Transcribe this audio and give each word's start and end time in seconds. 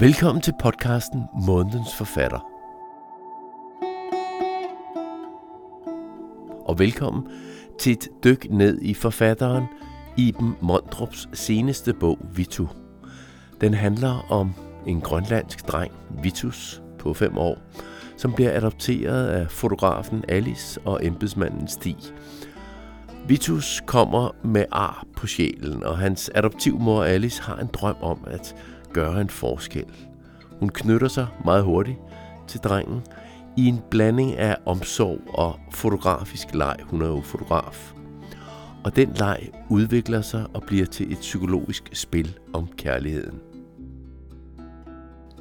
Velkommen 0.00 0.42
til 0.42 0.54
podcasten 0.60 1.22
Månedens 1.46 1.94
Forfatter. 1.94 2.38
Og 6.66 6.78
velkommen 6.78 7.28
til 7.78 7.92
et 7.92 8.08
dyk 8.24 8.46
ned 8.50 8.78
i 8.82 8.94
forfatteren 8.94 9.64
Iben 10.16 10.54
Mondrups 10.60 11.28
seneste 11.32 11.94
bog, 11.94 12.18
Vitu. 12.34 12.66
Den 13.60 13.74
handler 13.74 14.32
om 14.32 14.54
en 14.86 15.00
grønlandsk 15.00 15.68
dreng, 15.68 15.92
Vitus, 16.22 16.82
på 16.98 17.14
fem 17.14 17.38
år, 17.38 17.58
som 18.16 18.32
bliver 18.32 18.56
adopteret 18.56 19.26
af 19.26 19.50
fotografen 19.50 20.24
Alice 20.28 20.80
og 20.80 21.06
embedsmanden 21.06 21.68
Stig. 21.68 21.96
Vitus 23.28 23.82
kommer 23.86 24.30
med 24.44 24.64
ar 24.72 25.04
på 25.16 25.26
sjælen, 25.26 25.84
og 25.84 25.98
hans 25.98 26.30
adoptivmor 26.34 27.02
Alice 27.02 27.42
har 27.42 27.56
en 27.56 27.70
drøm 27.72 27.96
om 28.00 28.24
at 28.26 28.56
gøre 28.96 29.20
en 29.20 29.30
forskel. 29.30 29.92
Hun 30.60 30.68
knytter 30.68 31.08
sig 31.08 31.26
meget 31.44 31.64
hurtigt 31.64 31.98
til 32.48 32.60
drengen 32.60 33.02
i 33.56 33.66
en 33.66 33.80
blanding 33.90 34.36
af 34.36 34.56
omsorg 34.66 35.20
og 35.28 35.60
fotografisk 35.72 36.54
leg. 36.54 36.76
Hun 36.82 37.02
er 37.02 37.06
jo 37.06 37.20
fotograf. 37.20 37.92
Og 38.84 38.96
den 38.96 39.12
leg 39.18 39.50
udvikler 39.70 40.20
sig 40.20 40.46
og 40.54 40.62
bliver 40.62 40.86
til 40.86 41.12
et 41.12 41.18
psykologisk 41.18 41.90
spil 41.92 42.38
om 42.52 42.68
kærligheden 42.76 43.40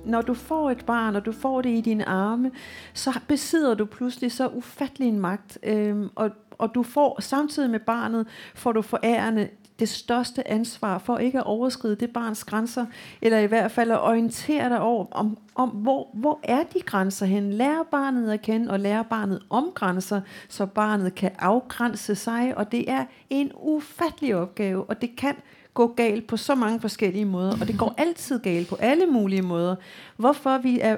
når 0.05 0.21
du 0.21 0.33
får 0.33 0.71
et 0.71 0.85
barn, 0.85 1.15
og 1.15 1.25
du 1.25 1.31
får 1.31 1.61
det 1.61 1.69
i 1.69 1.81
dine 1.81 2.05
arme, 2.05 2.51
så 2.93 3.19
besidder 3.27 3.73
du 3.73 3.85
pludselig 3.85 4.31
så 4.31 4.47
ufattelig 4.47 5.07
en 5.07 5.19
magt. 5.19 5.57
Øhm, 5.63 6.09
og, 6.15 6.29
og 6.51 6.71
du 6.75 6.83
får 6.83 7.21
samtidig 7.21 7.69
med 7.69 7.79
barnet, 7.79 8.27
får 8.55 8.71
du 8.71 8.81
forærende 8.81 9.49
det 9.79 9.89
største 9.89 10.47
ansvar 10.47 10.97
for 10.97 11.17
ikke 11.17 11.37
at 11.37 11.43
overskride 11.43 11.95
det 11.95 12.13
barns 12.13 12.43
grænser, 12.43 12.85
eller 13.21 13.39
i 13.39 13.45
hvert 13.45 13.71
fald 13.71 13.91
at 13.91 14.01
orientere 14.01 14.69
dig 14.69 14.81
over, 14.81 15.05
om, 15.11 15.37
om 15.55 15.69
hvor, 15.69 16.09
hvor 16.13 16.39
er 16.43 16.63
de 16.63 16.79
grænser 16.79 17.25
hen. 17.25 17.53
Lære 17.53 17.85
barnet 17.91 18.31
at 18.31 18.41
kende, 18.41 18.71
og 18.71 18.79
lære 18.79 19.03
barnet 19.03 19.41
om 19.49 19.71
grænser, 19.75 20.21
så 20.49 20.65
barnet 20.65 21.15
kan 21.15 21.31
afgrænse 21.39 22.15
sig, 22.15 22.57
og 22.57 22.71
det 22.71 22.91
er 22.91 23.05
en 23.29 23.51
ufattelig 23.55 24.35
opgave, 24.35 24.83
og 24.83 25.01
det 25.01 25.15
kan 25.15 25.35
gå 25.73 25.87
galt 25.87 26.27
på 26.27 26.37
så 26.37 26.55
mange 26.55 26.79
forskellige 26.79 27.25
måder, 27.25 27.57
og 27.61 27.67
det 27.67 27.77
går 27.77 27.93
altid 28.07 28.39
galt 28.39 28.69
på 28.69 28.75
alle 28.75 29.05
mulige 29.05 29.41
måder. 29.41 29.75
Hvorfor 30.17 30.57
vi 30.57 30.79
er 30.79 30.97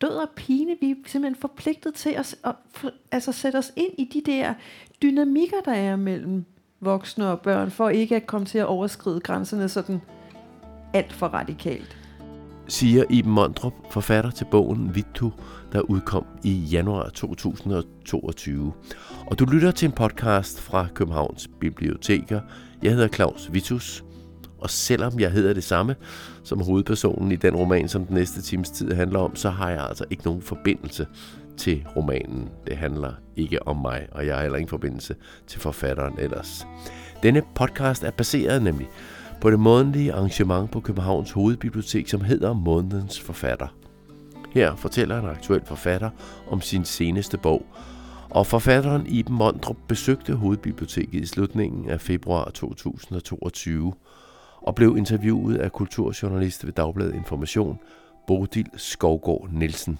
død 0.00 0.10
og 0.10 0.30
pine, 0.36 0.76
vi 0.80 0.90
er 0.90 0.94
simpelthen 1.06 1.40
forpligtet 1.40 1.94
til 1.94 2.10
at, 2.10 2.36
at, 2.44 2.54
at 2.84 2.90
altså 3.12 3.32
sætte 3.32 3.56
os 3.56 3.72
ind 3.76 3.92
i 3.98 4.04
de 4.04 4.32
der 4.32 4.54
dynamikker, 5.02 5.60
der 5.64 5.72
er 5.72 5.96
mellem 5.96 6.44
voksne 6.80 7.30
og 7.30 7.40
børn, 7.40 7.70
for 7.70 7.88
ikke 7.88 8.16
at 8.16 8.26
komme 8.26 8.46
til 8.46 8.58
at 8.58 8.66
overskride 8.66 9.20
grænserne 9.20 9.68
sådan 9.68 10.00
alt 10.92 11.12
for 11.12 11.26
radikalt. 11.26 11.96
Siger 12.68 13.04
Iben 13.10 13.32
Mondrup, 13.32 13.72
forfatter 13.90 14.30
til 14.30 14.46
bogen 14.50 14.94
Vittu, 14.94 15.30
der 15.72 15.80
udkom 15.80 16.26
i 16.44 16.52
januar 16.52 17.08
2022. 17.08 18.72
Og 19.26 19.38
du 19.38 19.44
lytter 19.44 19.70
til 19.70 19.86
en 19.86 19.92
podcast 19.92 20.60
fra 20.60 20.86
Københavns 20.94 21.48
Biblioteker. 21.60 22.40
Jeg 22.82 22.92
hedder 22.92 23.08
Claus 23.08 23.52
Vitus, 23.52 24.04
og 24.58 24.70
selvom 24.70 25.20
jeg 25.20 25.30
hedder 25.30 25.54
det 25.54 25.64
samme 25.64 25.96
som 26.42 26.60
hovedpersonen 26.60 27.32
i 27.32 27.36
den 27.36 27.56
roman, 27.56 27.88
som 27.88 28.06
den 28.06 28.14
næste 28.14 28.42
times 28.42 28.70
tid 28.70 28.92
handler 28.92 29.18
om, 29.18 29.36
så 29.36 29.50
har 29.50 29.70
jeg 29.70 29.86
altså 29.88 30.04
ikke 30.10 30.24
nogen 30.24 30.42
forbindelse 30.42 31.06
til 31.58 31.86
romanen. 31.96 32.48
Det 32.66 32.76
handler 32.76 33.12
ikke 33.36 33.68
om 33.68 33.76
mig, 33.76 34.06
og 34.12 34.26
jeg 34.26 34.34
har 34.34 34.42
heller 34.42 34.58
ingen 34.58 34.68
forbindelse 34.68 35.14
til 35.46 35.60
forfatteren 35.60 36.14
ellers. 36.18 36.66
Denne 37.22 37.42
podcast 37.54 38.04
er 38.04 38.10
baseret 38.10 38.62
nemlig 38.62 38.88
på 39.40 39.50
det 39.50 39.60
månedlige 39.60 40.12
arrangement 40.12 40.70
på 40.70 40.80
Københavns 40.80 41.30
Hovedbibliotek, 41.30 42.08
som 42.08 42.20
hedder 42.20 42.52
Månedens 42.52 43.20
Forfatter. 43.20 43.68
Her 44.52 44.76
fortæller 44.76 45.18
en 45.18 45.28
aktuel 45.28 45.64
forfatter 45.64 46.10
om 46.50 46.60
sin 46.60 46.84
seneste 46.84 47.38
bog, 47.38 47.66
og 48.30 48.46
forfatteren 48.46 49.06
Iben 49.06 49.34
Mondrup 49.34 49.76
besøgte 49.88 50.34
Hovedbiblioteket 50.34 51.22
i 51.22 51.26
slutningen 51.26 51.90
af 51.90 52.00
februar 52.00 52.50
2022 52.50 53.92
og 54.62 54.74
blev 54.74 54.96
interviewet 54.96 55.56
af 55.56 55.72
kulturjournalist 55.72 56.66
ved 56.66 56.72
Dagbladet 56.72 57.14
Information, 57.14 57.78
Bodil 58.26 58.66
Skovgård 58.76 59.48
Nielsen. 59.52 59.98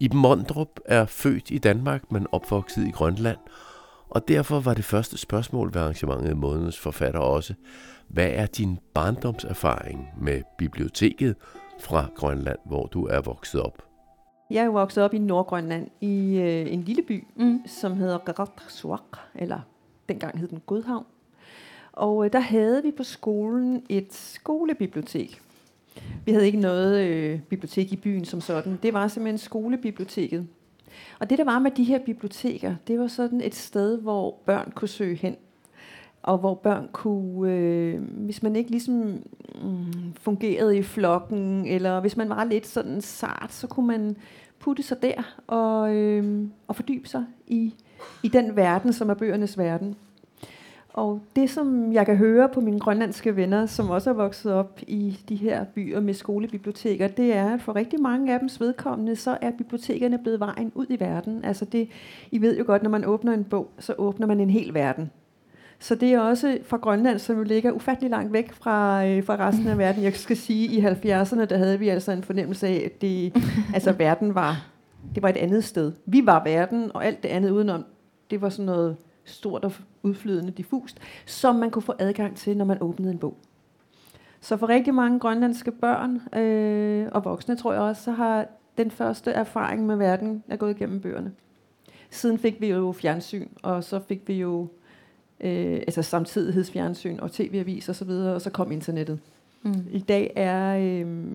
Iben 0.00 0.20
Mondrup 0.20 0.80
er 0.84 1.06
født 1.06 1.50
i 1.50 1.58
Danmark, 1.58 2.12
men 2.12 2.26
opvokset 2.32 2.86
i 2.86 2.90
Grønland, 2.90 3.38
og 4.08 4.28
derfor 4.28 4.60
var 4.60 4.74
det 4.74 4.84
første 4.84 5.18
spørgsmål 5.18 5.74
ved 5.74 5.80
arrangementet 5.80 6.30
i 6.30 6.34
månedens 6.34 6.78
forfatter 6.78 7.20
også, 7.20 7.54
hvad 8.08 8.30
er 8.32 8.46
din 8.46 8.78
barndomserfaring 8.94 10.08
med 10.20 10.42
biblioteket 10.58 11.36
fra 11.80 12.06
Grønland, 12.16 12.58
hvor 12.66 12.86
du 12.86 13.06
er 13.06 13.20
vokset 13.20 13.60
op? 13.62 13.82
Jeg 14.50 14.64
er 14.64 14.68
vokset 14.68 15.04
op 15.04 15.14
i 15.14 15.18
Nordgrønland, 15.18 15.88
i 16.00 16.36
øh, 16.36 16.72
en 16.72 16.82
lille 16.82 17.02
by, 17.02 17.24
mm. 17.36 17.60
som 17.66 17.96
hedder 17.96 18.18
Garatsuak, 18.18 19.18
eller 19.34 19.60
dengang 20.08 20.38
hed 20.38 20.48
den 20.48 20.62
Godhavn. 20.66 21.06
Og 21.92 22.24
øh, 22.24 22.32
der 22.32 22.40
havde 22.40 22.82
vi 22.82 22.90
på 22.90 23.02
skolen 23.02 23.82
et 23.88 24.14
skolebibliotek. 24.14 25.42
Vi 26.24 26.32
havde 26.32 26.46
ikke 26.46 26.60
noget 26.60 27.04
øh, 27.04 27.40
bibliotek 27.40 27.92
i 27.92 27.96
byen 27.96 28.24
som 28.24 28.40
sådan. 28.40 28.78
Det 28.82 28.94
var 28.94 29.08
simpelthen 29.08 29.38
skolebiblioteket. 29.38 30.46
Og 31.20 31.30
det 31.30 31.38
der 31.38 31.44
var 31.44 31.58
med 31.58 31.70
de 31.70 31.84
her 31.84 31.98
biblioteker, 32.06 32.74
det 32.86 32.98
var 32.98 33.06
sådan 33.06 33.40
et 33.40 33.54
sted, 33.54 34.00
hvor 34.00 34.38
børn 34.46 34.72
kunne 34.74 34.88
søge 34.88 35.16
hen. 35.16 35.36
Og 36.22 36.38
hvor 36.38 36.54
børn 36.54 36.88
kunne, 36.92 37.52
øh, 37.52 38.02
hvis 38.02 38.42
man 38.42 38.56
ikke 38.56 38.70
ligesom 38.70 38.94
mm, 38.94 40.14
fungerede 40.20 40.78
i 40.78 40.82
flokken, 40.82 41.66
eller 41.66 42.00
hvis 42.00 42.16
man 42.16 42.28
var 42.28 42.44
lidt 42.44 42.66
sådan 42.66 43.00
sart, 43.00 43.52
så 43.52 43.66
kunne 43.66 43.86
man 43.86 44.16
putte 44.58 44.82
sig 44.82 45.02
der 45.02 45.36
og, 45.46 45.94
øh, 45.94 46.48
og 46.68 46.76
fordybe 46.76 47.08
sig 47.08 47.24
i, 47.46 47.74
i 48.22 48.28
den 48.28 48.56
verden, 48.56 48.92
som 48.92 49.10
er 49.10 49.14
bøgernes 49.14 49.58
verden. 49.58 49.96
Og 50.94 51.20
det, 51.36 51.50
som 51.50 51.92
jeg 51.92 52.06
kan 52.06 52.16
høre 52.16 52.48
på 52.48 52.60
mine 52.60 52.80
grønlandske 52.80 53.36
venner, 53.36 53.66
som 53.66 53.90
også 53.90 54.10
er 54.10 54.14
vokset 54.14 54.52
op 54.52 54.80
i 54.86 55.18
de 55.28 55.36
her 55.36 55.64
byer 55.64 56.00
med 56.00 56.14
skolebiblioteker, 56.14 57.08
det 57.08 57.32
er, 57.32 57.54
at 57.54 57.62
for 57.62 57.76
rigtig 57.76 58.00
mange 58.00 58.34
af 58.34 58.40
dems 58.40 58.60
vedkommende, 58.60 59.16
så 59.16 59.38
er 59.40 59.50
bibliotekerne 59.50 60.18
blevet 60.18 60.40
vejen 60.40 60.72
ud 60.74 60.86
i 60.88 61.00
verden. 61.00 61.44
Altså 61.44 61.64
det, 61.64 61.88
I 62.30 62.40
ved 62.40 62.58
jo 62.58 62.64
godt, 62.66 62.82
når 62.82 62.90
man 62.90 63.04
åbner 63.04 63.32
en 63.32 63.44
bog, 63.44 63.70
så 63.78 63.94
åbner 63.98 64.26
man 64.26 64.40
en 64.40 64.50
hel 64.50 64.74
verden. 64.74 65.10
Så 65.78 65.94
det 65.94 66.12
er 66.12 66.20
også 66.20 66.58
fra 66.62 66.76
Grønland, 66.76 67.18
som 67.18 67.36
jo 67.36 67.42
ligger 67.42 67.72
ufattelig 67.72 68.10
langt 68.10 68.32
væk 68.32 68.52
fra, 68.52 69.06
øh, 69.06 69.24
fra 69.24 69.36
resten 69.48 69.66
af 69.66 69.78
verden. 69.78 70.02
Jeg 70.02 70.12
skal 70.12 70.36
sige, 70.36 70.88
at 70.88 71.04
i 71.04 71.10
70'erne, 71.10 71.44
der 71.44 71.56
havde 71.56 71.78
vi 71.78 71.88
altså 71.88 72.12
en 72.12 72.22
fornemmelse 72.22 72.66
af, 72.66 72.82
at 72.84 73.00
det, 73.02 73.36
altså, 73.74 73.92
verden 73.92 74.34
var, 74.34 74.66
det 75.14 75.22
var 75.22 75.28
et 75.28 75.36
andet 75.36 75.64
sted. 75.64 75.92
Vi 76.06 76.26
var 76.26 76.44
verden, 76.44 76.90
og 76.94 77.06
alt 77.06 77.22
det 77.22 77.28
andet 77.28 77.50
udenom, 77.50 77.84
det 78.30 78.42
var 78.42 78.48
sådan 78.48 78.66
noget 78.66 78.96
stort 79.24 79.64
og 79.64 79.72
udflydende 80.02 80.50
diffust, 80.50 81.00
som 81.26 81.54
man 81.56 81.70
kunne 81.70 81.82
få 81.82 81.94
adgang 81.98 82.36
til, 82.36 82.56
når 82.56 82.64
man 82.64 82.78
åbnede 82.80 83.12
en 83.12 83.18
bog. 83.18 83.36
Så 84.40 84.56
for 84.56 84.68
rigtig 84.68 84.94
mange 84.94 85.20
grønlandske 85.20 85.70
børn 85.70 86.38
øh, 86.38 87.08
og 87.12 87.24
voksne, 87.24 87.56
tror 87.56 87.72
jeg 87.72 87.82
også, 87.82 88.02
så 88.02 88.12
har 88.12 88.46
den 88.78 88.90
første 88.90 89.30
erfaring 89.30 89.86
med 89.86 89.96
verden 89.96 90.42
er 90.48 90.56
gået 90.56 90.76
igennem 90.76 91.00
bøgerne. 91.00 91.32
Siden 92.10 92.38
fik 92.38 92.60
vi 92.60 92.68
jo 92.68 92.92
fjernsyn, 92.92 93.48
og 93.62 93.84
så 93.84 94.00
fik 94.08 94.28
vi 94.28 94.34
jo 94.34 94.68
øh, 95.40 95.74
altså 95.74 96.02
samtidighedsfjernsyn 96.02 97.18
og 97.18 97.32
tv-avis 97.32 97.88
og 97.88 97.94
så 97.94 98.04
videre, 98.04 98.34
og 98.34 98.40
så 98.40 98.50
kom 98.50 98.72
internettet. 98.72 99.20
Mm. 99.62 99.86
I 99.92 99.98
dag 99.98 100.32
er, 100.36 100.76
øh, 100.76 101.26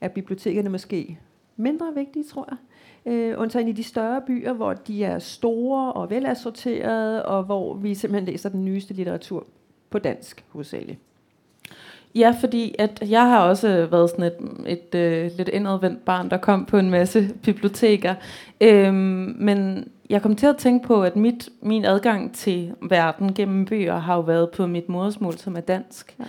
er 0.00 0.08
bibliotekerne 0.08 0.68
måske 0.68 1.18
mindre 1.56 1.92
vigtige, 1.94 2.24
tror 2.24 2.48
jeg. 2.50 2.58
Øh, 3.06 3.34
undtagen 3.38 3.68
i 3.68 3.72
de 3.72 3.82
større 3.82 4.22
byer, 4.26 4.52
hvor 4.52 4.72
de 4.72 5.04
er 5.04 5.18
store 5.18 5.92
og 5.92 6.10
velassorterede, 6.10 7.24
og 7.24 7.44
hvor 7.44 7.74
vi 7.74 7.94
simpelthen 7.94 8.32
læser 8.32 8.48
den 8.48 8.64
nyeste 8.64 8.94
litteratur 8.94 9.46
på 9.90 9.98
dansk 9.98 10.44
hovedsageligt. 10.48 10.98
Ja, 12.14 12.34
fordi 12.40 12.74
at 12.78 13.10
jeg 13.10 13.28
har 13.28 13.48
også 13.48 13.86
været 13.90 14.10
sådan 14.10 14.24
et, 14.24 14.36
et 14.66 14.94
øh, 14.94 15.30
lidt 15.36 15.48
indadvendt 15.48 16.04
barn, 16.04 16.30
der 16.30 16.36
kom 16.36 16.64
på 16.64 16.78
en 16.78 16.90
masse 16.90 17.28
biblioteker. 17.42 18.14
Øhm, 18.60 19.36
men 19.38 19.88
jeg 20.10 20.22
kom 20.22 20.36
til 20.36 20.46
at 20.46 20.56
tænke 20.56 20.86
på, 20.86 21.02
at 21.02 21.16
mit, 21.16 21.48
min 21.62 21.84
adgang 21.84 22.34
til 22.34 22.74
verden 22.82 23.34
gennem 23.34 23.64
bøger 23.64 23.98
har 23.98 24.14
jo 24.14 24.20
været 24.20 24.50
på 24.50 24.66
mit 24.66 24.88
modersmål, 24.88 25.38
som 25.38 25.56
er 25.56 25.60
dansk. 25.60 26.16
Ja. 26.18 26.24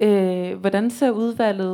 Øh, 0.00 0.58
hvordan 0.58 0.90
ser 0.90 1.10
udvalget 1.10 1.72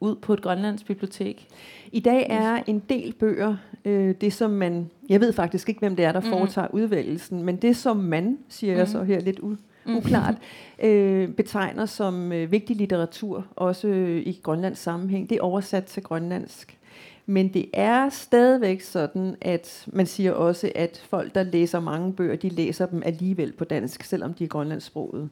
ud 0.00 0.14
på 0.22 0.32
et 0.32 0.42
grønlandsk 0.42 0.86
bibliotek? 0.86 1.48
I 1.92 2.00
dag 2.00 2.26
er 2.30 2.62
en 2.66 2.78
del 2.78 3.14
bøger 3.20 3.56
øh, 3.84 4.14
det, 4.20 4.32
som 4.32 4.50
man... 4.50 4.90
Jeg 5.08 5.20
ved 5.20 5.32
faktisk 5.32 5.68
ikke, 5.68 5.78
hvem 5.78 5.96
det 5.96 6.04
er, 6.04 6.12
der 6.12 6.20
mm. 6.20 6.26
foretager 6.26 6.68
udvælgelsen, 6.74 7.42
men 7.42 7.56
det, 7.56 7.76
som 7.76 7.96
man, 7.96 8.38
siger 8.48 8.72
mm. 8.72 8.78
jeg 8.78 8.88
så 8.88 9.02
her 9.02 9.20
lidt 9.20 9.38
u, 9.38 9.56
mm. 9.86 9.96
uklart, 9.96 10.34
øh, 10.82 11.28
betegner 11.28 11.86
som 11.86 12.32
øh, 12.32 12.52
vigtig 12.52 12.76
litteratur, 12.76 13.46
også 13.56 13.88
øh, 13.88 14.22
i 14.26 14.40
Grønlands 14.42 14.78
sammenhæng, 14.78 15.30
det 15.30 15.38
er 15.38 15.42
oversat 15.42 15.84
til 15.84 16.02
grønlandsk. 16.02 16.76
Men 17.26 17.48
det 17.48 17.66
er 17.72 18.08
stadigvæk 18.08 18.80
sådan, 18.80 19.36
at 19.40 19.84
man 19.86 20.06
siger 20.06 20.32
også, 20.32 20.72
at 20.74 21.06
folk, 21.10 21.34
der 21.34 21.42
læser 21.42 21.80
mange 21.80 22.12
bøger, 22.12 22.36
de 22.36 22.48
læser 22.48 22.86
dem 22.86 23.02
alligevel 23.04 23.52
på 23.52 23.64
dansk, 23.64 24.04
selvom 24.04 24.34
de 24.34 24.44
er 24.44 24.48
grønlandssproget. 24.48 25.28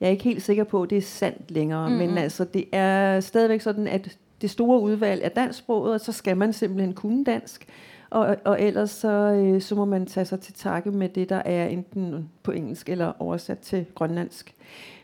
Jeg 0.00 0.06
er 0.06 0.10
ikke 0.10 0.24
helt 0.24 0.42
sikker 0.42 0.64
på, 0.64 0.82
at 0.82 0.90
det 0.90 0.98
er 0.98 1.02
sandt 1.02 1.50
længere, 1.50 1.88
mm-hmm. 1.88 2.06
men 2.06 2.18
altså, 2.18 2.44
det 2.44 2.64
er 2.72 3.20
stadigvæk 3.20 3.60
sådan, 3.60 3.86
at 3.86 4.18
det 4.44 4.50
store 4.50 4.80
udvalg 4.80 5.22
af 5.22 5.30
dansksproget, 5.30 5.94
og 5.94 6.00
så 6.00 6.12
skal 6.12 6.36
man 6.36 6.52
simpelthen 6.52 6.94
kunne 6.94 7.24
dansk. 7.24 7.66
Og, 8.10 8.36
og 8.44 8.62
ellers 8.62 8.90
så, 8.90 9.08
øh, 9.08 9.60
så 9.60 9.74
må 9.74 9.84
man 9.84 10.06
tage 10.06 10.24
sig 10.24 10.40
til 10.40 10.54
takke 10.54 10.90
med 10.90 11.08
det, 11.08 11.28
der 11.28 11.42
er 11.44 11.66
enten 11.66 12.28
på 12.42 12.50
engelsk 12.50 12.88
eller 12.88 13.12
oversat 13.18 13.58
til 13.58 13.86
grønlandsk. 13.94 14.54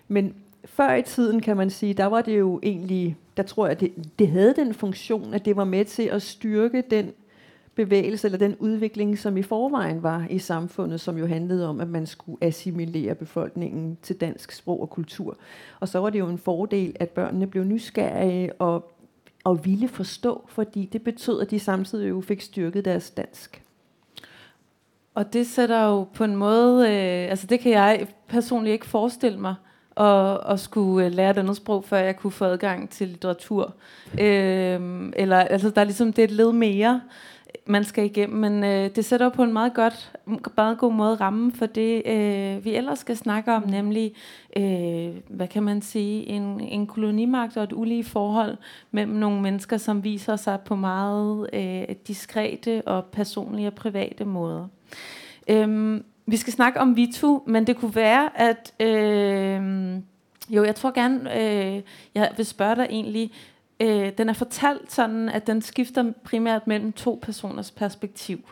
Men 0.09 0.35
før 0.65 0.95
i 0.95 1.03
tiden, 1.03 1.41
kan 1.41 1.57
man 1.57 1.71
sige, 1.71 1.95
der 1.95 2.07
var 2.07 2.23
det 2.23 2.39
jo 2.39 2.61
egentlig, 2.63 3.17
der 3.37 3.43
tror 3.43 3.67
jeg, 3.67 3.81
det, 3.81 3.93
det 4.19 4.29
havde 4.29 4.55
den 4.57 4.75
funktion, 4.75 5.35
at 5.35 5.45
det 5.45 5.57
var 5.57 5.65
med 5.65 5.85
til 5.85 6.03
at 6.03 6.23
styrke 6.23 6.83
den 6.91 7.13
bevægelse 7.75 8.27
eller 8.27 8.39
den 8.39 8.57
udvikling, 8.59 9.19
som 9.19 9.37
i 9.37 9.43
forvejen 9.43 10.03
var 10.03 10.27
i 10.31 10.39
samfundet, 10.39 11.01
som 11.01 11.19
jo 11.19 11.27
handlede 11.27 11.69
om, 11.69 11.81
at 11.81 11.89
man 11.89 12.07
skulle 12.07 12.39
assimilere 12.41 13.15
befolkningen 13.15 13.99
til 14.03 14.17
dansk 14.17 14.53
sprog 14.53 14.81
og 14.81 14.91
kultur. 14.91 15.37
Og 15.81 15.89
så 15.89 15.99
var 15.99 16.11
det 16.11 16.19
jo 16.19 16.27
en 16.27 16.39
fordel, 16.39 16.97
at 17.01 17.11
børnene 17.11 17.47
blev 17.47 17.65
nysgerrige 17.65 18.53
og, 18.53 18.93
og 19.45 19.65
ville 19.65 19.89
forstå, 19.89 20.45
fordi 20.49 20.89
det 20.93 21.03
betød, 21.03 21.41
at 21.41 21.51
de 21.51 21.61
samtidig 21.61 22.09
jo 22.09 22.21
fik 22.21 22.41
styrket 22.41 22.85
deres 22.85 23.11
dansk. 23.11 23.63
Og 25.15 25.33
det 25.33 25.47
sætter 25.47 25.85
jo 25.85 26.05
på 26.15 26.25
en 26.25 26.37
måde, 26.37 26.89
øh, 26.89 27.31
altså 27.31 27.47
det 27.47 27.61
kan 27.61 27.73
jeg 27.73 28.07
personligt 28.29 28.73
ikke 28.73 28.87
forestille 28.87 29.41
mig, 29.41 29.55
at, 29.97 30.39
at 30.53 30.61
skulle 30.61 31.07
øh, 31.07 31.13
lære 31.13 31.31
et 31.31 31.39
andet 31.39 31.57
sprog, 31.57 31.85
før 31.85 31.99
jeg 31.99 32.17
kunne 32.17 32.31
få 32.31 32.45
adgang 32.45 32.91
til 32.91 33.09
litteratur. 33.09 33.75
Øh, 34.21 34.81
eller, 35.17 35.37
altså 35.37 35.71
der 35.71 35.81
er 35.81 35.85
ligesom, 35.85 36.13
det 36.13 36.23
er 36.23 36.27
et 36.27 36.31
led 36.31 36.53
mere 36.53 37.01
man 37.71 37.85
skal 37.85 38.05
igennem, 38.05 38.39
men 38.39 38.65
øh, 38.65 38.91
det 38.97 39.05
sætter 39.05 39.29
på 39.29 39.43
en 39.43 39.53
meget 39.53 39.75
godt, 39.75 40.13
meget 40.57 40.79
god 40.79 40.93
måde 40.93 41.15
ramme 41.15 41.53
for 41.53 41.67
det, 41.67 42.03
øh, 42.07 42.65
vi 42.65 42.75
ellers 42.75 42.99
skal 42.99 43.17
snakke 43.17 43.53
om, 43.53 43.69
nemlig, 43.69 44.13
øh, 44.57 45.11
hvad 45.29 45.49
kan 45.49 45.63
man 45.63 45.83
sige, 45.83 46.27
en, 46.27 46.61
en 46.61 46.87
kolonimagt 46.87 47.57
og 47.57 47.65
et 47.65 47.73
ulige 47.73 48.05
forhold 48.05 48.57
mellem 48.91 49.15
nogle 49.15 49.41
mennesker, 49.41 49.77
som 49.77 50.05
viser 50.05 50.37
sig 50.37 50.61
på 50.61 50.77
meget 50.77 51.51
øh, 51.53 51.97
diskrete 52.09 52.83
og 52.87 53.05
personlige 53.05 53.69
og 53.69 53.75
private 53.75 54.25
måder. 54.25 54.69
Øh, 55.49 56.01
vi 56.27 56.37
skal 56.37 56.53
snakke 56.53 56.81
om 56.81 56.97
Vitu, 56.97 57.41
men 57.47 57.67
det 57.67 57.77
kunne 57.77 57.95
være, 57.95 58.41
at... 58.41 58.75
Øh, 58.81 60.01
jo, 60.51 60.65
jeg 60.65 60.75
tror 60.75 60.91
gerne, 60.91 61.41
øh, 61.41 61.83
jeg 62.15 62.31
vil 62.37 62.47
spørge 62.47 62.77
dig 62.77 62.87
egentlig, 62.91 63.33
Øh, 63.81 64.13
den 64.19 64.29
er 64.29 64.33
fortalt 64.33 64.93
sådan, 64.93 65.29
at 65.29 65.47
den 65.47 65.63
skifter 65.63 66.13
primært 66.25 66.67
mellem 66.67 66.93
to 66.93 67.19
personers 67.23 67.71
perspektiv. 67.71 68.51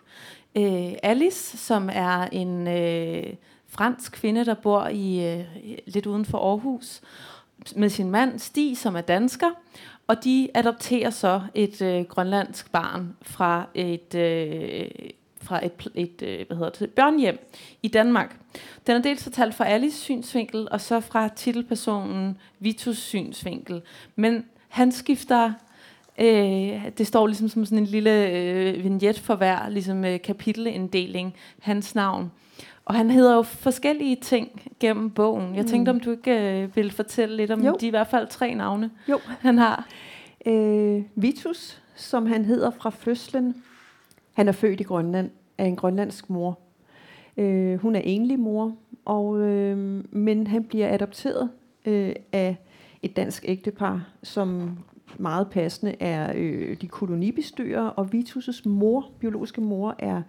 Øh, 0.57 0.93
Alice, 1.03 1.59
som 1.59 1.91
er 1.93 2.23
en 2.33 2.69
øh, 2.69 3.35
fransk 3.69 4.13
kvinde, 4.13 4.45
der 4.45 4.55
bor 4.55 4.87
i 4.87 5.35
øh, 5.35 5.45
lidt 5.87 6.07
uden 6.07 6.25
for 6.25 6.39
Aarhus, 6.39 7.01
med 7.77 7.89
sin 7.89 8.11
mand 8.11 8.39
Stig, 8.39 8.79
som 8.79 8.97
er 8.97 9.01
dansker, 9.01 9.51
og 10.07 10.25
de 10.25 10.49
adopterer 10.55 11.11
så 11.11 11.41
et 11.55 11.83
øh, 11.83 12.05
grønlandsk 12.05 12.73
barn 12.73 13.17
fra 13.23 13.67
et 13.75 14.15
øh, 14.15 14.91
fra 15.43 15.67
et, 15.67 15.89
et 15.95 16.23
øh, 16.23 16.47
hvad 16.47 16.57
hedder 16.57 16.71
det, 16.71 16.91
børnehjem 16.91 17.39
i 17.83 17.89
Danmark. 17.89 18.37
Den 18.87 18.97
er 18.97 19.03
dels 19.03 19.23
fortalt 19.23 19.55
fra 19.55 19.67
Alice 19.67 19.99
synsvinkel, 19.99 20.69
og 20.71 20.81
så 20.81 21.01
fra 21.01 21.29
titelpersonen 21.29 22.39
Vitus 22.59 22.99
synsvinkel. 22.99 23.83
Men 24.17 24.45
han 24.69 24.93
skifter 24.93 25.53
Øh, 26.21 26.91
det 26.99 27.07
står 27.07 27.27
ligesom 27.27 27.49
som 27.49 27.65
sådan 27.65 27.79
en 27.79 27.85
lille 27.85 28.31
øh, 28.31 28.85
vignet 28.85 29.19
for 29.19 29.35
hver 29.35 29.69
ligesom, 29.69 30.05
øh, 30.05 30.21
kapitelinddeling, 30.21 31.35
hans 31.61 31.95
navn. 31.95 32.33
Og 32.85 32.95
han 32.95 33.11
hedder 33.11 33.35
jo 33.35 33.43
forskellige 33.43 34.17
ting 34.17 34.63
gennem 34.81 35.11
bogen. 35.11 35.57
Jeg 35.57 35.67
tænkte, 35.67 35.93
mm. 35.93 35.97
om 35.97 36.01
du 36.01 36.11
ikke 36.11 36.63
øh, 36.63 36.77
ville 36.77 36.91
fortælle 36.91 37.37
lidt 37.37 37.51
om 37.51 37.65
jo. 37.65 37.77
de 37.81 37.87
i 37.87 37.91
hvert 37.91 38.07
fald 38.07 38.27
tre 38.29 38.55
navne, 38.55 38.91
jo. 39.09 39.19
han 39.41 39.59
har. 39.59 39.89
Øh, 40.47 41.03
Vitus, 41.15 41.83
som 41.95 42.27
han 42.27 42.45
hedder 42.45 42.71
fra 42.71 42.91
fødslen. 42.91 43.63
Han 44.33 44.49
er 44.49 44.53
født 44.53 44.81
i 44.81 44.83
Grønland 44.83 45.31
af 45.59 45.65
en 45.65 45.77
grønlandsk 45.77 46.31
mor. 46.31 46.59
Øh, 47.37 47.79
hun 47.79 47.97
er 47.97 48.01
enlig 48.05 48.41
mor, 48.41 48.77
og, 49.05 49.41
øh, 49.41 50.05
men 50.11 50.47
han 50.47 50.65
bliver 50.65 50.95
adopteret 50.95 51.51
øh, 51.87 52.15
af 52.33 52.57
et 53.03 53.17
dansk 53.17 53.45
ægtepar, 53.49 54.09
som 54.23 54.79
meget 55.19 55.51
passende 55.51 55.95
er 56.01 56.33
øh, 56.37 56.77
de 56.81 56.89
kolonibestyrer, 56.89 57.87
og 57.87 58.09
Vitus' 58.15 58.69
mor, 58.69 59.11
biologiske 59.19 59.61
mor, 59.61 59.95
er 59.99 60.23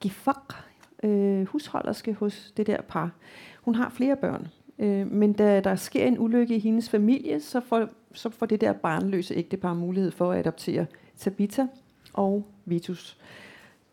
Gifak, 0.00 0.54
øh, 1.02 1.46
husholderske 1.46 2.12
hos 2.12 2.52
det 2.56 2.66
der 2.66 2.82
par. 2.82 3.10
Hun 3.62 3.74
har 3.74 3.90
flere 3.90 4.16
børn, 4.16 4.48
øh, 4.78 5.12
men 5.12 5.32
da 5.32 5.60
der 5.60 5.76
sker 5.76 6.06
en 6.06 6.18
ulykke 6.18 6.56
i 6.56 6.58
hendes 6.58 6.90
familie, 6.90 7.40
så 7.40 7.60
får, 7.60 7.88
så 8.12 8.30
får 8.30 8.46
det 8.46 8.60
der 8.60 8.72
barnløse 8.72 9.34
ægtepar 9.34 9.74
mulighed 9.74 10.10
for 10.10 10.32
at 10.32 10.38
adoptere 10.38 10.86
Tabitha 11.16 11.62
og 12.12 12.46
Vitus. 12.64 13.18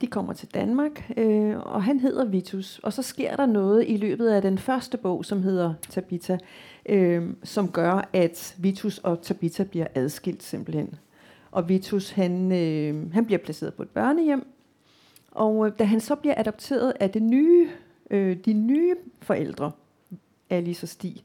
De 0.02 0.08
kommer 0.08 0.34
til 0.34 0.48
Danmark, 0.54 1.12
øh, 1.18 1.58
og 1.58 1.84
han 1.84 2.00
hedder 2.00 2.26
Vitus. 2.26 2.80
Og 2.84 2.94
så 2.94 3.02
sker 3.02 3.36
der 3.36 3.46
noget 3.46 3.86
i 3.88 3.98
løbet 3.98 4.28
af 4.28 4.42
den 4.42 4.58
første 4.58 4.98
bog, 4.98 5.26
som 5.26 5.44
hedder 5.44 5.74
Tabitha, 5.90 6.38
øh, 6.86 7.30
som 7.44 7.72
gør, 7.72 8.10
at 8.14 8.56
Vitus 8.60 8.98
og 8.98 9.22
Tabitha 9.22 9.64
bliver 9.64 9.88
adskilt 9.96 10.44
simpelthen. 10.44 10.96
Og 11.52 11.70
Vitus, 11.70 12.10
han, 12.10 12.52
øh, 12.52 13.14
han 13.14 13.26
bliver 13.26 13.40
placeret 13.40 13.74
på 13.74 13.84
et 13.84 13.90
børnehjem, 13.90 14.48
og 15.32 15.68
øh, 15.68 15.74
da 15.80 15.84
han 15.84 16.00
så 16.00 16.16
bliver 16.16 16.36
adopteret 16.38 16.94
af 17.00 17.10
det 17.10 17.22
nye, 17.22 17.70
øh, 18.10 18.38
de 18.46 18.54
nye 18.54 18.96
forældre, 19.22 19.72
Alice 20.50 20.84
og 20.84 20.90
Stig, 20.90 21.24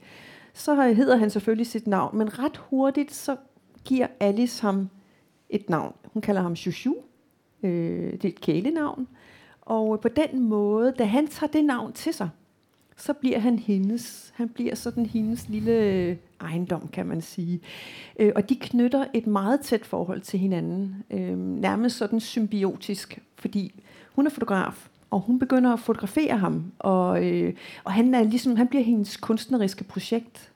så 0.52 0.82
hedder 0.82 1.16
han 1.16 1.30
selvfølgelig 1.30 1.66
sit 1.66 1.86
navn, 1.86 2.18
men 2.18 2.38
ret 2.38 2.56
hurtigt 2.56 3.14
så 3.14 3.36
giver 3.84 4.06
Alice 4.20 4.62
ham 4.62 4.88
et 5.50 5.70
navn. 5.70 5.94
Hun 6.04 6.22
kalder 6.22 6.42
ham 6.42 6.56
Shushu, 6.56 6.94
øh, 7.62 8.12
det 8.12 8.24
er 8.24 8.28
et 8.28 8.40
kælenavn, 8.40 9.08
og 9.62 10.00
på 10.00 10.08
den 10.08 10.40
måde, 10.40 10.94
da 10.98 11.04
han 11.04 11.26
tager 11.26 11.50
det 11.50 11.64
navn 11.64 11.92
til 11.92 12.14
sig, 12.14 12.28
så 12.96 13.12
bliver 13.12 13.38
han 13.38 13.58
hendes. 13.58 14.32
Han 14.34 14.48
bliver 14.48 14.74
sådan 14.74 15.06
hendes 15.06 15.48
lille 15.48 15.72
øh, 15.72 16.16
ejendom, 16.40 16.88
kan 16.88 17.06
man 17.06 17.20
sige. 17.20 17.60
Øh, 18.18 18.32
og 18.36 18.48
de 18.48 18.56
knytter 18.56 19.04
et 19.14 19.26
meget 19.26 19.60
tæt 19.60 19.86
forhold 19.86 20.20
til 20.20 20.38
hinanden. 20.38 21.04
Øh, 21.10 21.38
nærmest 21.38 21.96
sådan 21.96 22.20
symbiotisk, 22.20 23.18
fordi 23.36 23.82
hun 24.12 24.26
er 24.26 24.30
fotograf, 24.30 24.88
og 25.10 25.20
hun 25.20 25.38
begynder 25.38 25.72
at 25.72 25.80
fotografere 25.80 26.38
ham. 26.38 26.72
Og, 26.78 27.26
øh, 27.26 27.54
og 27.84 27.92
han, 27.92 28.14
er 28.14 28.22
ligesom, 28.22 28.56
han 28.56 28.68
bliver 28.68 28.84
hendes 28.84 29.16
kunstneriske 29.16 29.84
projekt. 29.84 30.52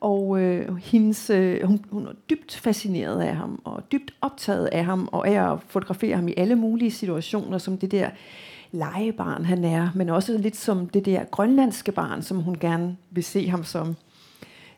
Og 0.00 0.40
øh, 0.40 0.76
hendes, 0.76 1.30
øh, 1.30 1.62
hun, 1.62 1.84
hun 1.90 2.06
er 2.06 2.12
dybt 2.30 2.56
fascineret 2.56 3.20
af 3.20 3.36
ham, 3.36 3.60
og 3.64 3.82
dybt 3.92 4.14
optaget 4.20 4.66
af 4.66 4.84
ham, 4.84 5.08
og 5.12 5.28
af 5.28 5.52
at 5.52 5.58
fotografere 5.68 6.16
ham 6.16 6.28
i 6.28 6.34
alle 6.36 6.56
mulige 6.56 6.90
situationer, 6.90 7.58
som 7.58 7.78
det 7.78 7.90
der 7.90 8.10
legebarn 8.72 9.44
han 9.44 9.64
er, 9.64 9.88
men 9.94 10.08
også 10.08 10.38
lidt 10.38 10.56
som 10.56 10.88
det 10.88 11.04
der 11.04 11.24
grønlandske 11.24 11.92
barn, 11.92 12.22
som 12.22 12.42
hun 12.42 12.58
gerne 12.58 12.96
vil 13.10 13.24
se 13.24 13.48
ham 13.48 13.64
som. 13.64 13.96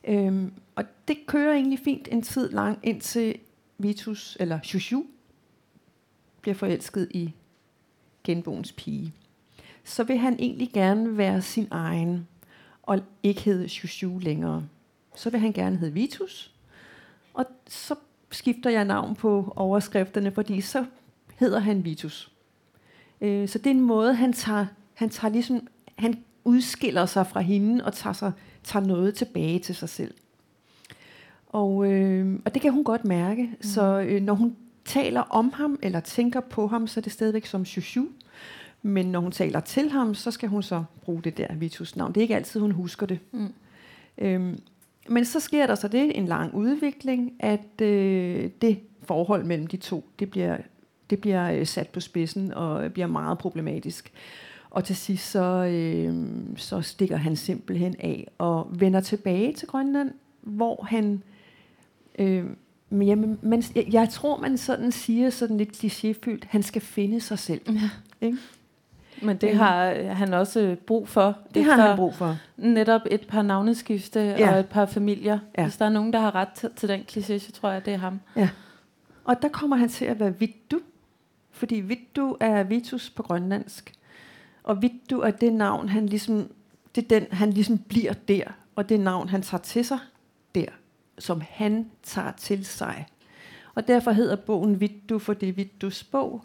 Øhm, 0.04 0.52
og 0.76 0.84
det 1.08 1.16
kører 1.26 1.54
egentlig 1.54 1.78
fint 1.84 2.08
en 2.10 2.22
tid 2.22 2.50
lang, 2.50 2.78
indtil 2.82 3.34
Vitus, 3.78 4.36
eller 4.40 4.58
Shushu, 4.62 5.04
bliver 6.40 6.54
forelsket 6.54 7.08
i 7.10 7.32
genboens 8.24 8.72
pige. 8.72 9.12
Så 9.84 10.04
vil 10.04 10.18
han 10.18 10.36
egentlig 10.38 10.70
gerne 10.72 11.16
være 11.16 11.42
sin 11.42 11.68
egen, 11.70 12.28
og 12.82 13.00
ikke 13.22 13.40
hedde 13.40 13.68
Shushu 13.68 14.18
længere. 14.18 14.64
Så 15.14 15.30
vil 15.30 15.40
han 15.40 15.52
gerne 15.52 15.76
hedde 15.76 15.92
Vitus, 15.92 16.54
og 17.34 17.44
så 17.68 17.94
skifter 18.30 18.70
jeg 18.70 18.84
navn 18.84 19.14
på 19.14 19.52
overskrifterne, 19.56 20.32
fordi 20.32 20.60
så 20.60 20.84
hedder 21.36 21.58
han 21.58 21.84
Vitus. 21.84 22.32
Øh, 23.20 23.48
så 23.48 23.58
det 23.58 23.66
er 23.66 23.70
en 23.70 23.80
måde, 23.80 24.14
han 24.14 24.32
tager, 24.32 24.66
han 24.94 25.10
tager 25.10 25.32
ligesom, 25.32 25.68
han 25.98 26.24
udskiller 26.44 27.06
sig 27.06 27.26
fra 27.26 27.40
hende 27.40 27.84
og 27.84 27.92
tager, 27.92 28.14
sig, 28.14 28.32
tager 28.64 28.86
noget 28.86 29.14
tilbage 29.14 29.58
til 29.58 29.74
sig 29.74 29.88
selv. 29.88 30.14
Og, 31.48 31.92
øh, 31.92 32.40
og 32.44 32.54
det 32.54 32.62
kan 32.62 32.72
hun 32.72 32.84
godt 32.84 33.04
mærke. 33.04 33.42
Mm. 33.42 33.62
Så 33.62 34.00
øh, 34.00 34.22
når 34.22 34.34
hun 34.34 34.56
taler 34.84 35.20
om 35.20 35.52
ham, 35.54 35.78
eller 35.82 36.00
tænker 36.00 36.40
på 36.40 36.66
ham, 36.66 36.86
så 36.86 37.00
er 37.00 37.02
det 37.02 37.12
stadigvæk 37.12 37.46
som 37.46 37.64
Shushu. 37.64 38.06
Men 38.82 39.06
når 39.06 39.20
hun 39.20 39.32
taler 39.32 39.60
til 39.60 39.90
ham, 39.90 40.14
så 40.14 40.30
skal 40.30 40.48
hun 40.48 40.62
så 40.62 40.84
bruge 41.02 41.22
det 41.22 41.36
der 41.36 41.54
Vitus 41.54 41.96
navn. 41.96 42.12
Det 42.12 42.20
er 42.20 42.22
ikke 42.22 42.36
altid, 42.36 42.60
hun 42.60 42.70
husker 42.70 43.06
det. 43.06 43.18
Mm. 43.32 43.52
Øhm, 44.18 44.60
men 45.08 45.24
så 45.24 45.40
sker 45.40 45.66
der 45.66 45.74
så 45.74 45.88
det, 45.88 46.18
en 46.18 46.26
lang 46.26 46.54
udvikling, 46.54 47.32
at 47.40 47.80
øh, 47.82 48.50
det 48.62 48.80
forhold 49.02 49.44
mellem 49.44 49.66
de 49.66 49.76
to, 49.76 50.04
det 50.18 50.30
bliver 50.30 50.56
det 51.12 51.20
bliver 51.20 51.52
øh, 51.52 51.66
sat 51.66 51.88
på 51.88 52.00
spidsen 52.00 52.54
og 52.54 52.92
bliver 52.92 53.06
meget 53.06 53.38
problematisk. 53.38 54.12
Og 54.70 54.84
til 54.84 54.96
sidst 54.96 55.30
så, 55.30 55.64
øh, 55.64 56.26
så 56.56 56.82
stikker 56.82 57.16
han 57.16 57.36
simpelthen 57.36 57.94
af 57.98 58.28
og 58.38 58.68
vender 58.70 59.00
tilbage 59.00 59.52
til 59.52 59.68
Grønland, 59.68 60.10
hvor 60.40 60.86
han... 60.88 61.22
Øh, 62.18 62.44
men 62.90 63.08
jamen, 63.08 63.38
man, 63.42 63.62
jeg, 63.74 63.86
jeg 63.92 64.08
tror, 64.08 64.40
man 64.40 64.58
sådan 64.58 64.92
siger 64.92 65.30
sådan 65.30 65.56
lidt 65.56 65.84
klichéfyldt, 65.84 66.46
han 66.48 66.62
skal 66.62 66.82
finde 66.82 67.20
sig 67.20 67.38
selv. 67.38 67.60
Ja. 67.68 67.90
Ikke? 68.26 68.38
Men 69.22 69.36
det 69.36 69.56
har 69.56 69.94
han 70.14 70.34
også 70.34 70.76
brug 70.86 71.08
for. 71.08 71.38
Det 71.54 71.64
har 71.64 71.76
han 71.76 71.96
brug 71.96 72.14
for. 72.14 72.36
Netop 72.56 73.00
et 73.10 73.26
par 73.28 73.42
navneskifte 73.42 74.20
ja. 74.20 74.52
og 74.52 74.60
et 74.60 74.68
par 74.68 74.86
familier. 74.86 75.38
Ja. 75.58 75.62
Hvis 75.62 75.76
der 75.76 75.84
er 75.84 75.90
nogen, 75.90 76.12
der 76.12 76.18
har 76.18 76.34
ret 76.34 76.48
til, 76.48 76.70
til 76.76 76.88
den 76.88 77.00
kliché, 77.10 77.38
så 77.38 77.52
tror 77.52 77.70
jeg, 77.70 77.84
det 77.84 77.94
er 77.94 77.98
ham. 77.98 78.20
Ja. 78.36 78.48
Og 79.24 79.42
der 79.42 79.48
kommer 79.48 79.76
han 79.76 79.88
til 79.88 80.04
at 80.04 80.20
være 80.20 80.38
Vittu, 80.38 80.78
fordi 81.50 81.74
Vittu 81.74 82.36
er 82.40 82.62
Vitus 82.62 83.10
på 83.10 83.22
grønlandsk. 83.22 83.92
Og 84.64 84.82
Vittu 84.82 85.20
er 85.20 85.30
det 85.30 85.52
navn, 85.52 85.88
han 85.88 86.06
ligesom, 86.06 86.48
det 86.94 87.04
er 87.04 87.08
den, 87.08 87.26
han 87.30 87.50
ligesom 87.50 87.78
bliver 87.78 88.12
der, 88.12 88.44
og 88.76 88.88
det 88.88 89.00
navn, 89.00 89.28
han 89.28 89.42
tager 89.42 89.62
til 89.62 89.84
sig 89.84 89.98
der, 90.54 90.66
som 91.18 91.42
han 91.50 91.90
tager 92.02 92.32
til 92.36 92.66
sig. 92.66 93.06
Og 93.74 93.88
derfor 93.88 94.10
hedder 94.10 94.36
bogen 94.36 94.80
Vittu, 94.80 95.18
for 95.18 95.34
det 95.34 95.48
er 95.48 95.52
Vittus 95.52 96.04
bog. 96.04 96.44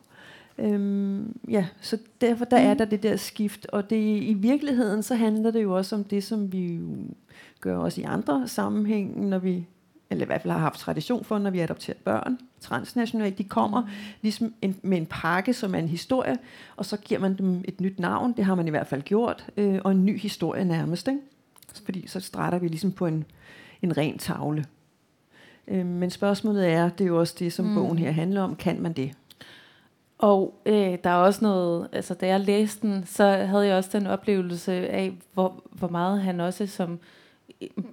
Øhm, 0.59 1.39
ja, 1.49 1.67
så 1.81 1.97
derfor 2.21 2.45
der 2.45 2.57
er 2.57 2.73
der 2.73 2.85
det 2.85 3.03
der 3.03 3.15
skift, 3.15 3.65
og 3.65 3.89
det 3.89 4.21
i 4.21 4.33
virkeligheden 4.33 5.03
så 5.03 5.15
handler 5.15 5.51
det 5.51 5.63
jo 5.63 5.75
også 5.75 5.95
om 5.95 6.03
det, 6.03 6.23
som 6.23 6.51
vi 6.51 6.73
jo 6.73 6.95
gør 7.61 7.77
også 7.77 8.01
i 8.01 8.03
andre 8.03 8.47
sammenhænge, 8.47 9.29
når 9.29 9.39
vi 9.39 9.67
eller 10.09 10.25
i 10.25 10.25
hvert 10.25 10.41
fald 10.41 10.51
har 10.51 10.59
haft 10.59 10.79
tradition 10.79 11.23
for, 11.23 11.37
når 11.37 11.49
vi 11.49 11.59
adopterer 11.59 11.97
børn 12.03 12.37
transnationalt. 12.59 13.37
De 13.37 13.43
kommer 13.43 13.81
mm. 13.81 13.87
ligesom 14.21 14.53
en, 14.61 14.75
med 14.81 14.97
en 14.97 15.05
pakke, 15.05 15.53
som 15.53 15.75
er 15.75 15.79
en 15.79 15.87
historie, 15.87 16.37
og 16.75 16.85
så 16.85 16.97
giver 16.97 17.19
man 17.19 17.37
dem 17.37 17.63
et 17.65 17.81
nyt 17.81 17.99
navn, 17.99 18.33
det 18.37 18.45
har 18.45 18.55
man 18.55 18.67
i 18.67 18.69
hvert 18.69 18.87
fald 18.87 19.01
gjort, 19.01 19.45
øh, 19.57 19.79
og 19.83 19.91
en 19.91 20.05
ny 20.05 20.19
historie 20.19 20.65
nærmest. 20.65 21.07
Ikke? 21.07 21.19
Fordi 21.85 22.07
så 22.07 22.19
starter 22.19 22.59
vi 22.59 22.67
ligesom 22.67 22.91
på 22.91 23.05
en, 23.05 23.25
en 23.81 23.97
ren 23.97 24.17
tavle. 24.17 24.65
Øh, 25.67 25.85
men 25.85 26.09
spørgsmålet 26.09 26.67
er, 26.67 26.89
det 26.89 27.03
er 27.03 27.07
jo 27.07 27.19
også 27.19 27.35
det, 27.39 27.53
som 27.53 27.65
mm. 27.65 27.75
bogen 27.75 27.97
her 27.97 28.11
handler 28.11 28.41
om, 28.41 28.55
kan 28.55 28.81
man 28.81 28.93
det? 28.93 29.11
Og 30.17 30.61
øh, 30.65 30.97
der 31.03 31.09
er 31.09 31.15
også 31.15 31.39
noget, 31.43 31.89
altså 31.91 32.13
da 32.13 32.27
jeg 32.27 32.39
læste 32.39 32.87
den, 32.87 33.05
så 33.05 33.23
havde 33.23 33.67
jeg 33.67 33.77
også 33.77 33.89
den 33.93 34.07
oplevelse 34.07 34.71
af, 34.73 35.13
hvor, 35.33 35.63
hvor 35.71 35.87
meget 35.87 36.21
han 36.21 36.39
også 36.39 36.67
som 36.67 36.99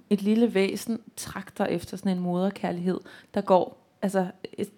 et 0.09 0.21
lille 0.21 0.53
væsen 0.53 1.01
trakter 1.15 1.65
efter 1.65 1.97
sådan 1.97 2.11
en 2.11 2.23
moderkærlighed, 2.23 2.99
der 3.33 3.41
går 3.41 3.85
altså, 4.01 4.27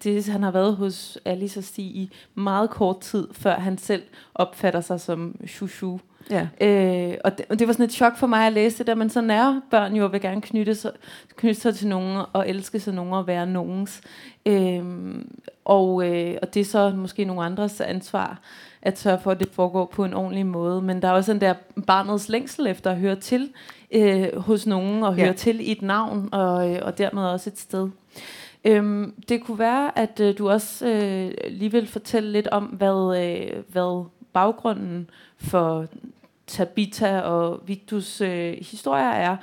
det, 0.04 0.28
han 0.28 0.44
har 0.44 0.52
været 0.52 0.76
hos 0.76 1.18
Alice 1.26 1.60
og 1.60 1.64
Stig 1.64 1.86
i 1.86 2.12
meget 2.36 2.70
kort 2.70 3.00
tid, 3.00 3.28
før 3.32 3.56
han 3.56 3.78
selv 3.78 4.04
opfatter 4.36 4.82
sig 4.82 5.02
som 5.02 5.40
chouchou. 5.48 6.00
Ja. 6.32 6.48
Øh, 6.62 7.18
og, 7.24 7.38
det, 7.38 7.46
og 7.50 7.60
det 7.60 7.68
var 7.68 7.74
sådan 7.74 7.86
et 7.86 7.92
chok 7.92 8.18
for 8.18 8.28
mig 8.28 8.48
at 8.48 8.54
læse 8.54 8.78
det 8.78 8.88
der, 8.88 8.96
men 8.96 9.10
sådan 9.10 9.32
er 9.32 9.62
børn 9.72 9.96
jo 9.96 10.06
vil 10.06 10.22
gerne 10.22 10.42
knytte 10.42 10.76
sig, 10.76 10.92
knytte 11.36 11.62
sig 11.62 11.76
til 11.76 11.88
nogen 11.88 12.26
og 12.34 12.50
elske 12.50 12.80
sig 12.80 12.94
nogen 12.94 13.14
og 13.14 13.28
være 13.28 13.48
nogens. 13.48 14.02
Øh, 14.46 14.84
og, 15.66 16.10
øh, 16.10 16.38
og 16.42 16.54
det 16.54 16.60
er 16.60 16.66
så 16.66 16.90
måske 16.90 17.26
nogle 17.26 17.44
andres 17.44 17.82
ansvar 17.82 18.40
at 18.82 19.00
sørge 19.00 19.20
for, 19.20 19.32
at 19.32 19.40
det 19.40 19.50
foregår 19.52 19.86
på 19.86 20.06
en 20.06 20.14
ordentlig 20.14 20.46
måde. 20.46 20.82
Men 20.82 21.02
der 21.02 21.08
er 21.08 21.12
også 21.12 21.34
den 21.34 21.42
der 21.42 21.54
barnets 21.88 22.30
længsel 22.30 22.68
efter 22.68 22.92
at 22.92 22.98
høre 22.98 23.16
til 23.16 23.50
øh, 23.92 24.38
hos 24.38 24.68
nogen 24.68 25.04
og 25.04 25.16
høre 25.16 25.26
ja. 25.26 25.34
til 25.34 25.68
i 25.70 25.72
et 25.72 25.82
navn 25.82 26.30
og, 26.32 26.72
øh, 26.72 26.80
og 26.82 26.98
dermed 26.98 27.24
også 27.24 27.50
et 27.50 27.60
sted. 27.60 27.90
Øhm, 28.66 29.14
det 29.30 29.44
kunne 29.44 29.60
være, 29.60 30.00
at 30.00 30.20
øh, 30.20 30.38
du 30.38 30.50
også 30.50 30.88
øh, 30.88 31.32
lige 31.50 31.72
vil 31.72 31.88
fortælle 31.88 32.32
lidt 32.32 32.48
om, 32.48 32.64
hvad, 32.64 33.18
øh, 33.24 33.64
hvad 33.68 34.06
baggrunden 34.34 35.10
for 35.38 35.86
Tabita 36.48 37.20
og 37.20 37.62
Victus 37.68 38.22
øh, 38.22 38.58
historier 38.62 39.10
er. 39.10 39.38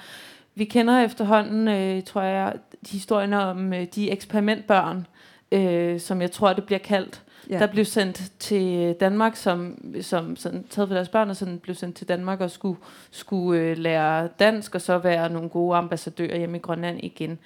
Vi 0.55 0.65
kender 0.65 1.05
efterhånden, 1.05 1.69
øh, 1.69 2.03
tror 2.03 2.23
jeg, 2.23 2.55
historien 2.91 3.33
om 3.33 3.73
øh, 3.73 3.87
de 3.95 4.11
eksperimentbørn, 4.11 5.07
øh, 5.53 6.01
som 6.01 6.21
jeg 6.21 6.31
tror, 6.31 6.53
det 6.53 6.65
bliver 6.65 6.79
kaldt, 6.79 7.23
ja. 7.51 7.59
der 7.59 7.67
blev 7.67 7.85
sendt 7.85 8.33
til 8.39 8.97
Danmark, 9.01 9.37
som, 9.37 9.79
som 10.01 10.37
sådan, 10.37 10.65
taget 10.71 10.89
for 10.89 10.95
deres 10.95 11.09
børn, 11.09 11.31
og 11.31 11.37
sådan 11.37 11.59
blev 11.59 11.75
sendt 11.75 11.97
til 11.97 12.09
Danmark 12.09 12.41
og 12.41 12.51
skulle, 12.51 12.79
skulle 13.11 13.61
øh, 13.61 13.79
lære 13.79 14.29
dansk, 14.39 14.75
og 14.75 14.81
så 14.81 14.99
være 14.99 15.31
nogle 15.31 15.49
gode 15.49 15.77
ambassadører 15.77 16.39
hjemme 16.39 16.57
i 16.57 16.61
Grønland 16.61 16.99
igen. 17.03 17.39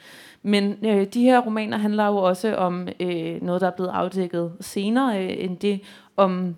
Men 0.42 0.76
øh, 0.86 1.06
de 1.06 1.22
her 1.22 1.40
romaner 1.40 1.78
handler 1.78 2.06
jo 2.06 2.16
også 2.16 2.54
om 2.54 2.88
øh, 3.00 3.42
noget, 3.42 3.60
der 3.60 3.66
er 3.66 3.76
blevet 3.76 3.90
afdækket 3.90 4.52
senere 4.60 5.24
øh, 5.24 5.44
end 5.44 5.58
det, 5.58 5.80
om 6.16 6.56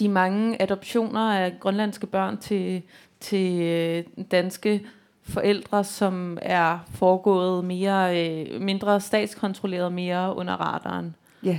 de 0.00 0.08
mange 0.08 0.62
adoptioner 0.62 1.32
af 1.32 1.52
grønlandske 1.60 2.06
børn 2.06 2.38
til, 2.38 2.82
til 3.20 3.62
øh, 3.62 4.04
danske 4.30 4.86
forældre, 5.22 5.84
som 5.84 6.38
er 6.42 6.78
foregået 6.94 7.64
mere, 7.64 8.28
øh, 8.28 8.60
mindre 8.60 9.00
statskontrolleret, 9.00 9.92
mere 9.92 10.36
under 10.36 10.54
radaren. 10.54 11.14
Ja, 11.42 11.58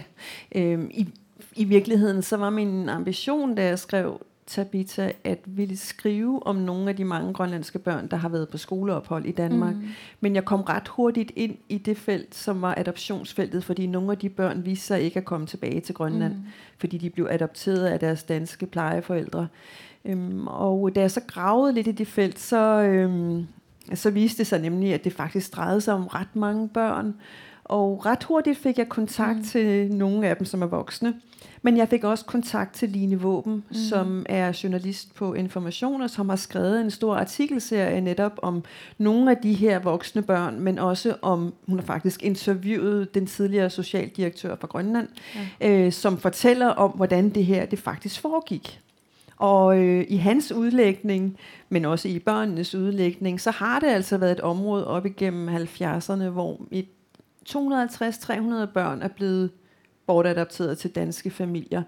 øh, 0.55 0.79
i, 0.91 1.07
i 1.55 1.63
virkeligheden 1.63 2.21
så 2.21 2.37
var 2.37 2.49
min 2.49 2.89
ambition, 2.89 3.55
da 3.55 3.65
jeg 3.65 3.79
skrev 3.79 4.21
Tabita, 4.47 5.11
at 5.23 5.39
ville 5.45 5.77
skrive 5.77 6.47
om 6.47 6.55
nogle 6.55 6.89
af 6.89 6.95
de 6.95 7.05
mange 7.05 7.33
grønlandske 7.33 7.79
børn, 7.79 8.07
der 8.07 8.17
har 8.17 8.29
været 8.29 8.49
på 8.49 8.57
skoleophold 8.57 9.25
i 9.25 9.31
Danmark. 9.31 9.75
Mm. 9.75 9.87
Men 10.19 10.35
jeg 10.35 10.45
kom 10.45 10.61
ret 10.61 10.87
hurtigt 10.87 11.31
ind 11.35 11.55
i 11.69 11.77
det 11.77 11.97
felt, 11.97 12.35
som 12.35 12.61
var 12.61 12.75
adoptionsfeltet, 12.77 13.63
fordi 13.63 13.87
nogle 13.87 14.11
af 14.11 14.17
de 14.17 14.29
børn 14.29 14.65
viste 14.65 14.85
sig 14.85 15.01
ikke 15.01 15.17
at 15.17 15.25
komme 15.25 15.47
tilbage 15.47 15.79
til 15.79 15.95
Grønland, 15.95 16.33
mm. 16.33 16.43
fordi 16.77 16.97
de 16.97 17.09
blev 17.09 17.27
adopteret 17.29 17.85
af 17.85 17.99
deres 17.99 18.23
danske 18.23 18.65
plejeforældre. 18.65 19.47
Øhm, 20.05 20.47
og 20.47 20.95
da 20.95 20.99
jeg 20.99 21.11
så 21.11 21.21
gravede 21.27 21.73
lidt 21.73 21.87
i 21.87 21.91
det 21.91 22.07
felt, 22.07 22.39
så, 22.39 22.81
øhm, 22.81 23.47
så 23.93 24.09
viste 24.09 24.37
det 24.37 24.47
sig 24.47 24.61
nemlig, 24.61 24.93
at 24.93 25.03
det 25.03 25.13
faktisk 25.13 25.55
drejede 25.55 25.81
sig 25.81 25.93
om 25.93 26.07
ret 26.07 26.35
mange 26.35 26.69
børn. 26.69 27.15
Og 27.63 28.05
ret 28.05 28.23
hurtigt 28.23 28.57
fik 28.57 28.77
jeg 28.77 28.89
kontakt 28.89 29.37
mm. 29.37 29.43
til 29.43 29.93
nogle 29.93 30.27
af 30.27 30.37
dem, 30.37 30.45
som 30.45 30.61
er 30.61 30.67
voksne. 30.67 31.13
Men 31.63 31.77
jeg 31.77 31.89
fik 31.89 32.03
også 32.03 32.25
kontakt 32.25 32.73
til 32.73 32.89
Line 32.89 33.19
Våben, 33.19 33.53
mm. 33.53 33.75
som 33.75 34.25
er 34.29 34.59
journalist 34.63 35.15
på 35.15 35.33
Information, 35.33 36.01
og 36.01 36.09
som 36.09 36.29
har 36.29 36.35
skrevet 36.35 36.81
en 36.81 36.91
stor 36.91 37.15
artikelserie 37.15 38.01
netop 38.01 38.39
om 38.41 38.63
nogle 38.97 39.31
af 39.31 39.37
de 39.37 39.53
her 39.53 39.79
voksne 39.79 40.21
børn, 40.21 40.59
men 40.59 40.79
også 40.79 41.15
om, 41.21 41.53
hun 41.67 41.79
har 41.79 41.85
faktisk 41.85 42.23
interviewet 42.23 43.15
den 43.15 43.27
tidligere 43.27 43.69
socialdirektør 43.69 44.55
fra 44.55 44.67
Grønland, 44.67 45.07
ja. 45.61 45.69
øh, 45.69 45.91
som 45.91 46.17
fortæller 46.17 46.67
om, 46.67 46.91
hvordan 46.91 47.29
det 47.29 47.45
her 47.45 47.65
det 47.65 47.79
faktisk 47.79 48.21
foregik. 48.21 48.79
Og 49.37 49.79
øh, 49.79 50.05
i 50.09 50.15
hans 50.15 50.51
udlægning, 50.51 51.37
men 51.69 51.85
også 51.85 52.07
i 52.07 52.19
børnenes 52.19 52.75
udlægning, 52.75 53.41
så 53.41 53.51
har 53.51 53.79
det 53.79 53.87
altså 53.87 54.17
været 54.17 54.31
et 54.31 54.39
område 54.39 54.87
op 54.87 55.05
igennem 55.05 55.49
70'erne, 55.49 56.23
hvor 56.23 56.61
et 56.71 56.87
250-300 57.49 58.65
børn 58.73 59.01
er 59.01 59.07
blevet 59.07 59.49
bortadopteret 60.11 60.77
til 60.77 60.95
danske 60.95 61.29
familier, 61.29 61.83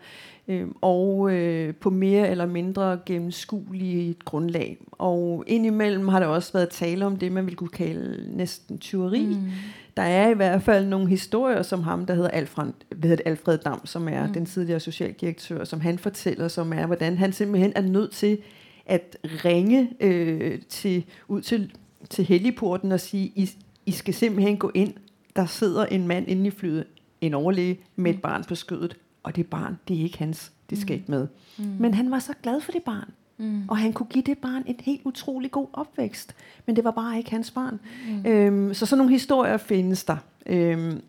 øh, 0.47 0.67
og 0.81 1.31
øh, 1.31 1.75
på 1.75 1.89
mere 1.89 2.29
eller 2.29 2.45
mindre 2.45 2.99
gennemskuelige 3.05 4.15
grundlag. 4.25 4.77
Og 4.91 5.43
indimellem 5.47 6.07
har 6.07 6.19
der 6.19 6.27
også 6.27 6.53
været 6.53 6.69
tale 6.69 7.05
om 7.05 7.17
det, 7.17 7.31
man 7.31 7.45
ville 7.45 7.57
kunne 7.57 7.69
kalde 7.69 8.37
næsten 8.37 8.77
tyveri. 8.77 9.25
Mm. 9.25 9.51
Der 9.97 10.03
er 10.03 10.29
i 10.29 10.33
hvert 10.33 10.61
fald 10.61 10.87
nogle 10.87 11.07
historier 11.07 11.61
som 11.61 11.83
ham, 11.83 12.05
der 12.05 12.13
hedder 12.13 12.29
Alfred, 12.29 12.71
ved 12.95 13.17
Alfred 13.25 13.57
Dam, 13.57 13.85
som 13.85 14.07
er 14.07 14.27
mm. 14.27 14.33
den 14.33 14.45
tidligere 14.45 14.79
socialdirektør, 14.79 15.63
som 15.63 15.81
han 15.81 15.99
fortæller, 15.99 16.47
som 16.47 16.73
er, 16.73 16.85
hvordan 16.85 17.17
han 17.17 17.33
simpelthen 17.33 17.73
er 17.75 17.81
nødt 17.81 18.11
til 18.11 18.37
at 18.85 19.17
ringe 19.23 19.89
øh, 19.99 20.59
til, 20.69 21.05
ud 21.27 21.41
til, 21.41 21.71
til 22.09 22.25
helligporten 22.25 22.91
og 22.91 22.99
sige, 22.99 23.31
I, 23.35 23.49
I 23.85 23.91
skal 23.91 24.13
simpelthen 24.13 24.57
gå 24.57 24.71
ind. 24.73 24.93
Der 25.35 25.45
sidder 25.45 25.85
en 25.85 26.07
mand 26.07 26.27
inde 26.27 26.47
i 26.47 26.51
flyet 26.51 26.85
en 27.25 27.33
overlæge 27.33 27.79
med 27.95 28.11
et 28.11 28.17
mm. 28.17 28.21
barn 28.21 28.43
på 28.43 28.55
skødet, 28.55 28.97
og 29.23 29.35
det 29.35 29.47
barn, 29.47 29.79
det 29.87 29.99
er 29.99 30.03
ikke 30.03 30.17
hans, 30.17 30.51
det 30.69 30.77
skal 30.77 30.93
mm. 30.93 30.99
ikke 30.99 31.11
med. 31.11 31.27
Mm. 31.57 31.75
Men 31.79 31.93
han 31.93 32.11
var 32.11 32.19
så 32.19 32.33
glad 32.43 32.61
for 32.61 32.71
det 32.71 32.83
barn, 32.83 33.11
mm. 33.37 33.69
og 33.69 33.77
han 33.77 33.93
kunne 33.93 34.07
give 34.09 34.23
det 34.23 34.37
barn 34.37 34.63
en 34.65 34.75
helt 34.79 35.01
utrolig 35.05 35.51
god 35.51 35.67
opvækst, 35.73 36.35
men 36.65 36.75
det 36.75 36.83
var 36.83 36.91
bare 36.91 37.17
ikke 37.17 37.31
hans 37.31 37.51
barn. 37.51 37.79
Mm. 38.07 38.25
Øhm, 38.25 38.73
så 38.73 38.85
sådan 38.85 38.97
nogle 38.97 39.11
historier 39.11 39.57
findes 39.57 40.03
der. 40.03 40.17
Øhm, 40.45 41.01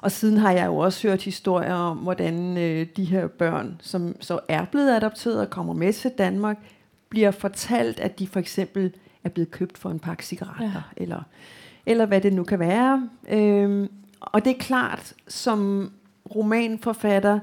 og 0.00 0.12
siden 0.12 0.38
har 0.38 0.52
jeg 0.52 0.66
jo 0.66 0.76
også 0.76 1.08
hørt 1.08 1.22
historier 1.22 1.74
om, 1.74 1.96
hvordan 1.96 2.58
øh, 2.58 2.86
de 2.96 3.04
her 3.04 3.26
børn, 3.26 3.76
som 3.80 4.16
så 4.20 4.40
er 4.48 4.64
blevet 4.64 4.90
adopteret 4.90 5.40
og 5.40 5.50
kommer 5.50 5.72
med 5.72 5.92
til 5.92 6.10
Danmark, 6.10 6.58
bliver 7.08 7.30
fortalt, 7.30 8.00
at 8.00 8.18
de 8.18 8.26
for 8.26 8.40
eksempel 8.40 8.92
er 9.24 9.28
blevet 9.28 9.50
købt 9.50 9.78
for 9.78 9.90
en 9.90 9.98
pakke 9.98 10.26
cigaretter, 10.26 10.82
ja. 10.96 11.02
eller, 11.02 11.22
eller 11.86 12.06
hvad 12.06 12.20
det 12.20 12.32
nu 12.32 12.44
kan 12.44 12.58
være. 12.58 13.08
Øhm, 13.28 13.88
og 14.26 14.44
det 14.44 14.50
er 14.50 14.58
klart, 14.58 15.14
som 15.28 15.92
romanforfatter, 16.34 17.38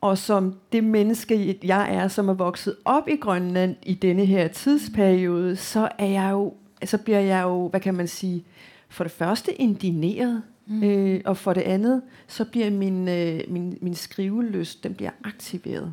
og 0.00 0.18
som 0.18 0.54
det 0.72 0.84
menneske, 0.84 1.58
jeg 1.64 1.94
er, 1.94 2.08
som 2.08 2.28
er 2.28 2.34
vokset 2.34 2.76
op 2.84 3.08
i 3.08 3.16
Grønland 3.16 3.76
i 3.82 3.94
denne 3.94 4.24
her 4.24 4.48
tidsperiode, 4.48 5.56
så 5.56 5.88
er 5.98 6.06
jeg 6.06 6.30
jo, 6.30 6.54
så 6.84 6.98
bliver 6.98 7.20
jeg 7.20 7.42
jo, 7.42 7.68
hvad 7.68 7.80
kan 7.80 7.94
man 7.94 8.08
sige, 8.08 8.44
for 8.88 9.04
det 9.04 9.12
første 9.12 9.52
indineret, 9.52 10.42
mm. 10.66 10.82
øh, 10.82 11.20
og 11.24 11.36
for 11.36 11.52
det 11.52 11.60
andet, 11.60 12.02
så 12.26 12.44
bliver 12.44 12.70
min, 12.70 13.08
øh, 13.08 13.40
min, 13.48 13.78
min 13.80 13.94
skriveløst, 13.94 14.84
den 14.84 14.94
bliver 14.94 15.10
aktiveret. 15.24 15.92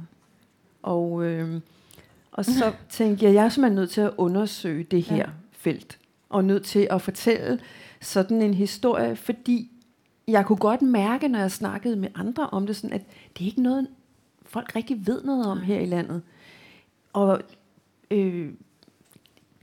Og, 0.84 1.24
øh, 1.26 1.62
og 2.32 2.46
så 2.46 2.74
tænker 2.90 3.28
jeg, 3.28 3.36
jeg 3.36 3.46
er 3.46 3.50
simpelthen 3.50 3.76
nødt 3.76 3.90
til 3.90 4.02
at 4.02 4.12
undersøge 4.18 4.84
det 4.84 5.04
her 5.04 5.18
ja. 5.18 5.26
felt, 5.52 6.00
og 6.30 6.46
nødt 6.46 6.64
til 6.64 6.88
at 6.90 7.02
fortælle 7.02 7.60
sådan 8.02 8.42
en 8.42 8.54
historie, 8.54 9.16
fordi 9.16 9.72
jeg 10.28 10.46
kunne 10.46 10.58
godt 10.58 10.82
mærke, 10.82 11.28
når 11.28 11.40
jeg 11.40 11.52
snakkede 11.52 11.96
med 11.96 12.10
andre 12.16 12.50
om 12.50 12.68
det, 12.68 12.76
sådan, 12.76 12.94
at 12.94 13.02
det 13.38 13.44
er 13.44 13.46
ikke 13.46 13.62
noget, 13.62 13.88
folk 14.46 14.76
rigtig 14.76 15.08
ved 15.08 15.24
noget 15.24 15.46
om 15.46 15.62
her 15.62 15.80
i 15.80 15.86
landet. 15.86 16.22
Og 17.14 17.42
øh, 18.12 18.54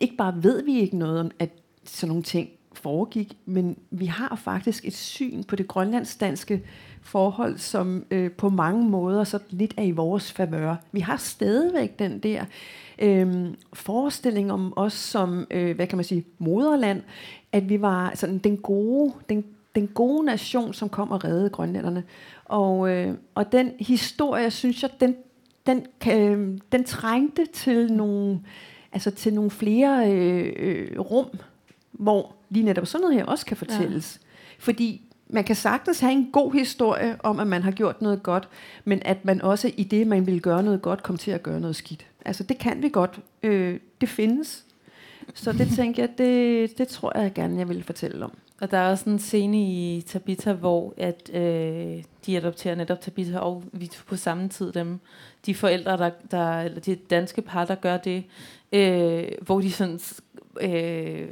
ikke 0.01 0.17
bare 0.17 0.43
ved 0.43 0.65
vi 0.65 0.81
ikke 0.81 0.97
noget 0.97 1.21
om, 1.21 1.31
at 1.39 1.51
sådan 1.85 2.09
nogle 2.09 2.23
ting 2.23 2.49
foregik, 2.73 3.37
men 3.47 3.77
vi 3.91 4.07
har 4.07 4.37
faktisk 4.37 4.85
et 4.85 4.95
syn 4.95 5.45
på 5.45 5.57
det 5.57 5.69
grønlandsdanske 5.69 6.63
forhold, 7.03 7.59
som 7.59 8.05
øh, 8.11 8.31
på 8.31 8.49
mange 8.49 8.89
måder 8.89 9.25
så 9.25 9.39
lidt 9.51 9.75
er 9.77 9.83
i 9.83 9.91
vores 9.91 10.33
favør. 10.33 10.77
Vi 10.93 11.01
har 11.01 11.17
stadigvæk 11.17 11.99
den 11.99 12.19
der 12.19 12.45
øh, 12.99 13.47
forestilling 13.73 14.53
om 14.53 14.73
os 14.77 14.93
som, 14.93 15.47
øh, 15.51 15.77
hvad 15.77 15.87
kan 15.87 15.99
man 15.99 16.05
sige, 16.05 16.25
moderland, 16.39 17.03
at 17.53 17.69
vi 17.69 17.81
var 17.81 18.13
sådan 18.15 18.39
den 18.39 18.57
gode, 18.57 19.13
den, 19.29 19.45
den 19.75 19.87
gode 19.87 20.25
nation, 20.27 20.75
som 20.75 20.89
kom 20.89 21.11
og 21.11 21.25
reddede 21.25 21.51
grønlænderne. 21.51 22.05
Og, 22.45 22.91
øh, 22.91 23.15
og 23.35 23.53
den 23.53 23.73
historie, 23.81 24.51
synes 24.51 24.83
jeg, 24.83 24.91
den, 25.01 25.17
den, 25.67 25.87
øh, 26.13 26.59
den 26.73 26.85
trængte 26.85 27.47
til 27.53 27.93
nogle, 27.93 28.41
altså 28.93 29.11
til 29.11 29.35
nogle 29.35 29.51
flere 29.51 30.13
øh, 30.13 30.53
øh, 30.57 31.01
rum, 31.01 31.27
hvor 31.93 32.35
lige 32.51 32.65
netop 32.65 32.87
sådan 32.87 33.03
noget 33.03 33.17
her 33.17 33.25
også 33.25 33.47
kan 33.47 33.57
fortælles. 33.57 34.21
Ja. 34.23 34.27
Fordi 34.59 35.03
man 35.27 35.45
kan 35.45 35.57
sagtens 35.57 36.01
have 36.01 36.13
en 36.13 36.31
god 36.33 36.53
historie 36.53 37.17
om, 37.23 37.41
at 37.41 37.47
man 37.47 37.63
har 37.63 37.71
gjort 37.71 38.03
noget 38.03 38.23
godt, 38.23 38.49
men 38.85 39.03
at 39.05 39.25
man 39.25 39.43
også 39.43 39.71
i 39.77 39.85
det, 39.85 40.07
man 40.07 40.27
vil 40.27 40.43
gøre 40.43 40.63
noget 40.63 40.83
godt, 40.83 41.03
kommer 41.03 41.19
til 41.19 41.31
at 41.31 41.43
gøre 41.43 41.61
noget 41.61 41.77
skidt. 41.77 42.07
Altså 42.25 42.43
det 42.43 42.59
kan 42.59 42.83
vi 42.83 42.89
godt. 42.89 43.21
Øh, 43.43 43.81
det 44.01 44.09
findes. 44.09 44.65
Så 45.35 45.53
det 45.53 45.69
tænker 45.77 46.03
jeg, 46.03 46.19
det, 46.19 46.79
det 46.79 46.89
tror 46.89 47.19
jeg 47.19 47.33
gerne, 47.35 47.59
jeg 47.59 47.69
vil 47.69 47.83
fortælle 47.83 48.25
om. 48.25 48.33
Og 48.63 48.71
der 48.71 48.79
er 48.79 48.91
også 48.91 49.11
en 49.11 49.19
scene 49.19 49.59
i 49.59 50.05
Tabitha, 50.07 50.53
hvor 50.53 50.95
at, 50.97 51.31
øh, 51.35 52.03
de 52.27 52.37
adopterer 52.37 52.75
netop 52.75 53.01
Tabitha 53.01 53.39
og 53.39 53.63
Vito 53.73 54.03
på 54.07 54.17
samme 54.17 54.49
tid. 54.49 54.73
Dem, 54.73 55.01
de 55.47 55.55
forældre, 55.55 55.97
der, 55.97 56.11
der, 56.31 56.61
eller 56.61 56.81
de 56.81 56.95
danske 56.95 57.43
par, 57.43 57.65
der 57.65 57.75
gør 57.75 57.97
det, 57.97 58.25
øh, 58.73 59.25
hvor 59.41 59.61
de 59.61 59.73
sådan, 59.73 60.01
øh, 60.61 61.29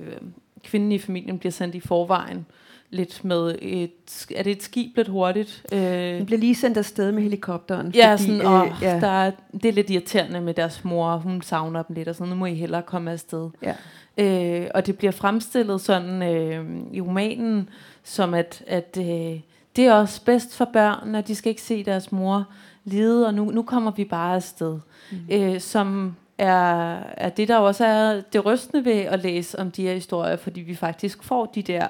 kvinden 0.64 0.92
i 0.92 0.98
familien 0.98 1.38
bliver 1.38 1.52
sendt 1.52 1.74
i 1.74 1.80
forvejen 1.80 2.46
lidt 2.90 3.24
med 3.24 3.54
et, 3.62 4.26
er 4.36 4.42
det 4.42 4.52
et 4.52 4.62
skib 4.62 4.96
lidt 4.96 5.08
hurtigt? 5.08 5.66
Øh, 5.72 5.80
Den 5.80 6.26
bliver 6.26 6.38
lige 6.38 6.54
sendt 6.54 6.78
afsted 6.78 7.12
med 7.12 7.22
helikopteren. 7.22 7.92
Ja, 7.94 8.14
fordi, 8.14 8.24
sådan, 8.24 8.40
og 8.40 8.66
øh, 8.66 8.72
ja. 8.82 9.00
Der 9.00 9.06
er, 9.06 9.30
det 9.52 9.64
er 9.64 9.72
lidt 9.72 9.90
irriterende 9.90 10.40
med 10.40 10.54
deres 10.54 10.84
mor, 10.84 11.16
hun 11.16 11.42
savner 11.42 11.82
dem 11.82 11.96
lidt, 11.96 12.08
og 12.08 12.14
sådan, 12.14 12.28
nu 12.28 12.34
må 12.36 12.46
I 12.46 12.54
hellere 12.54 12.82
komme 12.82 13.12
afsted. 13.12 13.50
Ja. 13.62 13.74
Øh, 14.20 14.66
og 14.74 14.86
det 14.86 14.98
bliver 14.98 15.12
fremstillet 15.12 15.80
sådan 15.80 16.22
øh, 16.22 16.66
i 16.92 17.00
romanen, 17.00 17.68
som 18.02 18.34
at, 18.34 18.62
at 18.66 18.96
øh, 19.00 19.40
det 19.76 19.86
er 19.86 19.92
også 19.92 20.24
bedst 20.24 20.56
for 20.56 20.64
børn, 20.64 21.14
at 21.14 21.28
de 21.28 21.34
skal 21.34 21.50
ikke 21.50 21.62
se 21.62 21.84
deres 21.84 22.12
mor 22.12 22.46
lide, 22.84 23.26
og 23.26 23.34
nu, 23.34 23.44
nu 23.44 23.62
kommer 23.62 23.90
vi 23.90 24.04
bare 24.04 24.34
afsted. 24.34 24.78
Mm. 25.10 25.18
Øh, 25.30 25.60
som 25.60 26.16
er, 26.38 26.96
er 27.16 27.28
det, 27.28 27.48
der 27.48 27.56
også 27.56 27.84
er 27.84 28.20
det 28.32 28.44
rystende 28.44 28.84
ved 28.84 28.92
at 28.92 29.22
læse 29.22 29.58
om 29.58 29.70
de 29.70 29.82
her 29.82 29.94
historier, 29.94 30.36
fordi 30.36 30.60
vi 30.60 30.74
faktisk 30.74 31.22
får 31.22 31.46
de 31.46 31.62
der 31.62 31.86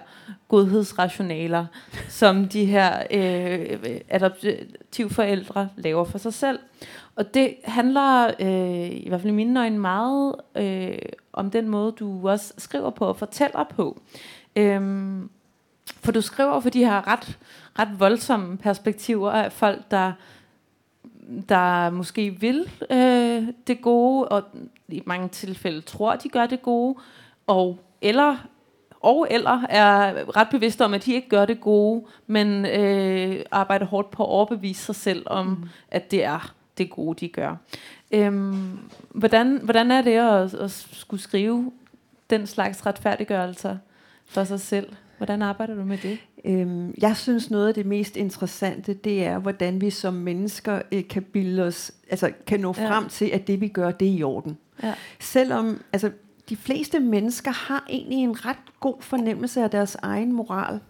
godhedsrationaler, 0.49 1.67
som 2.09 2.49
de 2.49 2.65
her 2.65 3.03
øh, 3.11 3.79
adoptivforældre 4.09 5.69
laver 5.77 6.05
for 6.05 6.19
sig 6.19 6.35
selv. 6.35 6.59
Og 7.17 7.35
det 7.35 7.55
handler 7.65 8.27
øh, 8.41 8.91
i 8.91 9.09
hvert 9.09 9.21
fald 9.21 9.33
i 9.33 9.37
mine 9.37 9.61
øjne 9.61 9.79
meget 9.79 10.35
øh, 10.57 10.99
om 11.33 11.51
den 11.51 11.69
måde, 11.69 11.93
du 11.93 12.29
også 12.29 12.55
skriver 12.59 12.91
på 12.91 13.05
og 13.05 13.17
fortæller 13.17 13.65
på. 13.65 14.01
Øhm, 14.57 15.31
for 15.87 16.13
du 16.13 16.21
skriver 16.21 16.61
for 16.61 16.71
de 16.71 16.85
her 16.85 17.09
ret, 17.09 17.39
ret 17.79 18.01
voldsomme 18.01 18.57
perspektiver 18.59 19.31
af 19.31 19.53
folk, 19.53 19.91
der 19.91 20.13
der 21.49 21.91
måske 21.91 22.41
vil 22.41 22.71
øh, 22.91 23.49
det 23.67 23.83
gode, 23.83 24.29
og 24.29 24.43
i 24.89 25.03
mange 25.07 25.29
tilfælde 25.29 25.81
tror, 25.81 26.17
de 26.17 26.29
gør 26.29 26.47
det 26.47 26.63
gode, 26.63 26.99
og 27.47 27.79
eller 28.01 28.37
og 29.01 29.27
eller 29.31 29.67
er 29.69 30.15
ret 30.37 30.49
bevidste 30.51 30.85
om, 30.85 30.95
at 30.95 31.05
de 31.05 31.15
ikke 31.15 31.29
gør 31.29 31.45
det 31.45 31.61
gode, 31.61 32.05
men 32.27 32.67
øh, 32.67 33.45
arbejder 33.51 33.87
hårdt 33.87 34.11
på 34.11 34.23
at 34.23 34.29
overbevise 34.29 34.85
sig 34.85 34.95
selv 34.95 35.23
om, 35.27 35.47
mm. 35.47 35.69
at 35.91 36.11
det 36.11 36.25
er 36.25 36.55
det 36.79 36.91
gode, 36.91 37.21
de 37.21 37.29
gør. 37.29 37.57
Øhm, 38.11 38.79
hvordan, 39.11 39.61
hvordan 39.63 39.91
er 39.91 40.03
det 40.03 40.17
at, 40.17 40.55
at 40.55 40.71
skulle 40.71 41.21
skrive 41.21 41.73
den 42.31 42.47
slags 42.47 42.87
retfærdiggørelser 42.87 43.77
for 44.27 44.45
sig 44.45 44.61
selv? 44.61 44.93
Hvordan 45.17 45.43
arbejder 45.43 45.75
du 45.75 45.85
med 45.85 45.99
det? 45.99 46.19
Øhm, 46.45 46.95
jeg 46.99 47.17
synes 47.17 47.51
noget 47.51 47.69
af 47.69 47.75
det 47.75 47.87
mest 47.87 48.17
interessante, 48.17 48.95
det 48.95 49.25
er, 49.25 49.39
hvordan 49.39 49.81
vi 49.81 49.91
som 49.91 50.15
mennesker 50.15 50.83
øh, 50.93 51.09
kan 51.09 51.23
bilde 51.23 51.63
os, 51.63 51.93
altså 52.11 52.33
kan 52.47 52.61
nå 52.61 52.73
frem 52.73 53.03
ja. 53.03 53.09
til, 53.09 53.25
at 53.25 53.47
det 53.47 53.61
vi 53.61 53.69
gør, 53.69 53.91
det 53.91 54.09
er 54.09 54.13
i 54.13 54.23
orden. 54.23 54.59
Ja. 54.83 54.95
Selvom, 55.19 55.83
altså 55.93 56.11
de 56.49 56.57
fleste 56.57 57.01
mennesker 57.01 57.51
har 57.51 57.87
egentlig 57.89 58.19
en 58.19 58.47
ret 58.47 58.81
god 58.81 58.95
fornemmelse 59.01 59.63
af 59.63 59.71
deres 59.71 59.97
egen 60.03 60.33
moral, 60.33 60.81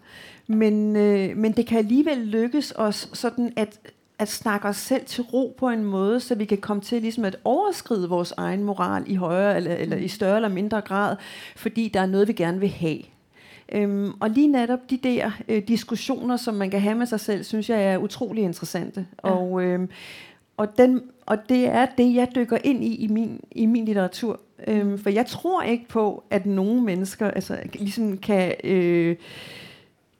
men, 0.47 0.95
øh, 0.95 1.37
men 1.37 1.51
det 1.51 1.65
kan 1.65 1.77
alligevel 1.77 2.17
lykkes 2.17 2.73
os 2.75 3.09
sådan 3.13 3.53
at 3.55 3.79
at 4.21 4.27
snakke 4.29 4.67
os 4.67 4.77
selv 4.77 5.05
til 5.05 5.23
ro 5.23 5.55
på 5.57 5.69
en 5.69 5.83
måde, 5.83 6.19
så 6.19 6.35
vi 6.35 6.45
kan 6.45 6.57
komme 6.57 6.81
til 6.81 7.01
ligesom 7.01 7.25
at 7.25 7.37
overskride 7.43 8.09
vores 8.09 8.33
egen 8.37 8.63
moral 8.63 9.03
i 9.07 9.15
højere 9.15 9.55
eller, 9.55 9.75
eller 9.75 9.97
i 9.97 10.07
større 10.07 10.35
eller 10.35 10.49
mindre 10.49 10.81
grad, 10.81 11.15
fordi 11.55 11.87
der 11.87 12.01
er 12.01 12.05
noget, 12.05 12.27
vi 12.27 12.33
gerne 12.33 12.59
vil 12.59 12.69
have. 12.69 12.99
Øhm, 13.71 14.11
og 14.19 14.29
lige 14.29 14.47
netop 14.47 14.79
de 14.89 14.97
der 14.97 15.31
øh, 15.47 15.63
diskussioner, 15.67 16.37
som 16.37 16.53
man 16.53 16.69
kan 16.69 16.81
have 16.81 16.95
med 16.95 17.05
sig 17.05 17.19
selv, 17.19 17.43
synes 17.43 17.69
jeg 17.69 17.83
er 17.83 17.97
utrolig 17.97 18.43
interessante. 18.43 19.05
Ja. 19.23 19.29
Og, 19.29 19.63
øhm, 19.63 19.89
og, 20.57 20.77
den, 20.77 21.01
og 21.25 21.37
det 21.49 21.67
er 21.67 21.85
det, 21.97 22.15
jeg 22.15 22.27
dykker 22.35 22.57
ind 22.63 22.83
i 22.83 22.95
i 22.95 23.07
min, 23.07 23.39
i 23.51 23.65
min 23.65 23.85
litteratur. 23.85 24.39
Øhm, 24.67 24.99
for 24.99 25.09
jeg 25.09 25.25
tror 25.25 25.61
ikke 25.61 25.87
på, 25.87 26.23
at 26.29 26.45
nogle 26.45 26.81
mennesker 26.81 27.31
altså, 27.31 27.57
ligesom 27.73 28.17
kan... 28.17 28.53
Øh, 28.63 29.15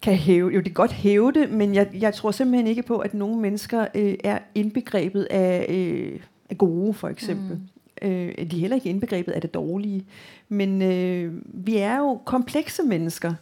kan 0.01 0.15
hæve, 0.15 0.49
jo 0.49 0.59
det 0.59 0.73
godt 0.73 0.91
hæve 0.91 1.31
det, 1.31 1.51
men 1.51 1.75
jeg, 1.75 1.89
jeg 1.93 2.13
tror 2.13 2.31
simpelthen 2.31 2.67
ikke 2.67 2.83
på, 2.83 2.97
at 2.97 3.13
nogle 3.13 3.41
mennesker 3.41 3.85
øh, 3.95 4.15
er 4.23 4.39
indbegrebet 4.55 5.27
af, 5.29 5.65
øh, 5.69 6.19
af 6.49 6.57
gode, 6.57 6.93
for 6.93 7.07
eksempel. 7.07 7.57
Mm. 8.01 8.07
Øh, 8.09 8.51
de 8.51 8.55
er 8.55 8.59
heller 8.59 8.75
ikke 8.75 8.89
indbegrebet 8.89 9.31
af 9.31 9.41
det 9.41 9.53
dårlige. 9.53 10.05
Men 10.49 10.81
øh, 10.81 11.33
vi 11.45 11.77
er 11.77 11.97
jo 11.97 12.19
komplekse 12.25 12.83
mennesker. 12.83 13.33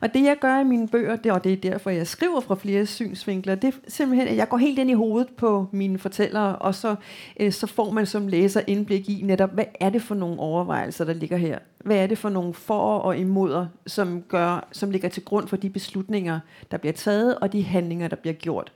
Og 0.00 0.14
det 0.14 0.24
jeg 0.24 0.36
gør 0.40 0.60
i 0.60 0.64
mine 0.64 0.88
bøger, 0.88 1.16
det, 1.16 1.32
og 1.32 1.44
det 1.44 1.52
er 1.52 1.56
derfor 1.56 1.90
jeg 1.90 2.06
skriver 2.06 2.40
fra 2.40 2.54
flere 2.54 2.86
synsvinkler, 2.86 3.54
det 3.54 3.68
er 3.74 3.78
simpelthen, 3.88 4.28
at 4.28 4.36
jeg 4.36 4.48
går 4.48 4.56
helt 4.56 4.78
ind 4.78 4.90
i 4.90 4.94
hovedet 4.94 5.28
på 5.28 5.66
mine 5.72 5.98
fortællere, 5.98 6.56
og 6.56 6.74
så, 6.74 6.94
øh, 7.40 7.52
så 7.52 7.66
får 7.66 7.90
man 7.90 8.06
som 8.06 8.28
læser 8.28 8.60
indblik 8.66 9.10
i 9.10 9.22
netop, 9.22 9.54
hvad 9.54 9.64
er 9.80 9.90
det 9.90 10.02
for 10.02 10.14
nogle 10.14 10.40
overvejelser, 10.40 11.04
der 11.04 11.12
ligger 11.12 11.36
her? 11.36 11.58
Hvad 11.84 11.96
er 11.96 12.06
det 12.06 12.18
for 12.18 12.28
nogle 12.28 12.54
for 12.54 12.98
og 12.98 13.18
imod, 13.18 13.66
som, 13.86 14.22
gør, 14.22 14.68
som 14.72 14.90
ligger 14.90 15.08
til 15.08 15.24
grund 15.24 15.48
for 15.48 15.56
de 15.56 15.70
beslutninger, 15.70 16.40
der 16.70 16.76
bliver 16.76 16.92
taget, 16.92 17.38
og 17.38 17.52
de 17.52 17.62
handlinger, 17.62 18.08
der 18.08 18.16
bliver 18.16 18.34
gjort? 18.34 18.72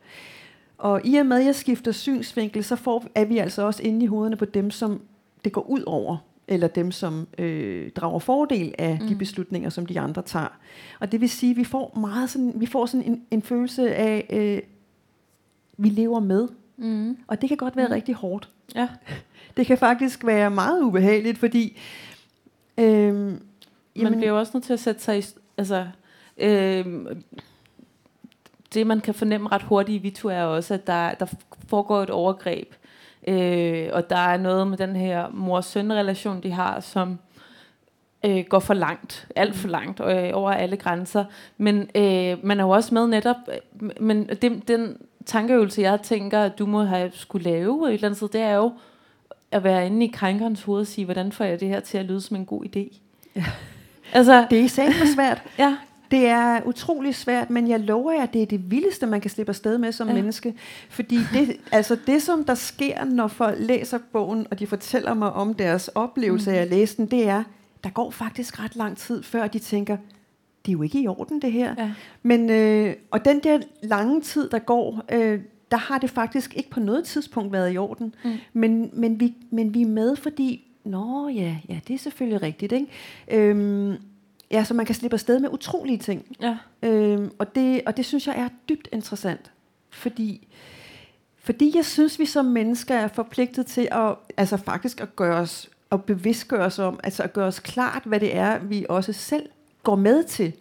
Og 0.79 1.01
i 1.05 1.17
og 1.17 1.27
med, 1.27 1.41
at 1.41 1.47
jeg 1.47 1.55
skifter 1.55 1.93
synsvinkel, 1.93 2.65
så 2.65 2.77
får, 2.77 3.05
er 3.15 3.25
vi 3.25 3.39
altså 3.39 3.63
også 3.63 3.83
inde 3.83 4.05
i 4.05 4.07
hovederne 4.07 4.37
på 4.37 4.45
dem, 4.45 4.71
som 4.71 5.01
det 5.45 5.53
går 5.53 5.71
ud 5.71 5.83
over 5.87 6.17
eller 6.53 6.69
dem, 6.69 6.93
som 6.93 7.29
øh, 7.39 7.91
drager 7.91 8.19
fordel 8.19 8.75
af 8.79 8.99
mm. 9.01 9.09
de 9.09 9.15
beslutninger, 9.15 9.71
som 9.71 9.87
de 9.87 10.01
andre 10.01 10.23
tager. 10.23 10.59
Og 11.01 11.13
det 11.13 11.21
vil 11.21 11.31
sige, 11.31 11.51
at 11.51 11.57
vi 11.57 11.65
får 11.65 11.99
meget 12.01 12.31
sådan, 12.31 12.53
vi 12.57 12.67
får 12.67 12.87
sådan 12.87 13.07
en, 13.07 13.23
en 13.31 13.43
følelse 13.43 13.95
af, 13.95 14.27
øh, 14.31 14.61
vi 15.77 15.89
lever 15.89 16.21
med. 16.21 16.49
Mm. 16.77 17.17
Og 17.27 17.41
det 17.41 17.49
kan 17.49 17.57
godt 17.57 17.77
være 17.77 17.87
mm. 17.87 17.93
rigtig 17.93 18.15
hårdt. 18.15 18.49
Ja. 18.75 18.89
Det 19.57 19.67
kan 19.67 19.79
faktisk 19.79 20.27
være 20.27 20.51
meget 20.51 20.83
ubehageligt, 20.83 21.39
fordi... 21.39 21.79
Øh, 22.79 23.15
Man 23.15 23.41
jamen, 23.97 24.19
bliver 24.19 24.31
jo 24.31 24.39
også 24.39 24.51
nødt 24.55 24.65
til 24.65 24.73
at 24.73 24.81
sætte 24.81 25.03
sig 25.03 25.19
i... 25.19 25.23
Altså, 25.59 25.87
øh, 26.39 26.87
det, 28.75 28.87
man 28.87 29.01
kan 29.01 29.15
fornemme 29.15 29.49
ret 29.49 29.63
hurtigt 29.63 29.97
i 29.97 30.03
Vito, 30.03 30.29
er 30.29 30.43
også, 30.43 30.75
at 30.75 30.87
der, 30.87 31.15
der 31.15 31.27
foregår 31.69 32.03
et 32.03 32.11
overgreb 32.11 32.75
Øh, 33.29 33.89
og 33.93 34.11
der 34.11 34.17
er 34.17 34.37
noget 34.37 34.67
med 34.67 34.79
den 34.79 34.97
her 34.97 35.29
mor-søn-relation, 35.33 36.43
de 36.43 36.51
har, 36.51 36.81
som 36.81 37.19
øh, 38.25 38.45
går 38.49 38.59
for 38.59 38.75
langt, 38.75 39.29
alt 39.37 39.55
for 39.55 39.69
langt, 39.69 40.01
øh, 40.01 40.31
over 40.33 40.51
alle 40.51 40.77
grænser. 40.77 41.25
Men 41.59 41.91
øh, 41.95 42.45
man 42.45 42.61
er 42.61 42.65
jo 42.65 42.71
også 42.71 42.95
med 42.95 43.07
netop, 43.07 43.37
øh, 43.49 43.91
men 44.01 44.29
det, 44.29 44.69
den 44.69 44.97
tankeøvelse, 45.27 45.83
jeg 45.83 46.01
tænker, 46.03 46.41
at 46.41 46.59
du 46.59 46.67
må 46.67 46.83
have 46.83 47.11
skulle 47.15 47.51
lave 47.51 47.89
et 47.89 47.95
eller 47.95 48.09
andet 48.09 48.17
sted, 48.17 48.29
det 48.29 48.41
er 48.41 48.55
jo 48.55 48.73
at 49.51 49.65
være 49.65 49.87
inde 49.87 50.07
i 50.07 50.11
krænkerens 50.15 50.63
hoved 50.63 50.81
og 50.81 50.87
sige, 50.87 51.05
hvordan 51.05 51.33
får 51.33 51.45
jeg 51.45 51.61
det 51.61 51.69
her 51.69 51.81
til 51.81 51.99
at 51.99 52.05
lyde 52.05 52.21
som 52.21 52.37
en 52.37 52.47
god 52.47 52.65
idé? 52.65 52.99
Ja. 53.37 53.45
Altså, 54.13 54.47
det 54.51 54.59
er 54.59 54.63
især 54.63 54.91
svært. 55.15 55.43
ja. 55.59 55.77
Det 56.13 56.27
er 56.27 56.63
utrolig 56.67 57.15
svært, 57.15 57.51
men 57.51 57.69
jeg 57.69 57.81
lover 57.81 58.13
jer, 58.13 58.23
at 58.23 58.33
det 58.33 58.43
er 58.43 58.47
det 58.47 58.71
vildeste, 58.71 59.07
man 59.07 59.21
kan 59.21 59.31
slippe 59.31 59.51
afsted 59.51 59.79
med 59.79 59.93
som 59.93 60.09
ja. 60.09 60.15
menneske. 60.15 60.55
Fordi 60.89 61.19
det, 61.33 61.57
altså 61.73 61.97
det, 62.07 62.23
som 62.23 62.45
der 62.45 62.55
sker, 62.55 63.05
når 63.05 63.29
folk 63.29 63.57
læser 63.61 63.99
bogen, 64.13 64.47
og 64.51 64.59
de 64.59 64.67
fortæller 64.67 65.15
mig 65.15 65.33
om 65.33 65.55
deres 65.55 65.89
oplevelse 65.89 66.51
mm. 66.51 66.57
af 66.57 66.61
at 66.61 66.71
læse 66.71 66.97
den, 66.97 67.07
det 67.07 67.29
er, 67.29 67.43
der 67.85 67.91
går 67.91 68.11
faktisk 68.11 68.61
ret 68.61 68.77
lang 68.77 68.97
tid, 68.97 69.23
før 69.23 69.47
de 69.47 69.59
tænker, 69.59 69.97
det 70.67 70.73
er 70.73 70.73
jo 70.73 70.83
ikke 70.83 71.01
i 71.01 71.09
orden 71.09 71.43
det 71.43 71.53
her. 71.53 71.75
Ja. 71.79 71.91
Men, 72.23 72.51
øh, 72.51 72.95
og 73.11 73.25
den 73.25 73.39
der 73.41 73.59
lange 73.83 74.21
tid, 74.21 74.49
der 74.49 74.59
går, 74.59 75.05
øh, 75.13 75.41
der 75.71 75.77
har 75.77 75.99
det 75.99 76.11
faktisk 76.11 76.57
ikke 76.57 76.71
på 76.71 76.81
noget 76.81 77.05
tidspunkt 77.05 77.53
været 77.53 77.75
i 77.75 77.79
orden. 77.79 78.15
Mm. 78.25 78.31
Men, 78.53 78.91
men, 78.93 79.21
vi, 79.21 79.35
men 79.51 79.75
vi 79.75 79.83
er 79.83 79.87
med, 79.87 80.17
fordi, 80.17 80.65
nå 80.85 81.29
ja, 81.29 81.57
ja 81.69 81.79
det 81.89 81.95
er 81.95 81.99
selvfølgelig 81.99 82.43
rigtigt. 82.43 82.73
Ikke? 82.73 82.87
Øhm, 83.31 83.97
ja, 84.53 84.65
så 84.65 84.75
man 84.75 84.87
kan 84.87 84.95
slippe 84.95 85.15
afsted 85.15 85.39
med 85.39 85.51
utrolige 85.53 85.99
ting. 85.99 86.37
Ja. 86.41 86.57
Øhm, 86.83 87.31
og, 87.39 87.55
det, 87.55 87.83
og 87.87 87.97
det 87.97 88.05
synes 88.05 88.27
jeg 88.27 88.39
er 88.39 88.49
dybt 88.69 88.89
interessant, 88.93 89.53
fordi, 89.91 90.49
fordi 91.39 91.73
jeg 91.77 91.85
synes, 91.85 92.19
vi 92.19 92.27
som 92.27 92.45
mennesker 92.45 92.95
er 92.95 93.09
forpligtet 93.09 93.67
til 93.67 93.89
at, 93.91 94.15
altså 94.37 94.57
faktisk 94.57 95.01
at 95.01 95.17
gøre 95.17 95.37
os, 95.37 95.71
at 95.93 96.05
bevidstgøre 96.05 96.65
os 96.67 96.79
om, 96.79 97.01
altså 97.05 97.23
at 97.23 97.33
gøre 97.33 97.47
os 97.47 97.61
klart, 97.61 98.03
hvad 98.05 98.21
det 98.21 98.37
er, 98.37 98.59
vi 98.59 98.87
også 98.89 99.13
selv 99.13 99.49
går 99.83 99.97
med 99.97 100.25
til, 100.25 100.53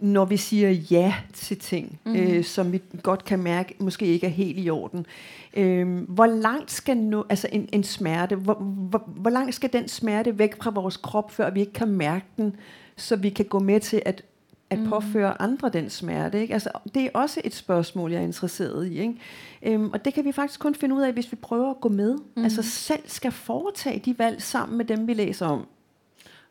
når 0.00 0.24
vi 0.24 0.36
siger 0.36 0.70
ja 0.70 1.14
til 1.32 1.58
ting, 1.58 2.00
mm. 2.04 2.16
øh, 2.16 2.44
som 2.44 2.72
vi 2.72 2.82
godt 3.02 3.24
kan 3.24 3.42
mærke 3.42 3.74
måske 3.78 4.06
ikke 4.06 4.26
er 4.26 4.30
helt 4.30 4.58
i 4.58 4.70
orden. 4.70 5.06
Øh, 5.54 5.96
hvor 6.08 6.26
langt 6.26 6.70
skal 6.70 6.96
nu, 6.96 7.24
altså 7.28 7.48
en, 7.52 7.68
en 7.72 7.84
smerte, 7.84 8.36
hvor, 8.36 8.54
hvor, 8.54 9.02
hvor 9.06 9.30
langt 9.30 9.54
skal 9.54 9.72
den 9.72 9.88
smerte 9.88 10.38
væk 10.38 10.62
fra 10.62 10.70
vores 10.70 10.96
krop, 10.96 11.30
før 11.30 11.50
vi 11.50 11.60
ikke 11.60 11.72
kan 11.72 11.88
mærke 11.88 12.24
den, 12.36 12.56
så 12.96 13.16
vi 13.16 13.30
kan 13.30 13.44
gå 13.44 13.58
med 13.58 13.80
til 13.80 14.02
at 14.04 14.24
at 14.72 14.78
mm. 14.78 14.88
påføre 14.88 15.42
andre 15.42 15.68
den 15.68 15.90
smerte. 15.90 16.40
Ikke? 16.40 16.54
Altså, 16.54 16.70
det 16.94 17.02
er 17.02 17.10
også 17.14 17.40
et 17.44 17.54
spørgsmål, 17.54 18.12
jeg 18.12 18.18
er 18.18 18.24
interesseret 18.24 18.86
i. 18.86 19.00
Ikke? 19.00 19.14
Øhm, 19.62 19.90
og 19.92 20.04
det 20.04 20.14
kan 20.14 20.24
vi 20.24 20.32
faktisk 20.32 20.60
kun 20.60 20.74
finde 20.74 20.94
ud 20.94 21.02
af, 21.02 21.12
hvis 21.12 21.32
vi 21.32 21.36
prøver 21.36 21.70
at 21.70 21.80
gå 21.80 21.88
med. 21.88 22.16
Mm. 22.36 22.44
Altså 22.44 22.62
selv 22.62 23.02
skal 23.06 23.32
foretage 23.32 23.98
de 24.04 24.18
valg 24.18 24.42
sammen 24.42 24.78
med 24.78 24.84
dem, 24.84 25.06
vi 25.06 25.14
læser 25.14 25.46
om. 25.46 25.66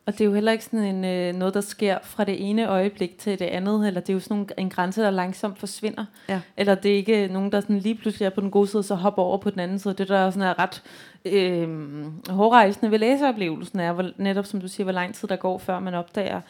Og 0.06 0.12
det 0.12 0.20
er 0.20 0.24
jo 0.24 0.34
heller 0.34 0.52
ikke 0.52 0.64
sådan 0.64 0.82
en, 0.82 1.04
øh, 1.04 1.34
noget, 1.34 1.54
der 1.54 1.60
sker 1.60 1.98
fra 2.02 2.24
det 2.24 2.50
ene 2.50 2.68
øjeblik 2.68 3.18
til 3.18 3.38
det 3.38 3.44
andet, 3.44 3.86
eller 3.86 4.00
det 4.00 4.08
er 4.08 4.14
jo 4.14 4.20
sådan 4.20 4.48
en 4.58 4.70
grænse, 4.70 5.02
der 5.02 5.10
langsomt 5.10 5.58
forsvinder. 5.58 6.04
Ja. 6.28 6.40
Eller 6.56 6.74
det 6.74 6.90
er 6.90 6.96
ikke 6.96 7.28
nogen, 7.28 7.52
der 7.52 7.60
sådan 7.60 7.78
lige 7.78 7.94
pludselig 7.94 8.26
er 8.26 8.30
på 8.30 8.40
den 8.40 8.50
gode 8.50 8.66
side, 8.68 8.82
så 8.82 8.94
hopper 8.94 9.22
over 9.22 9.38
på 9.38 9.50
den 9.50 9.60
anden 9.60 9.78
side. 9.78 9.94
Det 9.94 10.08
der 10.08 10.18
er 10.18 10.30
sådan 10.30 10.48
er 10.48 10.58
ret 10.58 10.82
øh, 11.24 11.68
hårdrejsende 12.28 12.90
ved 12.90 12.98
læseoplevelsen 12.98 13.80
er, 13.80 13.92
hvor, 13.92 14.10
netop 14.16 14.46
som 14.46 14.60
du 14.60 14.68
siger, 14.68 14.84
hvor 14.84 14.92
lang 14.92 15.14
tid 15.14 15.28
der 15.28 15.36
går, 15.36 15.58
før 15.58 15.78
man 15.78 15.94
opdager, 15.94 16.40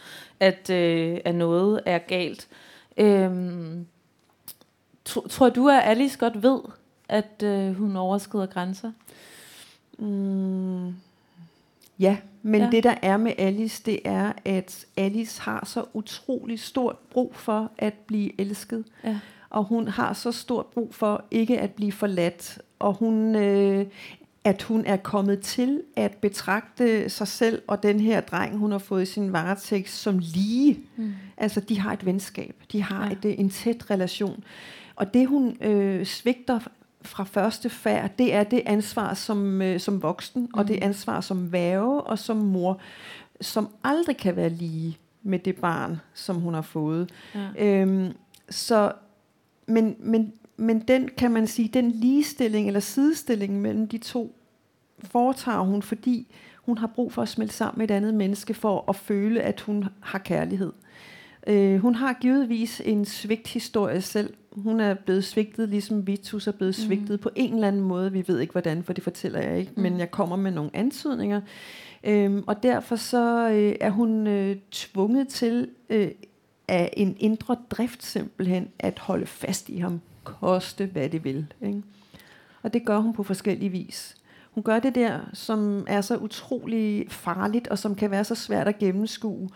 at, 0.41 0.71
øh, 0.71 1.19
at 1.25 1.35
noget 1.35 1.81
er 1.87 1.99
galt. 1.99 2.49
Øh, 2.97 3.31
tro, 5.05 5.21
tror 5.21 5.49
du, 5.49 5.69
at 5.69 5.83
Alice 5.85 6.19
godt 6.19 6.43
ved, 6.43 6.61
at 7.09 7.43
øh, 7.45 7.75
hun 7.75 7.97
overskrider 7.97 8.47
grænser? 8.47 8.93
Mm. 9.99 10.95
Ja, 12.03 12.17
men 12.43 12.61
ja. 12.61 12.69
det 12.71 12.85
der 12.85 12.95
er 13.03 13.17
med 13.17 13.33
Alice, 13.38 13.83
det 13.87 14.01
er, 14.05 14.33
at 14.45 14.87
Alice 14.97 15.43
har 15.43 15.65
så 15.67 15.85
utrolig 15.95 16.61
stort 16.61 16.97
brug 17.11 17.35
for 17.35 17.71
at 17.79 17.95
blive 17.95 18.41
elsket. 18.41 18.85
Ja. 19.05 19.19
Og 19.51 19.65
hun 19.65 19.88
har 19.88 20.12
så 20.12 20.33
stort 20.33 20.67
brug 20.67 20.95
for 20.95 21.25
ikke 21.31 21.61
at 21.61 21.71
blive 21.71 21.93
forladt. 21.93 22.59
Og 22.79 22.95
hun, 22.95 23.35
øh, 23.35 23.87
at 24.45 24.62
hun 24.62 24.85
er 24.87 24.97
kommet 24.97 25.41
til 25.41 25.83
at 25.97 26.15
betragte 26.15 27.09
sig 27.09 27.29
selv 27.29 27.62
og 27.67 27.83
den 27.83 28.01
her 28.01 28.21
dreng, 28.21 28.57
hun 28.57 28.73
har 28.73 28.79
fået 28.79 29.03
i 29.03 29.07
sin 29.07 29.33
varetægt, 29.33 29.91
som 29.91 30.19
lige. 30.19 30.81
Mm. 30.97 31.12
Altså, 31.37 31.61
de 31.61 31.81
har 31.81 31.93
et 31.93 32.07
venskab. 32.07 32.55
De 32.73 32.83
har 32.83 33.07
ja. 33.07 33.29
et, 33.29 33.41
en 33.41 33.51
tæt 33.51 33.91
relation. 33.91 34.45
Og 34.97 35.15
det, 35.15 35.27
hun 35.27 35.57
øh, 35.62 36.07
svigter 36.07 36.61
fra 37.05 37.25
første 37.25 37.71
færd, 37.71 38.11
det 38.19 38.35
er 38.35 38.45
det 38.45 38.62
ansvar 38.67 39.15
som, 39.15 39.62
øh, 39.62 39.81
som 39.81 40.03
voksen, 40.03 40.43
mm. 40.43 40.49
og 40.55 40.69
det 40.69 40.77
mm. 40.77 40.87
ansvar 40.87 41.21
som 41.21 41.53
værve 41.53 42.03
og 42.03 42.19
som 42.19 42.37
mor, 42.37 42.81
som 43.41 43.69
aldrig 43.85 44.17
kan 44.17 44.37
være 44.37 44.49
lige 44.49 44.99
med 45.23 45.38
det 45.38 45.57
barn, 45.57 46.01
som 46.15 46.37
hun 46.37 46.55
har 46.55 46.62
fået. 46.62 47.11
Ja. 47.35 47.49
Øhm, 47.59 48.12
så, 48.51 48.93
men, 49.67 49.97
men, 49.99 50.33
men 50.57 50.81
den, 50.81 51.09
kan 51.17 51.31
man 51.31 51.47
sige, 51.47 51.69
den 51.69 51.91
ligestilling 51.91 52.67
eller 52.67 52.81
sidestilling 52.81 53.61
mellem 53.61 53.88
de 53.88 53.99
to, 53.99 54.35
foretager 55.05 55.61
hun, 55.61 55.83
fordi 55.83 56.35
hun 56.57 56.79
har 56.79 56.87
brug 56.87 57.12
for 57.12 57.23
at 57.23 57.29
smelte 57.29 57.55
sammen 57.55 57.79
med 57.79 57.91
et 57.91 57.95
andet 57.95 58.15
menneske, 58.15 58.55
for 58.55 58.85
at 58.88 58.97
føle, 58.97 59.41
at 59.41 59.61
hun 59.61 59.85
har 60.01 60.19
kærlighed. 60.19 60.73
Øh, 61.46 61.78
hun 61.78 61.94
har 61.94 62.12
givetvis 62.12 62.83
en 62.85 63.05
svigthistorie 63.05 64.00
selv. 64.00 64.35
Hun 64.52 64.81
er 64.81 64.94
blevet 64.94 65.24
svigtet, 65.24 65.68
ligesom 65.68 66.07
Vitus 66.07 66.46
er 66.46 66.52
blevet 66.52 66.76
mm. 66.78 66.87
svigtet 66.87 67.11
mm. 67.11 67.22
på 67.22 67.31
en 67.37 67.55
eller 67.55 67.68
anden 67.68 67.83
måde. 67.83 68.12
Vi 68.12 68.24
ved 68.26 68.40
ikke 68.40 68.52
hvordan, 68.52 68.83
for 68.83 68.92
det 68.92 69.05
fortæller 69.05 69.40
jeg 69.40 69.59
ikke, 69.59 69.72
mm. 69.76 69.83
men 69.83 69.98
jeg 69.98 70.11
kommer 70.11 70.37
med 70.37 70.50
nogle 70.50 70.70
antydninger. 70.74 71.40
Øhm, 72.05 72.44
og 72.46 72.62
derfor 72.62 72.96
så 72.96 73.50
øh, 73.50 73.76
er 73.81 73.90
hun 73.90 74.26
øh, 74.26 74.57
tvunget 74.70 75.28
til 75.28 75.68
øh, 75.90 76.11
af 76.68 76.94
en 76.96 77.16
indre 77.18 77.57
drift 77.70 78.02
simpelthen 78.02 78.68
at 78.78 78.98
holde 78.98 79.26
fast 79.26 79.68
i 79.68 79.78
ham, 79.78 80.00
koste 80.24 80.87
hvad 80.87 81.09
det 81.09 81.24
vil. 81.24 81.46
Ikke? 81.62 81.83
Og 82.62 82.72
det 82.72 82.85
gør 82.85 82.98
hun 82.98 83.12
på 83.12 83.22
forskellige 83.22 83.70
vis. 83.70 84.16
Hun 84.55 84.62
gør 84.62 84.79
det 84.79 84.95
der, 84.95 85.21
som 85.33 85.85
er 85.88 86.01
så 86.01 86.17
utrolig 86.17 87.07
farligt, 87.11 87.69
og 87.69 87.79
som 87.79 87.95
kan 87.95 88.11
være 88.11 88.25
så 88.25 88.35
svært 88.35 88.69
at 88.69 88.79
gennemskue. 88.79 89.49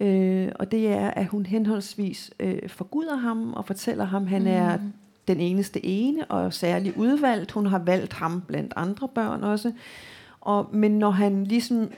Øh, 0.00 0.48
og 0.54 0.70
det 0.70 0.88
er, 0.88 1.10
at 1.10 1.26
hun 1.26 1.46
henholdsvis 1.46 2.30
øh, 2.40 2.68
forguder 2.68 3.16
ham 3.16 3.52
og 3.52 3.64
fortæller 3.64 4.04
ham, 4.04 4.22
at 4.22 4.28
han 4.28 4.42
mm. 4.42 4.48
er 4.48 4.78
den 5.28 5.40
eneste 5.40 5.86
ene 5.86 6.24
og 6.24 6.52
særlig 6.52 6.96
udvalgt. 6.96 7.50
Hun 7.50 7.66
har 7.66 7.78
valgt 7.78 8.12
ham 8.12 8.40
blandt 8.40 8.72
andre 8.76 9.08
børn 9.08 9.44
også. 9.44 9.72
Og, 10.40 10.68
men 10.72 10.98
når 10.98 11.10
han 11.10 11.44
ligesom 11.44 11.90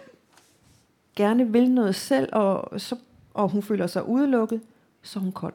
gerne 1.17 1.53
vil 1.53 1.71
noget 1.71 1.95
selv, 1.95 2.29
og, 2.33 2.81
så, 2.81 2.97
og 3.35 3.49
hun 3.49 3.63
føler 3.63 3.87
sig 3.87 4.09
udelukket, 4.09 4.61
så 5.03 5.19
er 5.19 5.23
hun 5.23 5.33
kold. 5.33 5.55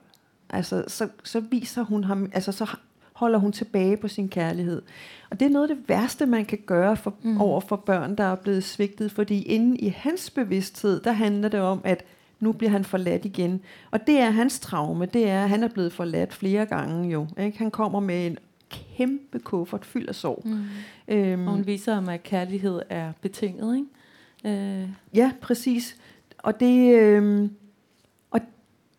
Altså, 0.49 0.83
så, 0.87 1.09
så 1.23 1.39
viser 1.39 1.83
hun 1.83 2.03
ham, 2.03 2.29
altså 2.33 2.51
så 2.51 2.75
holder 3.15 3.39
hun 3.39 3.51
tilbage 3.51 3.97
på 3.97 4.07
sin 4.07 4.29
kærlighed. 4.29 4.81
Og 5.29 5.39
det 5.39 5.45
er 5.45 5.49
noget 5.49 5.69
af 5.69 5.75
det 5.75 5.89
værste, 5.89 6.25
man 6.25 6.45
kan 6.45 6.59
gøre 6.65 6.97
for, 6.97 7.13
mm. 7.21 7.41
over 7.41 7.59
for 7.59 7.75
børn, 7.75 8.15
der 8.15 8.23
er 8.23 8.35
blevet 8.35 8.63
svigtet, 8.63 9.11
fordi 9.11 9.41
inden 9.41 9.79
i 9.79 9.87
hans 9.87 10.29
bevidsthed, 10.29 11.01
der 11.01 11.11
handler 11.11 11.49
det 11.49 11.59
om, 11.59 11.81
at 11.83 12.05
nu 12.39 12.51
bliver 12.51 12.71
han 12.71 12.85
forladt 12.85 13.25
igen. 13.25 13.61
Og 13.91 14.07
det 14.07 14.19
er 14.19 14.29
hans 14.29 14.59
traume, 14.59 15.05
det 15.05 15.29
er, 15.29 15.43
at 15.43 15.49
han 15.49 15.63
er 15.63 15.67
blevet 15.67 15.93
forladt 15.93 16.33
flere 16.33 16.65
gange 16.65 17.09
jo. 17.09 17.27
Ikke? 17.39 17.57
Han 17.57 17.71
kommer 17.71 17.99
med 17.99 18.27
en 18.27 18.37
kæmpe 18.69 19.39
kuffert 19.39 19.85
fyldt 19.85 20.09
af 20.09 20.15
sorg. 20.15 20.41
Mm. 20.45 20.63
Øhm, 21.07 21.47
og 21.47 21.53
hun 21.53 21.67
viser 21.67 21.93
ham, 21.93 22.09
at 22.09 22.23
kærlighed 22.23 22.81
er 22.89 23.11
betinget, 23.21 23.75
ikke? 23.75 24.81
Øh. 24.81 24.89
Ja, 25.13 25.31
præcis. 25.41 25.97
Og 26.37 26.59
det, 26.59 26.95
øh, 26.95 27.49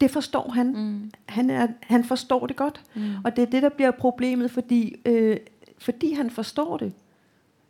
det 0.00 0.10
forstår 0.10 0.50
han. 0.50 0.72
Mm. 0.72 1.10
Han, 1.36 1.50
er, 1.50 1.66
han 1.80 2.04
forstår 2.04 2.46
det 2.46 2.56
godt. 2.56 2.80
Mm. 2.94 3.02
Og 3.24 3.36
det 3.36 3.42
er 3.42 3.46
det, 3.46 3.62
der 3.62 3.68
bliver 3.68 3.90
problemet, 3.90 4.50
fordi, 4.50 4.96
øh, 5.04 5.36
fordi 5.78 6.12
han 6.12 6.30
forstår 6.30 6.76
det, 6.76 6.92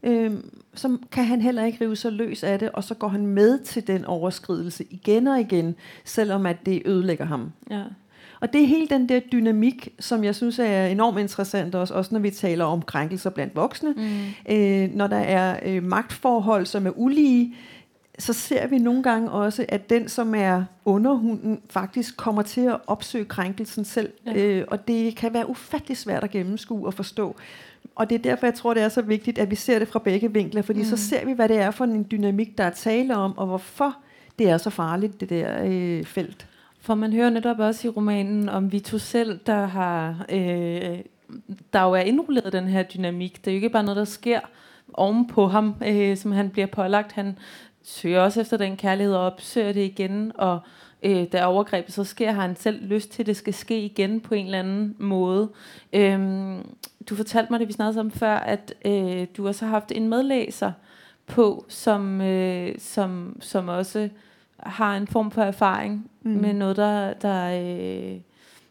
øh, 0.03 0.33
så 0.75 0.99
kan 1.13 1.25
han 1.25 1.41
heller 1.41 1.65
ikke 1.65 1.85
rive 1.85 1.97
sig 1.97 2.13
løs 2.13 2.43
af 2.43 2.59
det, 2.59 2.71
og 2.71 2.85
så 2.85 2.95
går 2.95 3.09
han 3.09 3.27
med 3.27 3.59
til 3.59 3.87
den 3.87 4.05
overskridelse 4.05 4.85
igen 4.91 5.27
og 5.27 5.41
igen, 5.41 5.75
selvom 6.05 6.47
at 6.47 6.67
det 6.67 6.83
ødelægger 6.85 7.25
ham. 7.25 7.53
Ja. 7.71 7.83
Og 8.41 8.53
det 8.53 8.63
er 8.63 8.67
helt 8.67 8.91
den 8.91 9.09
der 9.09 9.21
dynamik, 9.33 9.89
som 10.01 10.25
jeg 10.25 10.35
synes 10.35 10.59
er 10.59 10.87
enormt 10.87 11.19
interessant 11.19 11.75
også, 11.75 11.95
også 11.95 12.15
når 12.15 12.21
vi 12.21 12.31
taler 12.31 12.65
om 12.65 12.83
krænkelser 12.83 13.31
blandt 13.31 13.57
voksne. 13.57 13.93
Mm. 13.93 14.55
Øh, 14.55 14.95
når 14.95 15.07
der 15.07 15.17
er 15.17 15.61
øh, 15.63 15.83
magtforhold, 15.83 16.67
som 16.67 16.87
er 16.87 16.91
ulige, 16.97 17.55
så 18.19 18.33
ser 18.33 18.67
vi 18.67 18.79
nogle 18.79 19.03
gange 19.03 19.31
også, 19.31 19.65
at 19.69 19.91
den, 19.91 20.09
som 20.09 20.35
er 20.35 20.65
underhunden, 20.85 21.61
faktisk 21.71 22.17
kommer 22.17 22.43
til 22.43 22.61
at 22.61 22.77
opsøge 22.87 23.25
krænkelsen 23.25 23.85
selv. 23.85 24.13
Ja. 24.27 24.35
Øh, 24.35 24.65
og 24.69 24.89
det 24.89 25.17
kan 25.17 25.35
være 25.35 25.51
ufattelig 25.51 25.97
svært 25.97 26.25
at 26.25 26.31
gennemskue 26.31 26.87
og 26.87 26.95
forstå. 26.95 27.37
Og 27.95 28.11
det 28.11 28.15
er 28.15 28.23
derfor, 28.23 28.47
jeg 28.47 28.55
tror, 28.55 28.75
det 28.75 28.83
er 28.83 28.89
så 28.89 29.03
vigtigt, 29.03 29.39
at 29.39 29.51
vi 29.51 29.57
ser 29.57 29.79
det 29.79 29.89
fra 29.89 29.99
begge 29.99 30.33
vinkler, 30.33 30.63
fordi 30.63 30.79
mm. 30.79 30.85
så 30.85 30.97
ser 30.97 31.25
vi, 31.25 31.33
hvad 31.33 31.49
det 31.49 31.59
er 31.59 31.71
for 31.71 31.85
en 31.85 32.07
dynamik, 32.11 32.59
der 32.59 32.65
er 32.65 32.71
tale 32.71 33.17
om, 33.17 33.39
og 33.39 33.47
hvorfor 33.47 33.97
det 34.39 34.49
er 34.49 34.59
så 34.59 34.71
farligt, 34.71 35.21
det 35.21 35.31
der 35.31 35.65
øh, 35.65 36.05
felt. 36.05 36.47
For 36.81 36.95
man 36.95 37.13
hører 37.13 37.31
netop 37.31 37.59
også 37.59 37.89
i 37.89 37.91
romanen 37.91 38.49
om 38.49 38.73
Vito 38.73 38.99
selv, 38.99 39.41
der 39.47 39.67
har 39.67 40.27
øh, 40.29 40.99
der 41.73 41.83
jo 41.83 41.93
er 41.93 42.01
indrulleret 42.01 42.53
den 42.53 42.69
her 42.69 42.83
dynamik. 42.83 43.45
Det 43.45 43.51
er 43.51 43.55
jo 43.55 43.57
ikke 43.57 43.69
bare 43.69 43.85
noget, 43.85 43.97
der 43.97 44.05
sker 44.05 44.41
oven 44.95 45.27
på 45.27 45.47
ham, 45.47 45.75
øh, 45.87 46.17
som 46.17 46.33
han 46.33 46.51
bliver 46.51 46.67
pålagt. 46.67 47.13
Han 47.13 47.39
søger 47.87 48.21
også 48.21 48.41
efter 48.41 48.57
den 48.57 48.77
kærlighed 48.77 49.15
og 49.15 49.21
opsøger 49.21 49.73
det 49.73 49.81
igen, 49.81 50.33
og 50.35 50.61
øh, 51.03 51.27
da 51.33 51.45
overgrebet 51.45 51.95
så 51.95 52.05
sker, 52.05 52.33
har 52.33 52.43
han 52.43 52.57
selv 52.57 52.85
lyst 52.85 53.11
til, 53.11 53.23
at 53.23 53.27
det 53.27 53.37
skal 53.37 53.55
ske 53.55 53.81
igen 53.81 54.21
på 54.21 54.35
en 54.35 54.47
eller 54.47 54.59
anden 54.59 54.97
måde. 54.99 55.49
Øhm, 55.93 56.77
du 57.09 57.17
fortalte 57.17 57.53
mig 57.53 57.61
det, 57.61 57.69
vi 57.69 57.73
snakkede 57.73 58.01
om 58.01 58.11
før, 58.11 58.37
at 58.37 58.75
øh, 58.85 59.27
du 59.37 59.47
også 59.47 59.65
har 59.65 59.71
haft 59.71 59.93
en 59.93 60.09
medlæser 60.09 60.73
på, 61.27 61.65
som, 61.69 62.21
øh, 62.21 62.75
som, 62.79 63.37
som 63.41 63.69
også 63.69 64.09
har 64.59 64.97
en 64.97 65.07
form 65.07 65.31
for 65.31 65.43
erfaring 65.43 66.11
mm. 66.23 66.31
med 66.31 66.53
noget, 66.53 66.77
der, 66.77 67.13
der, 67.13 67.61
øh, 67.61 68.21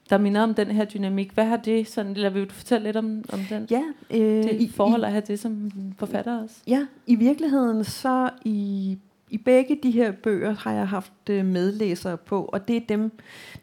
der 0.09 0.17
minder 0.17 0.41
om 0.41 0.53
den 0.53 0.67
her 0.67 0.85
dynamik. 0.85 1.31
Hvad 1.31 1.45
har 1.45 1.57
det 1.57 1.87
sådan, 1.87 2.11
eller 2.11 2.29
vil 2.29 2.45
du 2.45 2.53
fortælle 2.53 2.87
lidt 2.87 2.97
om, 2.97 3.23
om 3.33 3.39
den? 3.49 3.67
Ja, 3.71 3.83
øh, 4.11 4.43
det 4.43 4.61
i, 4.61 4.67
forhold 4.67 5.03
at 5.03 5.11
have 5.11 5.23
det 5.27 5.39
som 5.39 5.71
forfatter 5.97 6.41
også. 6.41 6.55
Ja, 6.67 6.85
i 7.07 7.15
virkeligheden 7.15 7.83
så 7.83 8.29
i 8.45 8.97
i 9.29 9.37
begge 9.37 9.79
de 9.83 9.91
her 9.91 10.11
bøger 10.11 10.55
har 10.55 10.73
jeg 10.73 10.87
haft 10.87 11.29
øh, 11.29 11.45
medlæsere 11.45 12.17
på, 12.17 12.45
og 12.45 12.67
det 12.67 12.75
er 12.75 12.81
dem, 12.89 13.11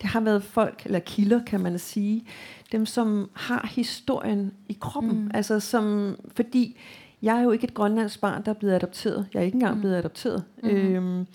det 0.02 0.11
har 0.11 0.20
været 0.20 0.42
folk, 0.42 0.83
eller 0.85 0.98
kilder 0.98 1.44
kan 1.44 1.61
man 1.61 1.78
sige, 1.78 2.24
dem 2.72 2.87
som 2.87 3.31
har 3.33 3.70
historien 3.74 4.52
i 4.68 4.76
kroppen. 4.81 5.22
Mm. 5.22 5.31
Altså 5.35 5.61
som, 5.61 6.16
fordi 6.35 6.76
jeg 7.22 7.38
er 7.38 7.42
jo 7.42 7.50
ikke 7.50 7.64
et 7.64 7.74
grønlandsk 7.74 8.20
barn, 8.20 8.44
der 8.44 8.50
er 8.50 8.55
blevet 8.55 8.74
adopteret. 8.74 9.26
Jeg 9.35 9.40
er 9.40 9.44
ikke 9.44 9.57
engang 9.57 9.74
mm. 9.74 9.81
blevet 9.81 9.96
adopteret. 9.96 10.44
Mm. 10.62 10.68
Øhm, 10.68 11.26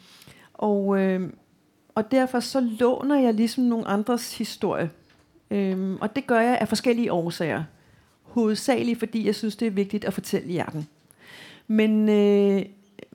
og, 0.53 0.99
øh, 0.99 1.29
og 1.97 2.11
derfor 2.11 2.39
så 2.39 2.59
låner 2.79 3.19
jeg 3.19 3.33
ligesom 3.33 3.63
nogle 3.63 3.87
andres 3.87 4.37
historie. 4.37 4.89
Øhm, 5.51 5.97
og 6.01 6.15
det 6.15 6.27
gør 6.27 6.39
jeg 6.39 6.57
af 6.61 6.67
forskellige 6.67 7.11
årsager. 7.11 7.63
Hovedsageligt 8.23 8.99
fordi 8.99 9.25
jeg 9.25 9.35
synes, 9.35 9.55
det 9.55 9.65
er 9.65 9.71
vigtigt 9.71 10.05
at 10.05 10.13
fortælle 10.13 10.53
jer 10.53 10.65
den. 10.65 10.87
Men, 11.67 12.09
øh, 12.09 12.65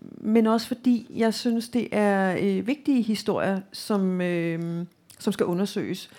men 0.00 0.46
også 0.46 0.66
fordi 0.66 1.06
jeg 1.16 1.34
synes, 1.34 1.68
det 1.68 1.88
er 1.92 2.36
øh, 2.40 2.66
vigtige 2.66 3.02
historier, 3.02 3.60
som, 3.72 4.20
øh, 4.20 4.86
som 5.18 5.32
skal 5.32 5.46
undersøges. 5.46 6.10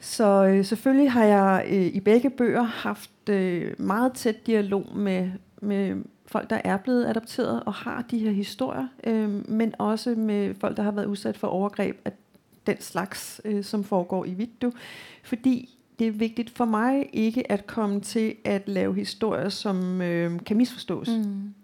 Så 0.00 0.44
øh, 0.44 0.64
selvfølgelig 0.64 1.12
har 1.12 1.24
jeg 1.24 1.66
øh, 1.70 1.86
i 1.86 2.00
begge 2.00 2.30
bøger 2.30 2.62
haft 2.62 3.28
øh, 3.28 3.80
meget 3.80 4.12
tæt 4.12 4.46
dialog 4.46 4.96
med, 4.96 5.30
med 5.62 5.96
folk, 6.28 6.50
der 6.50 6.60
er 6.64 6.76
blevet 6.76 7.06
adopteret 7.06 7.62
og 7.66 7.74
har 7.74 8.02
de 8.10 8.18
her 8.18 8.30
historier, 8.30 8.88
øh, 9.04 9.50
men 9.50 9.74
også 9.78 10.14
med 10.14 10.54
folk, 10.54 10.76
der 10.76 10.82
har 10.82 10.90
været 10.90 11.06
udsat 11.06 11.36
for 11.36 11.46
overgreb 11.46 12.00
af 12.04 12.12
den 12.66 12.80
slags, 12.80 13.40
øh, 13.44 13.64
som 13.64 13.84
foregår 13.84 14.24
i 14.24 14.34
Vittu. 14.34 14.72
Fordi 15.22 15.78
det 15.98 16.06
er 16.06 16.10
vigtigt 16.10 16.50
for 16.50 16.64
mig 16.64 17.08
ikke 17.12 17.52
at 17.52 17.66
komme 17.66 18.00
til 18.00 18.34
at 18.44 18.68
lave 18.68 18.94
historier, 18.94 19.48
som 19.48 20.02
øh, 20.02 20.40
kan 20.46 20.56
misforstås. 20.56 21.08
Mm. 21.08 21.54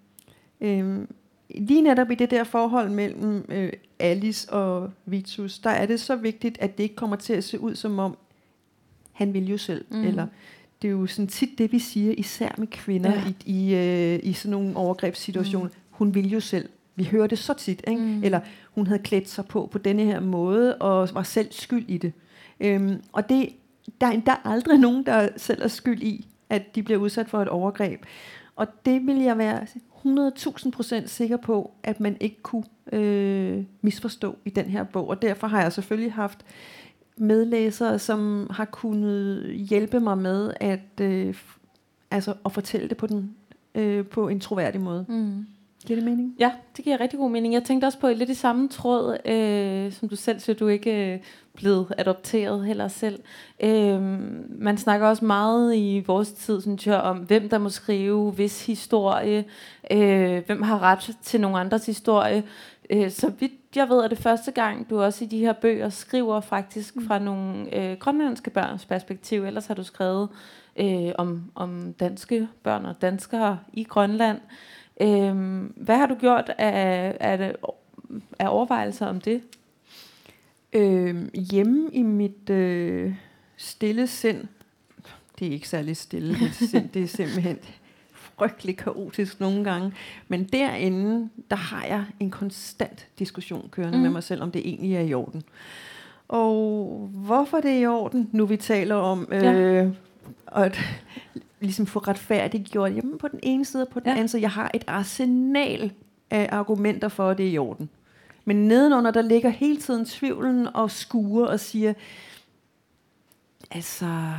Øh, 0.60 1.06
lige 1.50 1.82
netop 1.82 2.10
i 2.10 2.14
det 2.14 2.30
der 2.30 2.44
forhold 2.44 2.90
mellem 2.90 3.44
øh, 3.48 3.72
Alice 3.98 4.52
og 4.52 4.90
Vitus, 5.06 5.58
der 5.58 5.70
er 5.70 5.86
det 5.86 6.00
så 6.00 6.16
vigtigt, 6.16 6.58
at 6.60 6.78
det 6.78 6.82
ikke 6.82 6.96
kommer 6.96 7.16
til 7.16 7.32
at 7.32 7.44
se 7.44 7.60
ud 7.60 7.74
som 7.74 7.98
om, 7.98 8.16
han 9.12 9.34
vil 9.34 9.48
jo 9.48 9.58
selv, 9.58 9.84
mm. 9.90 10.04
eller 10.04 10.26
det 10.84 10.90
er 10.90 10.92
jo 10.92 11.06
sådan 11.06 11.26
tit 11.26 11.58
det, 11.58 11.72
vi 11.72 11.78
siger, 11.78 12.14
især 12.18 12.54
med 12.58 12.66
kvinder 12.66 13.12
ja. 13.12 13.32
i, 13.46 13.52
i, 13.52 13.74
øh, 13.74 14.20
i 14.22 14.32
sådan 14.32 14.50
nogle 14.50 14.76
overgrebssituationer. 14.76 15.68
Mm. 15.68 15.74
Hun 15.90 16.14
vil 16.14 16.30
jo 16.30 16.40
selv. 16.40 16.68
Vi 16.96 17.04
hører 17.04 17.26
det 17.26 17.38
så 17.38 17.54
tit, 17.54 17.82
ikke? 17.88 18.02
Mm. 18.02 18.24
Eller 18.24 18.40
hun 18.74 18.86
havde 18.86 19.02
klædt 19.02 19.28
sig 19.28 19.46
på 19.46 19.68
på 19.72 19.78
denne 19.78 20.04
her 20.04 20.20
måde, 20.20 20.74
og 20.74 21.08
var 21.12 21.22
selv 21.22 21.48
skyld 21.50 21.84
i 21.88 21.98
det. 21.98 22.12
Øhm, 22.60 23.02
og 23.12 23.28
det, 23.28 23.48
der, 24.00 24.20
der 24.26 24.32
er 24.32 24.46
aldrig 24.50 24.78
nogen, 24.78 25.06
der 25.06 25.28
selv 25.36 25.62
er 25.62 25.68
skyld 25.68 26.02
i, 26.02 26.26
at 26.50 26.74
de 26.74 26.82
bliver 26.82 27.00
udsat 27.00 27.28
for 27.28 27.42
et 27.42 27.48
overgreb. 27.48 28.04
Og 28.56 28.66
det 28.84 29.06
vil 29.06 29.16
jeg 29.16 29.38
være 29.38 29.66
100.000 30.06 30.70
procent 30.70 31.10
sikker 31.10 31.36
på, 31.36 31.72
at 31.82 32.00
man 32.00 32.16
ikke 32.20 32.42
kunne 32.42 32.64
øh, 32.92 33.64
misforstå 33.82 34.38
i 34.44 34.50
den 34.50 34.64
her 34.64 34.84
bog. 34.84 35.08
Og 35.08 35.22
derfor 35.22 35.46
har 35.46 35.62
jeg 35.62 35.72
selvfølgelig 35.72 36.12
haft 36.12 36.44
medlæsere, 37.16 37.98
som 37.98 38.46
har 38.50 38.64
kunnet 38.64 39.54
hjælpe 39.54 40.00
mig 40.00 40.18
med 40.18 40.52
at, 40.60 41.00
øh, 41.00 41.34
altså 42.10 42.34
at 42.44 42.52
fortælle 42.52 42.88
det 42.88 42.96
på, 42.96 43.06
den, 43.06 43.36
øh, 43.74 44.06
på 44.06 44.28
en 44.28 44.40
troværdig 44.40 44.80
måde. 44.80 45.04
Mm. 45.08 45.46
Giver 45.86 46.00
det 46.00 46.04
mening? 46.04 46.34
Ja, 46.38 46.50
det 46.76 46.84
giver 46.84 47.00
rigtig 47.00 47.18
god 47.18 47.30
mening. 47.30 47.54
Jeg 47.54 47.64
tænkte 47.64 47.86
også 47.86 47.98
på 47.98 48.08
lidt 48.08 48.30
i 48.30 48.34
samme 48.34 48.68
tråd, 48.68 49.16
øh, 49.24 49.92
som 49.92 50.08
du 50.08 50.16
selv 50.16 50.40
siger, 50.40 50.56
du 50.56 50.68
ikke 50.68 50.92
er 50.92 51.18
blevet 51.54 51.92
adopteret 51.98 52.64
heller 52.64 52.88
selv. 52.88 53.20
Øh, 53.60 54.02
man 54.58 54.78
snakker 54.78 55.06
også 55.06 55.24
meget 55.24 55.76
i 55.76 56.04
vores 56.06 56.32
tid, 56.32 56.60
synes 56.60 56.86
jeg, 56.86 57.00
om 57.00 57.18
hvem 57.18 57.48
der 57.48 57.58
må 57.58 57.68
skrive 57.68 58.30
hvis 58.30 58.66
historie, 58.66 59.44
øh, 59.90 60.42
hvem 60.46 60.62
har 60.62 60.82
ret 60.82 61.16
til 61.22 61.40
nogle 61.40 61.58
andres 61.58 61.86
historie. 61.86 62.42
Øh, 62.90 63.10
så 63.10 63.32
vidt 63.40 63.52
jeg 63.76 63.88
ved, 63.88 64.04
at 64.04 64.10
det 64.10 64.18
første 64.18 64.50
gang, 64.50 64.90
du 64.90 65.02
også 65.02 65.24
i 65.24 65.26
de 65.26 65.38
her 65.38 65.52
bøger 65.52 65.88
skriver 65.88 66.40
faktisk 66.40 66.96
mm. 66.96 67.06
fra 67.06 67.18
nogle 67.18 67.76
øh, 67.76 67.98
grønlandske 67.98 68.50
børns 68.50 68.84
perspektiv. 68.84 69.44
Ellers 69.44 69.66
har 69.66 69.74
du 69.74 69.82
skrevet 69.82 70.28
øh, 70.76 71.12
om, 71.18 71.50
om 71.54 71.92
danske 71.92 72.48
børn 72.62 72.84
og 72.84 73.02
danskere 73.02 73.58
i 73.72 73.84
Grønland. 73.84 74.40
Øh, 75.00 75.62
hvad 75.76 75.96
har 75.96 76.06
du 76.06 76.14
gjort 76.14 76.52
af, 76.58 77.16
af, 77.20 77.54
af 78.38 78.48
overvejelser 78.48 79.06
om 79.06 79.20
det? 79.20 79.42
Øh, 80.72 81.34
hjemme 81.34 81.90
i 81.92 82.02
mit 82.02 82.50
øh, 82.50 83.14
stille 83.56 84.06
sind, 84.06 84.48
det 85.38 85.48
er 85.48 85.52
ikke 85.52 85.68
særlig 85.68 85.96
stille, 85.96 86.38
mit 86.40 86.54
sind, 86.70 86.88
det 86.88 87.02
er 87.02 87.06
simpelthen 87.06 87.58
frygtelig 88.38 88.76
kaotisk 88.76 89.40
nogle 89.40 89.64
gange. 89.64 89.92
Men 90.28 90.44
derinde, 90.44 91.28
der 91.50 91.56
har 91.56 91.84
jeg 91.84 92.04
en 92.20 92.30
konstant 92.30 93.06
diskussion 93.18 93.68
kørende 93.70 93.96
mm. 93.96 94.02
med 94.02 94.10
mig 94.10 94.22
selv, 94.22 94.42
om 94.42 94.50
det 94.50 94.68
egentlig 94.68 94.96
er 94.96 95.00
i 95.00 95.14
orden. 95.14 95.42
Og 96.28 97.10
hvorfor 97.12 97.60
det 97.60 97.70
er 97.70 97.78
i 97.78 97.86
orden, 97.86 98.28
nu 98.32 98.46
vi 98.46 98.56
taler 98.56 98.94
om 98.94 99.28
øh, 99.32 99.42
ja. 99.42 99.88
at 100.52 100.78
ligesom 101.60 101.86
få 101.86 101.98
retfærdigt 101.98 102.70
gjort, 102.70 102.96
jamen 102.96 103.18
på 103.18 103.28
den 103.28 103.40
ene 103.42 103.64
side 103.64 103.82
og 103.82 103.88
på 103.88 104.00
den 104.00 104.08
ja. 104.08 104.12
anden 104.12 104.28
side, 104.28 104.42
jeg 104.42 104.50
har 104.50 104.70
et 104.74 104.84
arsenal 104.86 105.92
af 106.30 106.48
argumenter 106.52 107.08
for, 107.08 107.30
at 107.30 107.38
det 107.38 107.46
er 107.46 107.50
i 107.50 107.58
orden. 107.58 107.88
Men 108.44 108.68
nedenunder, 108.68 109.10
der 109.10 109.22
ligger 109.22 109.48
hele 109.48 109.76
tiden 109.76 110.04
tvivlen 110.04 110.68
og 110.74 110.90
skuer 110.90 111.46
og 111.46 111.60
siger, 111.60 111.92
altså, 113.70 114.32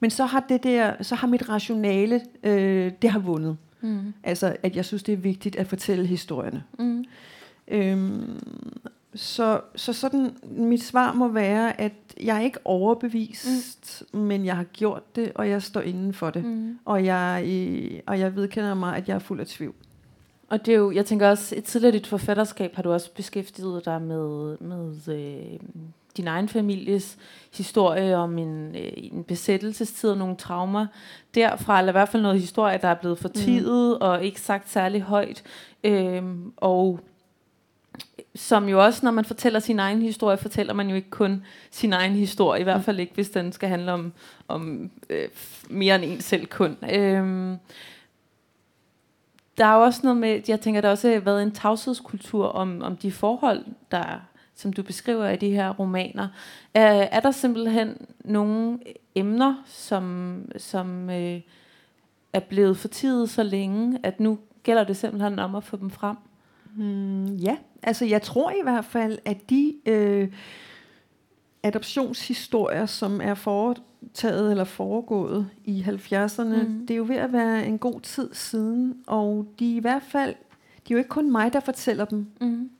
men 0.00 0.10
så 0.10 0.24
har 0.24 0.44
det 0.48 0.62
der, 0.62 1.02
så 1.02 1.14
har 1.14 1.26
mit 1.26 1.48
rationale, 1.48 2.20
øh, 2.42 2.92
det 3.02 3.10
har 3.10 3.18
vundet. 3.18 3.56
Mm. 3.80 4.14
Altså, 4.24 4.56
at 4.62 4.76
jeg 4.76 4.84
synes, 4.84 5.02
det 5.02 5.12
er 5.12 5.16
vigtigt 5.16 5.56
at 5.56 5.66
fortælle 5.66 6.06
historierne. 6.06 6.64
Mm. 6.78 7.04
Øhm, 7.68 8.40
så, 9.14 9.60
så 9.76 9.92
sådan, 9.92 10.30
mit 10.50 10.82
svar 10.82 11.12
må 11.12 11.28
være, 11.28 11.80
at 11.80 11.92
jeg 12.22 12.36
er 12.36 12.40
ikke 12.40 12.58
overbevist, 12.64 14.02
mm. 14.12 14.20
men 14.20 14.44
jeg 14.44 14.56
har 14.56 14.64
gjort 14.64 15.16
det, 15.16 15.32
og 15.34 15.48
jeg 15.48 15.62
står 15.62 15.80
inden 15.80 16.12
for 16.12 16.30
det. 16.30 16.44
Mm. 16.44 16.78
Og, 16.84 17.04
jeg, 17.04 18.02
og 18.06 18.20
jeg 18.20 18.36
vedkender 18.36 18.74
mig, 18.74 18.96
at 18.96 19.08
jeg 19.08 19.14
er 19.14 19.18
fuld 19.18 19.40
af 19.40 19.46
tvivl. 19.46 19.74
Og 20.48 20.66
det 20.66 20.74
er 20.74 20.78
jo, 20.78 20.90
jeg 20.92 21.06
tænker 21.06 21.28
også, 21.28 21.54
et 21.56 21.64
tidligere 21.64 21.92
dit 21.92 22.06
forfatterskab 22.06 22.74
har 22.74 22.82
du 22.82 22.92
også 22.92 23.14
beskæftiget 23.14 23.84
dig 23.84 24.02
med, 24.02 24.56
med 24.60 24.94
øh, 25.08 25.60
din 26.16 26.28
egen 26.28 26.48
families 26.48 27.18
historie 27.52 28.16
om 28.16 28.38
en, 28.38 28.76
øh, 28.76 28.92
en 28.96 29.24
besættelsestid 29.24 30.10
og 30.10 30.18
nogle 30.18 30.36
traumer 30.36 30.86
derfra, 31.34 31.78
eller 31.78 31.92
i 31.92 31.98
hvert 31.98 32.08
fald 32.08 32.22
noget 32.22 32.40
historie, 32.40 32.78
der 32.82 32.88
er 32.88 32.94
blevet 32.94 33.18
fortidet 33.18 33.98
mm. 34.00 34.06
og 34.06 34.24
ikke 34.24 34.40
sagt 34.40 34.70
særlig 34.70 35.02
højt. 35.02 35.42
Øhm, 35.84 36.52
og 36.56 37.00
som 38.34 38.68
jo 38.68 38.84
også, 38.84 39.00
når 39.06 39.10
man 39.10 39.24
fortæller 39.24 39.60
sin 39.60 39.78
egen 39.78 40.02
historie, 40.02 40.36
fortæller 40.36 40.74
man 40.74 40.88
jo 40.88 40.96
ikke 40.96 41.10
kun 41.10 41.44
sin 41.70 41.92
egen 41.92 42.12
historie, 42.12 42.60
i 42.60 42.64
hvert 42.64 42.84
fald 42.84 43.00
ikke, 43.00 43.14
hvis 43.14 43.30
den 43.30 43.52
skal 43.52 43.68
handle 43.68 43.92
om, 43.92 44.12
om 44.48 44.90
øh, 45.10 45.28
mere 45.70 45.94
end 45.94 46.04
en 46.04 46.20
selv 46.20 46.46
kun. 46.46 46.76
Øhm, 46.92 47.56
der 49.58 49.66
er 49.66 49.74
jo 49.74 49.82
også 49.82 50.00
noget 50.02 50.16
med, 50.16 50.40
jeg 50.48 50.60
tænker, 50.60 50.80
der 50.80 50.90
også 50.90 51.10
har 51.10 51.20
været 51.20 51.42
en 51.42 51.52
tavshedskultur 51.52 52.46
om, 52.46 52.82
om 52.82 52.96
de 52.96 53.12
forhold, 53.12 53.64
der 53.90 54.20
som 54.60 54.72
du 54.72 54.82
beskriver 54.82 55.28
i 55.28 55.36
de 55.36 55.50
her 55.50 55.70
romaner. 55.70 56.28
Er, 56.74 56.92
er 56.92 57.20
der 57.20 57.30
simpelthen 57.30 58.06
nogle 58.24 58.78
emner, 59.14 59.62
som, 59.66 60.42
som 60.56 61.10
øh, 61.10 61.40
er 62.32 62.40
blevet 62.40 62.76
fortidet 62.76 63.30
så 63.30 63.42
længe, 63.42 63.98
at 64.02 64.20
nu 64.20 64.38
gælder 64.62 64.84
det 64.84 64.96
simpelthen 64.96 65.38
om 65.38 65.54
at 65.54 65.64
få 65.64 65.76
dem 65.76 65.90
frem? 65.90 66.16
Mm, 66.76 67.34
ja, 67.34 67.56
altså 67.82 68.04
jeg 68.04 68.22
tror 68.22 68.50
i 68.50 68.62
hvert 68.62 68.84
fald, 68.84 69.18
at 69.24 69.50
de 69.50 69.74
øh, 69.86 70.28
adoptionshistorier, 71.62 72.86
som 72.86 73.20
er 73.20 73.34
foretaget 73.34 74.50
eller 74.50 74.64
foregået 74.64 75.48
i 75.64 75.84
70'erne, 75.88 76.42
mm. 76.42 76.86
det 76.86 76.94
er 76.94 76.98
jo 76.98 77.04
ved 77.08 77.16
at 77.16 77.32
være 77.32 77.66
en 77.66 77.78
god 77.78 78.00
tid 78.00 78.34
siden, 78.34 78.94
og 79.06 79.54
de 79.58 79.72
er 79.72 79.76
i 79.76 79.80
hvert 79.80 80.02
fald, 80.02 80.34
det 80.74 80.90
er 80.90 80.94
jo 80.94 80.98
ikke 80.98 81.08
kun 81.08 81.32
mig, 81.32 81.52
der 81.52 81.60
fortæller 81.60 82.04
dem. 82.04 82.26
Mm 82.40 82.70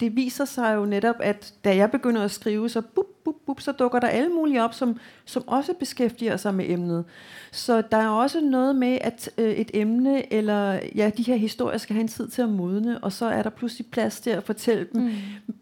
det 0.00 0.16
viser 0.16 0.44
sig 0.44 0.74
jo 0.74 0.84
netop, 0.84 1.16
at 1.20 1.54
da 1.64 1.76
jeg 1.76 1.90
begynder 1.90 2.22
at 2.22 2.30
skrive, 2.30 2.68
så 2.68 2.80
bup, 2.80 3.06
bup, 3.24 3.34
bup, 3.46 3.60
så 3.60 3.72
dukker 3.72 4.00
der 4.00 4.08
alle 4.08 4.28
mulige 4.28 4.64
op, 4.64 4.74
som, 4.74 4.98
som 5.24 5.48
også 5.48 5.74
beskæftiger 5.78 6.36
sig 6.36 6.54
med 6.54 6.64
emnet. 6.68 7.04
Så 7.52 7.82
der 7.90 7.96
er 7.96 8.08
også 8.08 8.40
noget 8.40 8.76
med, 8.76 8.98
at 9.00 9.30
øh, 9.38 9.50
et 9.50 9.70
emne, 9.74 10.32
eller 10.32 10.80
ja, 10.94 11.10
de 11.16 11.22
her 11.22 11.36
historier 11.36 11.78
skal 11.78 11.94
have 11.94 12.00
en 12.00 12.08
tid 12.08 12.28
til 12.28 12.42
at 12.42 12.48
modne, 12.48 13.04
og 13.04 13.12
så 13.12 13.26
er 13.26 13.42
der 13.42 13.50
pludselig 13.50 13.86
plads 13.86 14.20
til 14.20 14.30
at 14.30 14.44
fortælle 14.44 14.86
dem 14.92 15.02
mm. 15.02 15.12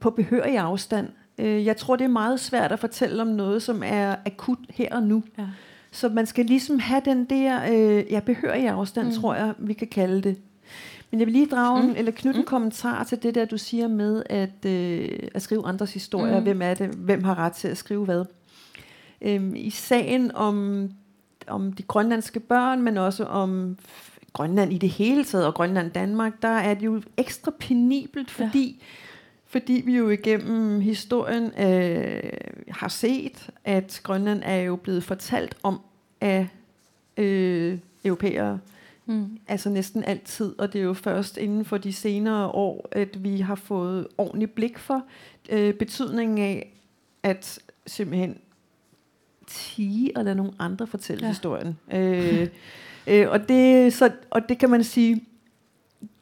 på 0.00 0.10
behørig 0.10 0.58
afstand. 0.58 1.08
Øh, 1.38 1.66
jeg 1.66 1.76
tror, 1.76 1.96
det 1.96 2.04
er 2.04 2.08
meget 2.08 2.40
svært 2.40 2.72
at 2.72 2.78
fortælle 2.78 3.22
om 3.22 3.28
noget, 3.28 3.62
som 3.62 3.82
er 3.86 4.16
akut 4.26 4.58
her 4.70 4.94
og 4.94 5.02
nu. 5.02 5.22
Ja. 5.38 5.46
Så 5.92 6.08
man 6.08 6.26
skal 6.26 6.44
ligesom 6.44 6.78
have 6.78 7.02
den 7.04 7.24
der 7.24 7.60
øh, 7.72 8.04
ja, 8.10 8.20
behørige 8.20 8.70
afstand, 8.70 9.06
mm. 9.06 9.12
tror 9.12 9.34
jeg, 9.34 9.54
vi 9.58 9.72
kan 9.72 9.88
kalde 9.88 10.22
det. 10.22 10.38
Men 11.14 11.18
jeg 11.18 11.26
vil 11.26 11.32
lige 11.32 11.46
drage 11.46 11.82
mm. 11.82 11.88
en, 11.88 11.96
eller 11.96 12.12
knytte 12.12 12.38
mm. 12.38 12.42
en 12.42 12.46
kommentar 12.46 13.04
til 13.04 13.22
det 13.22 13.34
der, 13.34 13.44
du 13.44 13.58
siger 13.58 13.88
med 13.88 14.22
at, 14.26 14.64
øh, 14.66 15.08
at 15.34 15.42
skrive 15.42 15.66
andres 15.66 15.94
historier. 15.94 16.38
Mm. 16.38 16.42
Hvem 16.42 16.62
er 16.62 16.74
det? 16.74 16.88
Hvem 16.88 17.24
har 17.24 17.38
ret 17.38 17.52
til 17.52 17.68
at 17.68 17.76
skrive 17.76 18.04
hvad? 18.04 18.24
Øhm, 19.22 19.54
I 19.56 19.70
sagen 19.70 20.34
om, 20.34 20.88
om 21.46 21.72
de 21.72 21.82
grønlandske 21.82 22.40
børn, 22.40 22.82
men 22.82 22.96
også 22.96 23.24
om 23.24 23.78
Grønland 24.32 24.72
i 24.72 24.78
det 24.78 24.88
hele 24.88 25.24
taget, 25.24 25.46
og 25.46 25.54
Grønland 25.54 25.90
Danmark, 25.90 26.42
der 26.42 26.48
er 26.48 26.74
det 26.74 26.86
jo 26.86 27.02
ekstra 27.16 27.52
penibelt, 27.58 28.30
fordi, 28.30 28.78
ja. 28.80 28.84
fordi 29.46 29.82
vi 29.86 29.96
jo 29.96 30.08
igennem 30.08 30.80
historien 30.80 31.44
øh, 31.60 32.32
har 32.68 32.88
set, 32.88 33.50
at 33.64 34.00
Grønland 34.02 34.42
er 34.44 34.56
jo 34.56 34.76
blevet 34.76 35.04
fortalt 35.04 35.56
om 35.62 35.80
af 36.20 36.48
øh, 37.16 37.78
europæere, 38.04 38.58
Mm. 39.06 39.38
Altså 39.48 39.70
næsten 39.70 40.04
altid, 40.04 40.58
og 40.58 40.72
det 40.72 40.78
er 40.78 40.84
jo 40.84 40.94
først 40.94 41.36
inden 41.36 41.64
for 41.64 41.78
de 41.78 41.92
senere 41.92 42.46
år, 42.46 42.88
at 42.92 43.24
vi 43.24 43.40
har 43.40 43.54
fået 43.54 44.06
ordentligt 44.18 44.54
blik 44.54 44.78
for 44.78 45.04
øh, 45.50 45.74
betydningen 45.74 46.38
af, 46.38 46.80
at 47.22 47.58
simpelthen 47.86 48.38
tige 49.46 50.16
og 50.16 50.24
lade 50.24 50.36
nogle 50.36 50.52
andre 50.58 50.86
fortælle 50.86 51.24
ja. 51.24 51.28
historien. 51.28 51.78
Øh, 51.92 52.48
øh, 53.06 53.30
og, 53.30 53.48
det, 53.48 53.92
så, 53.92 54.12
og 54.30 54.48
det 54.48 54.58
kan 54.58 54.70
man 54.70 54.84
sige, 54.84 55.24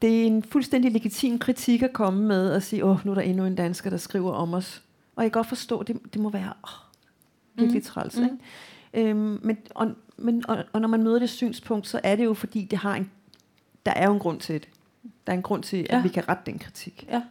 det 0.02 0.22
er 0.22 0.26
en 0.26 0.42
fuldstændig 0.42 0.92
legitim 0.92 1.38
kritik 1.38 1.82
at 1.82 1.92
komme 1.92 2.28
med 2.28 2.50
og 2.50 2.62
sige, 2.62 2.84
åh, 2.84 3.06
nu 3.06 3.10
er 3.10 3.14
der 3.14 3.22
endnu 3.22 3.44
en 3.44 3.54
dansker, 3.54 3.90
der 3.90 3.96
skriver 3.96 4.32
om 4.32 4.54
os. 4.54 4.82
Og 5.16 5.22
jeg 5.22 5.32
kan 5.32 5.38
godt 5.38 5.48
forstå, 5.48 5.82
det, 5.82 5.96
det 6.12 6.20
må 6.20 6.30
være 6.30 6.52
åh, 6.64 6.70
virkelig 7.54 7.80
mm. 7.80 7.84
træls. 7.84 8.16
Mm. 8.16 8.24
Ikke? 8.24 9.10
Øhm, 9.10 9.40
men, 9.42 9.58
og, 9.70 9.90
men, 10.22 10.44
og, 10.48 10.64
og 10.72 10.80
når 10.80 10.88
man 10.88 11.02
møder 11.02 11.18
det 11.18 11.30
synspunkt, 11.30 11.88
så 11.88 12.00
er 12.02 12.16
det 12.16 12.24
jo 12.24 12.35
fordi, 12.35 12.64
det 12.64 12.78
har 12.78 12.94
en, 12.94 13.11
der 13.87 13.92
er 13.92 14.06
jo 14.06 14.12
en 14.12 14.18
grund 14.18 14.40
til 14.40 14.54
det. 14.54 14.68
Der 15.26 15.32
er 15.32 15.37
en 15.37 15.42
grund 15.42 15.62
til, 15.62 15.87
ja. 15.90 15.98
at 15.98 16.04
vi 16.04 16.08
kan 16.08 16.28
rette 16.28 16.42
den 16.46 16.58
kritik. 16.58 17.06
Ja. 17.11 17.22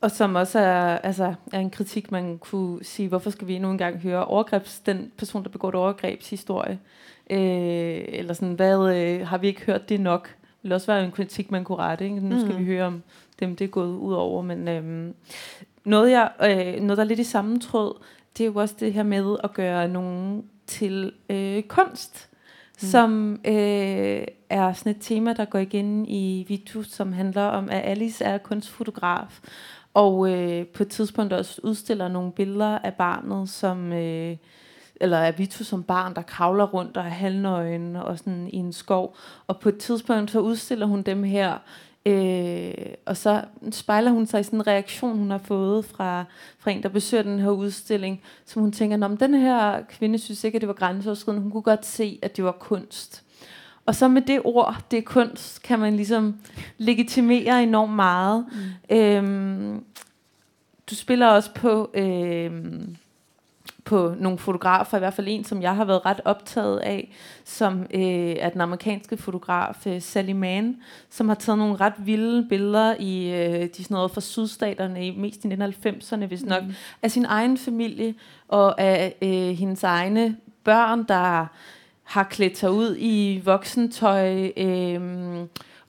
Og 0.00 0.10
som 0.10 0.34
også 0.34 0.58
er, 0.58 0.98
altså, 0.98 1.34
er 1.52 1.60
en 1.60 1.70
kritik, 1.70 2.12
man 2.12 2.38
kunne 2.38 2.84
sige, 2.84 3.08
hvorfor 3.08 3.30
skal 3.30 3.48
vi 3.48 3.54
endnu 3.54 3.70
engang 3.70 3.98
høre 3.98 4.24
overgrebs, 4.24 4.80
den 4.80 5.12
person, 5.16 5.42
der 5.42 5.48
begår 5.48 5.68
et 5.68 5.74
overgrebs 5.74 6.30
historie? 6.30 6.78
Øh, 7.30 8.04
eller 8.08 8.34
sådan, 8.34 8.54
hvad, 8.54 8.96
øh, 8.96 9.26
har 9.26 9.38
vi 9.38 9.46
ikke 9.46 9.62
hørt 9.62 9.88
det 9.88 10.00
nok? 10.00 10.28
Det 10.28 10.62
ville 10.62 10.74
også 10.74 10.86
være 10.86 11.04
en 11.04 11.12
kritik, 11.12 11.50
man 11.50 11.64
kunne 11.64 11.78
rette. 11.78 12.04
Ikke? 12.04 12.20
Nu 12.20 12.40
skal 12.40 12.52
mm. 12.52 12.58
vi 12.58 12.64
høre 12.64 12.86
om 12.86 13.02
dem, 13.40 13.56
det 13.56 13.64
er 13.64 13.68
gået 13.68 13.96
ud 13.96 14.14
over. 14.14 14.42
Men 14.42 14.68
øh, 14.68 15.14
noget, 15.84 16.10
jeg, 16.10 16.30
øh, 16.40 16.82
noget, 16.82 16.98
der 16.98 17.04
er 17.04 17.08
lidt 17.08 17.20
i 17.20 17.24
samme 17.24 17.60
tråd, 17.60 18.02
det 18.38 18.44
er 18.44 18.48
jo 18.48 18.54
også 18.54 18.74
det 18.80 18.92
her 18.92 19.02
med 19.02 19.36
at 19.44 19.54
gøre 19.54 19.88
nogen 19.88 20.44
til 20.66 21.12
øh, 21.30 21.62
kunst, 21.62 22.28
mm. 22.82 22.88
som 22.88 23.40
øh, 23.44 24.24
er 24.50 24.72
sådan 24.72 24.92
et 24.92 24.98
tema, 25.00 25.32
der 25.32 25.44
går 25.44 25.58
igen 25.58 26.06
i 26.08 26.44
Vitus, 26.48 26.90
som 26.90 27.12
handler 27.12 27.42
om, 27.42 27.68
at 27.70 27.82
Alice 27.84 28.24
er 28.24 28.38
kunstfotograf, 28.38 29.40
og 29.94 30.30
øh, 30.30 30.66
på 30.66 30.82
et 30.82 30.88
tidspunkt 30.88 31.32
også 31.32 31.60
udstiller 31.64 32.08
nogle 32.08 32.32
billeder 32.32 32.78
af 32.78 32.94
barnet, 32.94 33.48
som... 33.48 33.92
Øh, 33.92 34.36
eller 35.02 35.18
af 35.18 35.38
Vitus 35.38 35.66
som 35.66 35.82
barn, 35.82 36.14
der 36.14 36.22
kravler 36.22 36.64
rundt 36.64 36.96
og 36.96 37.04
er 37.04 37.08
halvnøgen 37.08 37.96
og 37.96 38.18
sådan 38.18 38.48
i 38.52 38.56
en 38.56 38.72
skov. 38.72 39.16
Og 39.46 39.60
på 39.60 39.68
et 39.68 39.78
tidspunkt 39.78 40.30
så 40.30 40.40
udstiller 40.40 40.86
hun 40.86 41.02
dem 41.02 41.22
her 41.22 41.58
Øh, 42.06 42.74
og 43.06 43.16
så 43.16 43.44
spejler 43.70 44.10
hun 44.10 44.26
sig 44.26 44.40
i 44.40 44.42
sådan 44.42 44.58
en 44.58 44.66
reaktion, 44.66 45.18
hun 45.18 45.30
har 45.30 45.38
fået 45.38 45.84
fra, 45.84 46.24
fra 46.58 46.70
en, 46.70 46.82
der 46.82 46.88
besøger 46.88 47.22
den 47.22 47.38
her 47.38 47.50
udstilling, 47.50 48.22
som 48.44 48.62
hun 48.62 48.72
tænker, 48.72 49.04
om 49.04 49.16
den 49.16 49.34
her 49.34 49.82
kvinde 49.82 50.18
synes 50.18 50.44
ikke, 50.44 50.56
at 50.56 50.60
det 50.60 50.68
var 50.68 50.74
grænseoverskridende. 50.74 51.42
Hun 51.42 51.50
kunne 51.50 51.62
godt 51.62 51.86
se, 51.86 52.18
at 52.22 52.36
det 52.36 52.44
var 52.44 52.52
kunst. 52.52 53.22
Og 53.86 53.94
så 53.94 54.08
med 54.08 54.22
det 54.22 54.40
ord, 54.44 54.76
det 54.90 54.96
er 54.96 55.02
kunst, 55.02 55.62
kan 55.62 55.78
man 55.78 55.96
ligesom 55.96 56.36
legitimere 56.78 57.62
enormt 57.62 57.92
meget. 57.92 58.46
Mm. 58.90 58.96
Øhm, 58.96 59.84
du 60.90 60.94
spiller 60.94 61.26
også 61.26 61.54
på... 61.54 61.90
Øhm, 61.94 62.96
på 63.84 64.14
nogle 64.18 64.38
fotografer, 64.38 64.96
i 64.96 65.00
hvert 65.00 65.14
fald 65.14 65.26
en, 65.30 65.44
som 65.44 65.62
jeg 65.62 65.76
har 65.76 65.84
været 65.84 66.06
ret 66.06 66.20
optaget 66.24 66.78
af, 66.78 67.12
som 67.44 67.86
øh, 67.94 68.36
er 68.38 68.48
den 68.48 68.60
amerikanske 68.60 69.16
fotograf 69.16 69.86
øh, 69.86 70.02
Sally 70.02 70.32
Mann, 70.32 70.76
som 71.10 71.28
har 71.28 71.34
taget 71.34 71.58
nogle 71.58 71.76
ret 71.76 71.94
vilde 71.98 72.48
billeder 72.48 72.94
i 72.98 73.32
øh, 73.32 73.68
de 73.76 73.84
sådan 73.84 73.94
noget 73.94 74.10
fra 74.10 74.20
sydstaterne, 74.20 75.12
mest 75.12 75.44
i 75.44 75.48
1990'erne, 75.48 76.26
hvis 76.26 76.44
nok, 76.44 76.62
mm. 76.64 76.74
af 77.02 77.10
sin 77.10 77.24
egen 77.24 77.58
familie 77.58 78.14
og 78.48 78.80
af 78.80 79.14
øh, 79.22 79.58
hendes 79.58 79.82
egne 79.82 80.36
børn, 80.64 81.04
der 81.08 81.46
har 82.04 82.22
klædt 82.22 82.58
sig 82.58 82.70
ud 82.70 82.96
i 82.98 83.42
voksentøj, 83.44 84.52
øh, 84.56 85.00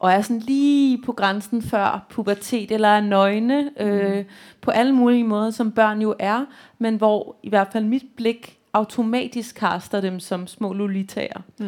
og 0.04 0.12
er 0.12 0.22
sådan 0.22 0.40
lige 0.40 1.02
på 1.06 1.12
grænsen 1.12 1.62
før 1.62 2.06
pubertet, 2.10 2.72
eller 2.72 2.88
er 2.88 3.02
nøgne 3.02 3.72
øh, 3.80 4.18
mm. 4.18 4.26
på 4.62 4.72
alle 4.72 4.94
mulige 4.94 5.24
måder, 5.24 5.52
som 5.52 5.72
børn 5.72 6.02
jo 6.02 6.16
er, 6.20 6.46
men 6.80 6.96
hvor 6.96 7.36
i 7.44 7.50
hvert 7.50 7.68
fald 7.72 7.86
mit 7.86 8.04
blik 8.16 8.58
automatisk 8.74 9.56
kaster 9.56 10.02
dem 10.02 10.20
som 10.20 10.48
små 10.48 10.74
lolitager. 10.74 11.42
Mm. 11.60 11.68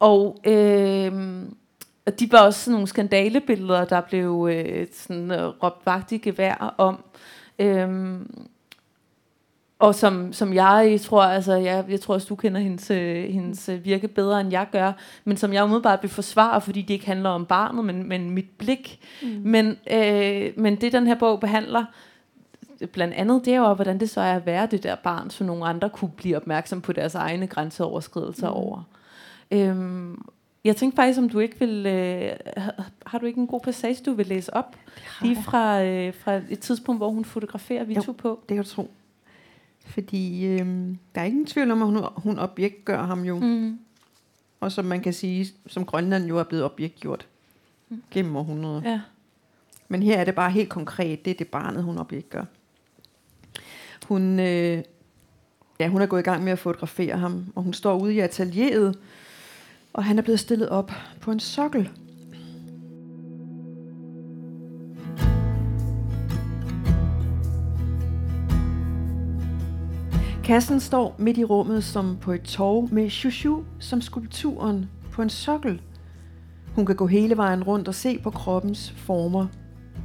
Og 0.00 0.38
øh, 0.44 1.12
og 2.06 2.20
de 2.20 2.32
var 2.32 2.38
også 2.38 2.60
sådan 2.60 2.72
nogle 2.72 2.86
skandalebilleder, 2.86 3.84
der 3.84 4.00
blev 4.00 4.48
øh, 4.52 4.86
sådan, 4.92 5.30
øh, 5.30 5.46
råbt 5.46 5.86
vagt 5.86 6.12
i 6.12 6.18
gevær 6.18 6.74
om. 6.78 7.04
Øh, 7.58 8.20
og 9.78 9.94
som, 9.94 10.32
som 10.32 10.54
jeg 10.54 10.98
tror, 11.02 11.22
altså 11.22 11.54
jeg, 11.54 11.84
jeg 11.88 12.00
tror 12.00 12.14
også, 12.14 12.26
du 12.28 12.34
kender 12.34 12.60
hendes, 12.60 12.90
øh, 12.90 13.24
hendes 13.24 13.68
øh, 13.68 13.84
virke 13.84 14.08
bedre, 14.08 14.40
end 14.40 14.50
jeg 14.50 14.66
gør, 14.72 14.92
men 15.24 15.36
som 15.36 15.52
jeg 15.52 15.64
umiddelbart 15.64 16.02
vil 16.02 16.10
forsvare, 16.10 16.60
fordi 16.60 16.82
det 16.82 16.94
ikke 16.94 17.06
handler 17.06 17.30
om 17.30 17.46
barnet, 17.46 17.84
men, 17.84 18.08
men 18.08 18.30
mit 18.30 18.50
blik. 18.58 19.00
Mm. 19.22 19.28
Men, 19.44 19.76
øh, 19.90 20.52
men 20.56 20.76
det, 20.76 20.92
den 20.92 21.06
her 21.06 21.14
bog 21.14 21.40
behandler, 21.40 21.84
blandt 22.92 23.14
andet, 23.14 23.44
det 23.44 23.54
er 23.54 23.58
jo, 23.58 23.74
hvordan 23.74 24.00
det 24.00 24.10
så 24.10 24.20
er 24.20 24.36
at 24.36 24.46
være 24.46 24.66
det 24.66 24.82
der 24.82 24.94
barn, 24.94 25.30
så 25.30 25.44
nogle 25.44 25.64
andre 25.64 25.90
kunne 25.90 26.10
blive 26.16 26.36
opmærksom 26.36 26.80
på 26.80 26.92
deres 26.92 27.14
egne 27.14 27.46
grænseoverskridelser 27.46 28.48
mm. 28.48 28.56
over. 28.56 28.82
Øhm, 29.50 30.24
jeg 30.64 30.76
tænkte 30.76 30.96
faktisk, 30.96 31.18
om 31.18 31.28
du 31.28 31.38
ikke 31.38 31.58
vil... 31.58 31.86
Øh, 31.86 32.30
har 33.06 33.18
du 33.18 33.26
ikke 33.26 33.40
en 33.40 33.46
god 33.46 33.60
passage, 33.60 34.02
du 34.06 34.12
vil 34.12 34.26
læse 34.26 34.54
op? 34.54 34.76
Lige 35.22 35.42
fra, 35.42 35.82
øh, 35.84 36.14
fra 36.14 36.40
et 36.50 36.58
tidspunkt, 36.60 37.00
hvor 37.00 37.10
hun 37.10 37.24
fotograferer 37.24 37.84
Vito 37.84 38.02
jo, 38.06 38.12
på. 38.12 38.40
det 38.48 38.54
kan 38.54 38.64
du 38.64 38.70
tro. 38.70 38.90
Fordi 39.88 40.46
øh, 40.46 40.66
der 41.14 41.20
er 41.20 41.24
ingen 41.24 41.46
tvivl 41.46 41.70
om, 41.70 41.82
at 41.82 41.88
hun, 41.88 42.04
hun 42.16 42.38
objektgør 42.38 43.02
ham 43.02 43.24
jo. 43.24 43.38
Mm. 43.38 43.78
Og 44.60 44.72
som 44.72 44.84
man 44.84 45.00
kan 45.00 45.12
sige, 45.12 45.46
som 45.66 45.84
Grønland 45.84 46.26
jo 46.26 46.38
er 46.38 46.44
blevet 46.44 46.64
objektgjort 46.64 47.26
mm. 47.88 48.02
gennem 48.10 48.36
århundreder. 48.36 48.90
Ja. 48.90 49.00
Men 49.88 50.02
her 50.02 50.18
er 50.18 50.24
det 50.24 50.34
bare 50.34 50.50
helt 50.50 50.68
konkret, 50.68 51.24
det 51.24 51.30
er 51.30 51.34
det 51.34 51.48
barnet, 51.48 51.82
hun 51.82 51.98
objektgør. 51.98 52.44
Hun, 54.08 54.40
øh, 54.40 54.82
ja, 55.80 55.88
hun 55.88 56.02
er 56.02 56.06
gået 56.06 56.20
i 56.20 56.24
gang 56.24 56.44
med 56.44 56.52
at 56.52 56.58
fotografere 56.58 57.16
ham, 57.16 57.52
og 57.54 57.62
hun 57.62 57.72
står 57.72 57.98
ude 57.98 58.14
i 58.14 58.18
atelieret, 58.18 58.98
og 59.92 60.04
han 60.04 60.18
er 60.18 60.22
blevet 60.22 60.40
stillet 60.40 60.68
op 60.68 60.92
på 61.20 61.30
en 61.30 61.40
sokkel. 61.40 61.90
Kassen 70.48 70.80
står 70.80 71.14
midt 71.18 71.38
i 71.38 71.44
rummet 71.44 71.84
som 71.84 72.16
på 72.20 72.32
et 72.32 72.42
torv 72.42 72.88
med 72.92 73.10
Shushu 73.10 73.62
som 73.78 74.00
skulpturen 74.00 74.86
på 75.12 75.22
en 75.22 75.30
sokkel. 75.30 75.80
Hun 76.74 76.86
kan 76.86 76.96
gå 76.96 77.06
hele 77.06 77.36
vejen 77.36 77.64
rundt 77.64 77.88
og 77.88 77.94
se 77.94 78.18
på 78.18 78.30
kroppens 78.30 78.90
former, 78.90 79.46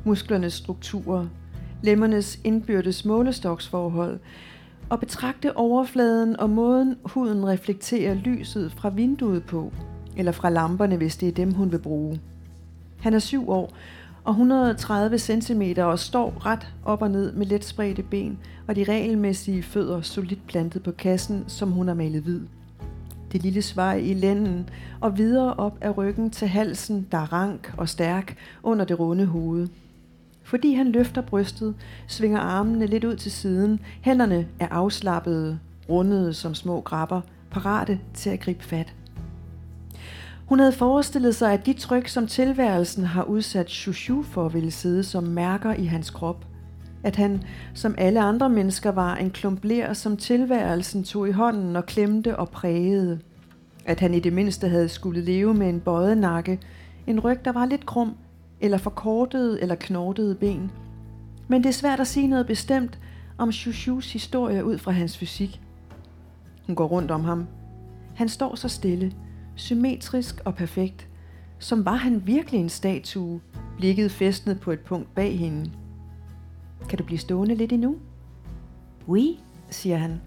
musklernes 0.06 0.54
strukturer, 0.54 1.28
lemmernes 1.84 2.40
indbyrdes 2.44 3.06
målestoksforhold 3.06 4.20
og 4.90 5.00
betragte 5.00 5.58
overfladen 5.58 6.40
og 6.40 6.50
måden 6.50 6.96
huden 7.06 7.48
reflekterer 7.48 8.14
lyset 8.14 8.72
fra 8.72 8.90
vinduet 8.90 9.44
på, 9.44 9.72
eller 10.18 10.32
fra 10.32 10.50
lamperne, 10.50 10.98
hvis 10.98 11.18
det 11.18 11.28
er 11.28 11.34
dem, 11.34 11.54
hun 11.54 11.72
vil 11.72 11.80
bruge. 11.80 12.20
Han 13.00 13.14
er 13.14 13.20
syv 13.20 13.50
år 13.50 13.74
og 14.24 14.32
130 14.32 15.18
cm 15.18 15.62
og 15.78 16.00
står 16.00 16.46
ret 16.46 16.68
op 16.86 17.02
og 17.02 17.12
ned 17.12 17.32
med 17.32 17.46
let 17.46 17.66
spredte 17.66 18.04
ben 18.04 18.40
og 18.68 18.76
de 18.76 18.84
regelmæssige 18.84 19.64
fødder 19.64 20.02
solidt 20.02 20.48
plantet 20.48 20.84
på 20.84 20.92
kassen, 20.92 21.44
som 21.48 21.72
hun 21.72 21.88
har 21.88 21.96
malet 21.96 22.22
hvid. 22.22 22.42
Det 23.32 23.44
lille 23.44 23.62
svej 23.62 23.96
i 23.96 24.14
lænden 24.14 24.70
og 25.02 25.18
videre 25.18 25.54
op 25.54 25.78
af 25.82 25.98
ryggen 25.98 26.30
til 26.30 26.48
halsen, 26.48 27.08
der 27.12 27.18
er 27.18 27.34
rank 27.34 27.74
og 27.78 27.90
stærk 27.90 28.38
under 28.64 28.86
det 28.86 29.00
runde 29.00 29.26
hoved. 29.26 29.68
Fordi 30.44 30.74
han 30.74 30.88
løfter 30.88 31.22
brystet, 31.22 31.76
svinger 32.08 32.40
armene 32.40 32.86
lidt 32.86 33.04
ud 33.04 33.16
til 33.16 33.32
siden, 33.32 33.80
hænderne 34.02 34.48
er 34.60 34.68
afslappede, 34.72 35.60
rundede 35.90 36.34
som 36.34 36.56
små 36.56 36.82
grabber, 36.82 37.22
parate 37.52 38.00
til 38.14 38.30
at 38.30 38.40
gribe 38.40 38.64
fat. 38.64 38.94
Hun 40.54 40.60
havde 40.60 40.72
forestillet 40.72 41.36
sig, 41.36 41.54
at 41.54 41.66
de 41.66 41.74
tryk, 41.74 42.08
som 42.08 42.28
tilværelsen 42.28 43.04
har 43.04 43.24
udsat 43.24 43.70
Shushu 43.70 44.24
for, 44.24 44.50
ville 44.50 44.72
sidde 44.72 45.04
som 45.04 45.24
mærker 45.24 45.74
i 45.74 45.86
hans 45.86 46.10
krop. 46.10 46.46
At 47.04 47.16
han, 47.16 47.44
som 47.74 47.96
alle 47.98 48.22
andre 48.22 48.50
mennesker, 48.50 48.92
var 48.92 49.16
en 49.16 49.32
klump 49.32 49.64
ler, 49.64 49.94
som 49.94 50.18
tilværelsen 50.18 51.04
tog 51.04 51.30
i 51.30 51.32
hånden 51.32 51.76
og 51.76 51.86
klemte 51.86 52.36
og 52.36 52.50
prægede. 52.50 53.20
At 53.86 54.00
han 54.00 54.14
i 54.14 54.20
det 54.20 54.34
mindste 54.34 54.68
havde 54.68 54.90
skulle 54.90 55.22
leve 55.22 55.54
med 55.54 55.70
en 55.70 55.80
bøjet 55.80 56.18
nakke, 56.18 56.60
en 57.08 57.20
ryg, 57.20 57.46
der 57.46 57.52
var 57.52 57.66
lidt 57.66 57.86
krum, 57.86 58.16
eller 58.62 58.78
forkortede 58.78 59.62
eller 59.62 59.76
knortede 59.76 60.36
ben. 60.36 60.72
Men 61.48 61.64
det 61.64 61.70
er 61.70 61.74
svært 61.74 62.00
at 62.00 62.08
sige 62.08 62.28
noget 62.28 62.48
bestemt 62.48 63.00
om 63.38 63.52
Shushus 63.52 64.14
historie 64.14 64.66
ud 64.66 64.78
fra 64.78 64.92
hans 64.92 65.18
fysik. 65.18 65.62
Hun 66.68 66.76
går 66.76 66.86
rundt 66.88 67.12
om 67.12 67.24
ham. 67.24 67.48
Han 68.16 68.30
står 68.30 68.56
så 68.56 68.68
stille– 68.68 69.14
symmetrisk 69.56 70.42
og 70.46 70.56
perfekt, 70.56 71.08
som 71.60 71.86
var 71.86 71.96
han 71.96 72.28
virkelig 72.28 72.60
en 72.60 72.70
statue, 72.70 73.42
blikket 73.78 74.12
festnet 74.12 74.60
på 74.60 74.72
et 74.72 74.80
punkt 74.80 75.16
bag 75.16 75.40
hende. 75.40 75.72
Kan 76.90 76.98
du 76.98 77.04
blive 77.04 77.20
stående 77.20 77.56
lidt 77.56 77.72
endnu? 77.72 77.96
Oui, 79.08 79.40
siger 79.70 79.98
han, 79.98 80.22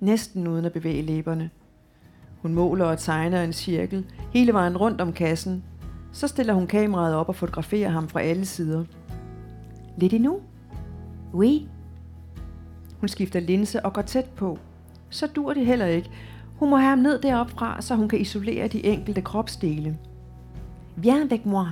næsten 0.00 0.48
uden 0.48 0.64
at 0.64 0.72
bevæge 0.72 1.02
læberne. 1.02 1.50
Hun 2.42 2.54
måler 2.54 2.84
og 2.84 2.98
tegner 2.98 3.42
en 3.42 3.52
cirkel 3.52 4.06
hele 4.32 4.52
vejen 4.52 4.76
rundt 4.76 5.00
om 5.00 5.12
kassen. 5.12 5.64
Så 6.12 6.28
stiller 6.28 6.54
hun 6.54 6.66
kameraet 6.66 7.14
op 7.14 7.28
og 7.28 7.34
fotograferer 7.34 7.90
ham 7.90 8.08
fra 8.08 8.20
alle 8.20 8.44
sider. 8.44 8.84
Lidt 9.98 10.12
endnu? 10.12 10.40
Oui. 11.34 11.68
Hun 13.00 13.08
skifter 13.08 13.40
linse 13.40 13.84
og 13.84 13.92
går 13.92 14.02
tæt 14.02 14.24
på. 14.24 14.58
Så 15.10 15.26
dur 15.26 15.54
det 15.54 15.66
heller 15.66 15.86
ikke. 15.86 16.10
Hun 16.62 16.70
må 16.70 16.76
have 16.76 16.88
ham 16.88 16.98
ned 16.98 17.18
deroppe 17.18 17.52
fra, 17.52 17.80
så 17.80 17.94
hun 17.94 18.08
kan 18.08 18.20
isolere 18.20 18.68
de 18.68 18.86
enkelte 18.86 19.20
kropsdele. 19.20 19.98
Viens 20.96 21.32
avec 21.32 21.40
moi, 21.44 21.66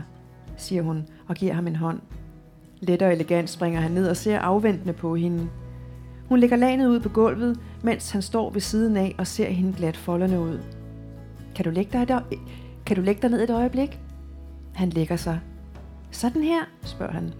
siger 0.56 0.82
hun 0.82 1.04
og 1.28 1.34
giver 1.34 1.52
ham 1.52 1.66
en 1.66 1.76
hånd. 1.76 2.00
Let 2.80 3.02
og 3.02 3.12
elegant 3.12 3.50
springer 3.50 3.80
han 3.80 3.90
ned 3.90 4.08
og 4.08 4.16
ser 4.16 4.38
afventende 4.38 4.92
på 4.92 5.14
hende. 5.14 5.48
Hun 6.28 6.38
lægger 6.38 6.56
lanet 6.56 6.86
ud 6.86 7.00
på 7.00 7.08
gulvet, 7.08 7.60
mens 7.82 8.10
han 8.10 8.22
står 8.22 8.50
ved 8.50 8.60
siden 8.60 8.96
af 8.96 9.14
og 9.18 9.26
ser 9.26 9.50
hende 9.50 9.72
glat 9.72 9.96
folderne 9.96 10.40
ud. 10.40 10.58
Kan 11.54 11.64
du 11.64 11.70
lægge 11.70 11.92
dig, 11.92 12.02
et 12.02 12.10
øje- 12.10 12.38
kan 12.86 12.96
du 12.96 13.02
lægge 13.02 13.22
dig 13.22 13.30
ned 13.30 13.42
et 13.42 13.50
øjeblik? 13.50 14.00
Han 14.74 14.88
lægger 14.88 15.16
sig. 15.16 15.40
Sådan 16.10 16.42
her, 16.42 16.60
spørger 16.82 17.12
han. 17.12 17.34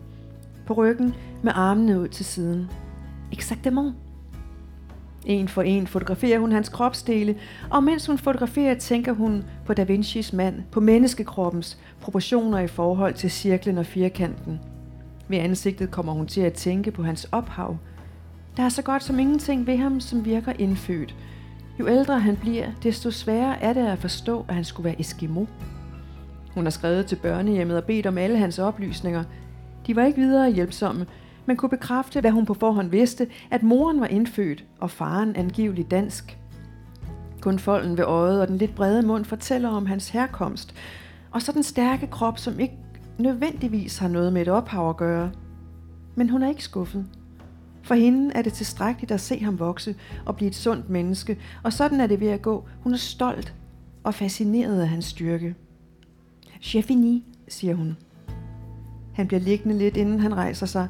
På 0.67 0.75
ryggen 0.75 1.15
med 1.43 1.53
armene 1.55 2.01
ud 2.01 2.09
til 2.09 2.25
siden. 2.25 2.71
Exactement. 3.33 3.95
En 5.27 5.49
for 5.49 5.63
en 5.63 5.87
fotograferer 5.87 6.39
hun 6.39 6.53
hans 6.53 6.69
kropsdele, 6.69 7.37
og 7.71 7.85
mens 7.85 8.07
hun 8.07 8.19
fotograferer, 8.19 8.75
tænker 8.75 9.13
hun 9.13 9.45
på 9.67 9.75
Da 9.75 9.85
Vinci's 9.85 10.37
mand, 10.37 10.63
på 10.71 10.81
menneskekroppens 10.81 11.79
proportioner 12.01 12.59
i 12.59 12.67
forhold 12.67 13.15
til 13.15 13.31
cirklen 13.31 13.79
og 13.79 13.87
firkanten. 13.87 14.61
Ved 15.29 15.39
ansigtet 15.39 15.91
kommer 15.91 16.13
hun 16.13 16.27
til 16.27 16.41
at 16.41 16.53
tænke 16.53 16.91
på 16.91 17.03
hans 17.03 17.29
ophav. 17.33 17.77
Der 18.57 18.63
er 18.63 18.69
så 18.69 18.83
godt 18.83 19.03
som 19.03 19.19
ingenting 19.19 19.67
ved 19.67 19.77
ham, 19.77 20.01
som 20.01 20.25
virker 20.25 20.53
indfødt. 20.59 21.15
Jo 21.79 21.89
ældre 21.89 22.21
han 22.21 22.37
bliver, 22.37 22.67
desto 22.83 23.11
sværere 23.11 23.63
er 23.63 23.73
det 23.73 23.87
at 23.87 23.99
forstå, 23.99 24.45
at 24.49 24.55
han 24.55 24.65
skulle 24.65 24.85
være 24.85 25.01
Eskimo. 25.01 25.45
Hun 26.55 26.65
har 26.65 26.71
skrevet 26.71 27.07
til 27.07 27.17
børnehjemmet 27.17 27.77
og 27.77 27.85
bedt 27.85 28.07
om 28.07 28.19
alle 28.19 28.39
hans 28.39 28.59
oplysninger. 28.59 29.25
De 29.87 29.97
var 29.97 30.05
ikke 30.05 30.21
videre 30.21 30.53
hjælpsomme, 30.53 31.07
men 31.51 31.57
kunne 31.57 31.69
bekræfte, 31.69 32.21
hvad 32.21 32.31
hun 32.31 32.47
på 32.47 32.55
forhånd 32.55 32.91
vidste, 32.91 33.27
at 33.51 33.63
moren 33.63 34.01
var 34.01 34.07
indfødt 34.07 34.65
og 34.81 34.91
faren 34.91 35.37
angiveligt 35.37 35.91
dansk. 35.91 36.39
Kun 37.41 37.59
folden 37.59 37.97
ved 37.97 38.05
øjet 38.05 38.41
og 38.41 38.49
den 38.49 38.59
lidt 38.59 38.75
brede 38.75 39.07
mund 39.07 39.25
fortæller 39.25 39.69
om 39.69 39.87
hans 39.87 40.09
herkomst, 40.09 40.75
og 41.31 41.43
så 41.43 41.53
den 41.53 41.63
stærke 41.63 42.07
krop, 42.07 42.39
som 42.39 42.61
ikke 42.61 42.75
nødvendigvis 43.19 43.99
har 43.99 44.09
noget 44.09 44.33
med 44.33 44.43
et 44.43 44.49
ophav 44.49 44.91
at 44.91 44.97
gøre. 44.97 45.31
Men 46.15 46.31
hun 46.31 46.43
er 46.43 46.49
ikke 46.49 46.65
skuffet. 46.65 47.07
For 47.83 47.95
hende 47.95 48.35
er 48.35 48.43
det 48.43 48.53
tilstrækkeligt 48.53 49.13
at 49.13 49.21
se 49.21 49.39
ham 49.39 49.59
vokse 49.59 49.95
og 50.27 50.37
blive 50.37 50.49
et 50.49 50.57
sundt 50.57 50.91
menneske, 50.91 51.39
og 51.63 51.73
sådan 51.73 52.01
er 52.01 52.07
det 52.07 52.21
ved 52.21 52.29
at 52.29 52.43
gå. 52.43 52.69
Hun 52.81 52.93
er 52.93 52.99
stolt 52.99 53.55
og 54.05 54.15
fascineret 54.15 54.81
af 54.81 54.89
hans 54.89 55.05
styrke. 55.05 55.55
Chefini, 56.63 57.25
siger 57.49 57.75
hun. 57.75 57.97
Han 59.15 59.27
bliver 59.27 59.41
liggende 59.41 59.79
lidt, 59.79 59.97
inden 59.97 60.21
han 60.21 60.37
rejser 60.37 60.67
sig. 60.67 60.89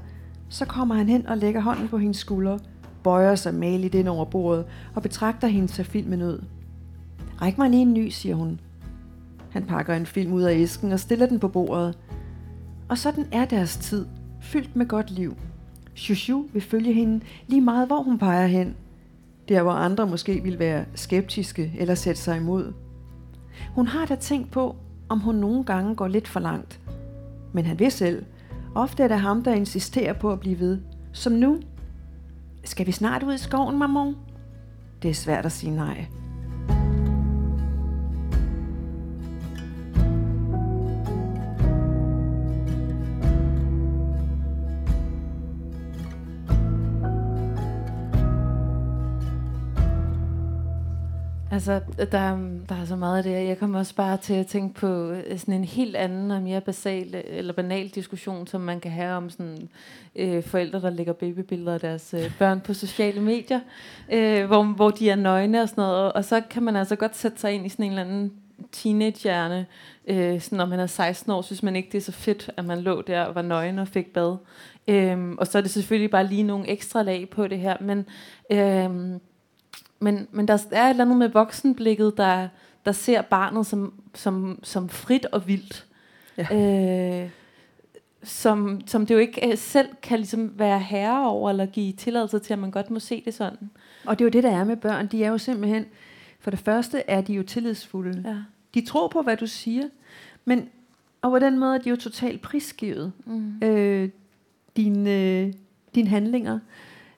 Så 0.51 0.65
kommer 0.65 0.95
han 0.95 1.09
hen 1.09 1.27
og 1.27 1.39
lægger 1.39 1.61
hånden 1.61 1.89
på 1.89 1.99
hendes 1.99 2.17
skulder, 2.17 2.59
bøjer 3.03 3.35
sig 3.35 3.55
maligt 3.55 3.95
ind 3.95 4.09
over 4.09 4.25
bordet 4.25 4.65
og 4.95 5.03
betragter 5.03 5.49
hende 5.49 5.69
til 5.69 5.85
filmen 5.85 6.23
ud. 6.23 6.45
Ræk 7.43 7.59
mig 7.59 7.71
lige 7.71 7.83
en 7.83 7.95
ny, 7.95 8.09
siger 8.09 8.35
hun. 8.35 8.61
Han 9.51 9.65
pakker 9.65 9.95
en 9.95 10.07
film 10.07 10.33
ud 10.33 10.43
af 10.43 10.55
æsken 10.55 10.93
og 10.93 11.01
stiller 11.01 11.27
den 11.27 11.39
på 11.39 11.49
bordet. 11.49 11.99
Og 12.89 12.99
sådan 12.99 13.27
er 13.33 13.45
deres 13.45 13.77
tid, 13.77 14.07
fyldt 14.41 14.77
med 14.77 14.87
godt 14.87 15.11
liv. 15.11 15.37
Shushu 15.95 16.45
vil 16.53 16.63
følge 16.63 16.93
hende 16.93 17.21
lige 17.47 17.61
meget, 17.61 17.87
hvor 17.87 18.03
hun 18.03 18.19
peger 18.19 18.47
hen. 18.47 18.75
Der, 19.49 19.63
hvor 19.63 19.73
andre 19.73 20.07
måske 20.07 20.43
vil 20.43 20.59
være 20.59 20.85
skeptiske 20.95 21.73
eller 21.79 21.95
sætte 21.95 22.21
sig 22.21 22.37
imod. 22.37 22.73
Hun 23.75 23.87
har 23.87 24.07
da 24.07 24.15
tænkt 24.15 24.51
på, 24.51 24.77
om 25.09 25.21
hun 25.21 25.35
nogle 25.35 25.65
gange 25.65 25.95
går 25.95 26.09
lidt 26.09 26.29
for 26.29 26.41
langt. 26.41 26.81
Men 27.53 27.67
han 27.67 27.79
vil 27.79 27.91
selv. 27.91 28.25
Ofte 28.75 29.03
er 29.03 29.09
det 29.09 29.21
ham, 29.21 29.43
der 29.43 29.55
insisterer 29.55 30.13
på 30.13 30.33
at 30.33 30.41
blive 30.41 30.59
ved. 30.59 30.79
Som 31.13 31.33
nu. 31.33 31.61
Skal 32.65 32.87
vi 32.87 32.93
snart 32.93 33.23
ud 33.23 33.35
i 33.35 33.39
skoven, 33.39 33.79
maman? 33.79 34.15
Det 35.03 35.11
er 35.11 35.15
svært 35.15 35.47
at 35.47 35.53
sige 35.53 35.75
nej. 35.75 36.07
Altså, 51.61 51.81
der, 51.99 52.37
der 52.69 52.75
er 52.75 52.85
så 52.85 52.97
meget 52.97 53.17
af 53.17 53.23
det. 53.23 53.49
Jeg 53.49 53.59
kommer 53.59 53.79
også 53.79 53.95
bare 53.95 54.17
til 54.17 54.35
at 54.35 54.47
tænke 54.47 54.75
på 54.75 55.11
øh, 55.11 55.39
sådan 55.39 55.55
en 55.55 55.65
helt 55.65 55.97
anden 55.97 56.31
og 56.31 56.43
mere 56.43 56.61
basal 56.61 57.23
eller 57.25 57.53
banal 57.53 57.89
diskussion, 57.89 58.47
som 58.47 58.61
man 58.61 58.81
kan 58.81 58.91
have 58.91 59.17
om 59.17 59.31
sådan 59.31 59.69
øh, 60.17 60.43
forældre, 60.43 60.81
der 60.81 60.91
lægger 60.91 61.13
babybilleder 61.13 61.75
af 61.75 61.81
deres 61.81 62.15
øh, 62.15 62.33
børn 62.39 62.61
på 62.61 62.75
sociale 62.75 63.21
medier, 63.21 63.61
øh, 64.13 64.47
hvor, 64.47 64.63
hvor 64.63 64.91
de 64.91 65.11
er 65.11 65.17
nøgne 65.17 65.63
og 65.63 65.69
sådan 65.69 65.83
noget. 65.83 65.97
Og, 65.97 66.17
og 66.17 66.25
så 66.25 66.43
kan 66.51 66.63
man 66.63 66.77
altså 66.77 66.97
godt 66.97 67.17
sætte 67.17 67.41
sig 67.41 67.53
ind 67.53 67.67
i 67.67 67.69
sådan 67.69 67.85
en 67.85 67.93
eller 67.93 68.05
anden 68.05 68.33
teenagehjerne, 68.73 69.67
øh, 70.07 70.41
sådan 70.41 70.57
når 70.57 70.67
man 70.67 70.81
er 70.81 70.87
16 70.87 71.33
år, 71.33 71.43
synes 71.43 71.63
man 71.63 71.77
ikke, 71.77 71.89
det 71.93 71.99
er 71.99 72.03
så 72.03 72.13
fedt, 72.13 72.51
at 72.57 72.65
man 72.65 72.81
lå 72.81 73.03
der 73.03 73.23
og 73.23 73.35
var 73.35 73.43
nøgen 73.43 73.79
og 73.79 73.89
fik 73.89 74.13
bad. 74.13 74.37
Øhm, 74.89 75.39
og 75.39 75.47
så 75.47 75.59
er 75.59 75.63
det 75.63 75.71
selvfølgelig 75.71 76.11
bare 76.11 76.27
lige 76.27 76.43
nogle 76.43 76.69
ekstra 76.69 77.03
lag 77.03 77.31
på 77.31 77.47
det 77.47 77.59
her, 77.59 77.77
men... 77.81 78.07
Øh, 78.51 79.21
men, 80.01 80.29
men 80.31 80.49
der 80.49 80.67
er 80.71 80.85
et 80.87 80.91
eller 80.91 81.05
andet 81.05 81.17
med 81.19 81.29
voksenblikket, 81.29 82.17
der, 82.17 82.49
der 82.85 82.93
ser 82.93 83.23
barnet 83.23 83.67
som, 83.67 83.93
som, 84.15 84.59
som 84.63 84.89
frit 84.89 85.27
og 85.27 85.49
vildt. 85.49 85.87
Ja. 86.37 87.23
Øh, 87.23 87.31
som, 88.23 88.81
som 88.87 89.07
det 89.07 89.15
jo 89.15 89.19
ikke 89.19 89.51
øh, 89.51 89.59
selv 89.59 89.89
kan 90.03 90.19
ligesom 90.19 90.59
være 90.59 90.79
herre 90.79 91.29
over, 91.31 91.51
eller 91.51 91.67
give 91.67 91.93
tilladelse 91.93 92.39
til, 92.39 92.53
at 92.53 92.59
man 92.59 92.71
godt 92.71 92.91
må 92.91 92.99
se 92.99 93.23
det 93.25 93.35
sådan. 93.35 93.71
Og 94.05 94.19
det 94.19 94.25
er 94.25 94.27
jo 94.27 94.31
det, 94.31 94.43
der 94.43 94.51
er 94.51 94.65
med 94.65 94.77
børn. 94.77 95.07
De 95.07 95.25
er 95.25 95.29
jo 95.29 95.39
simpelthen, 95.39 95.85
for 96.41 96.51
det 96.51 96.61
første 96.61 97.03
er 97.07 97.21
de 97.21 97.33
jo 97.33 97.43
tillidsfulde. 97.43 98.23
Ja. 98.27 98.37
De 98.75 98.87
tror 98.87 99.09
på, 99.09 99.23
hvad 99.23 99.37
du 99.37 99.47
siger, 99.47 99.89
men 100.45 100.69
og 101.23 101.31
på 101.31 101.39
den 101.39 101.59
måde 101.59 101.75
er 101.75 101.79
de 101.79 101.91
jo 101.91 101.97
totalt 101.97 102.43
prisgivet 102.43 103.13
Mm. 103.27 103.59
øh, 103.63 104.09
dine, 104.77 105.53
dine 105.95 106.09
handlinger. 106.09 106.59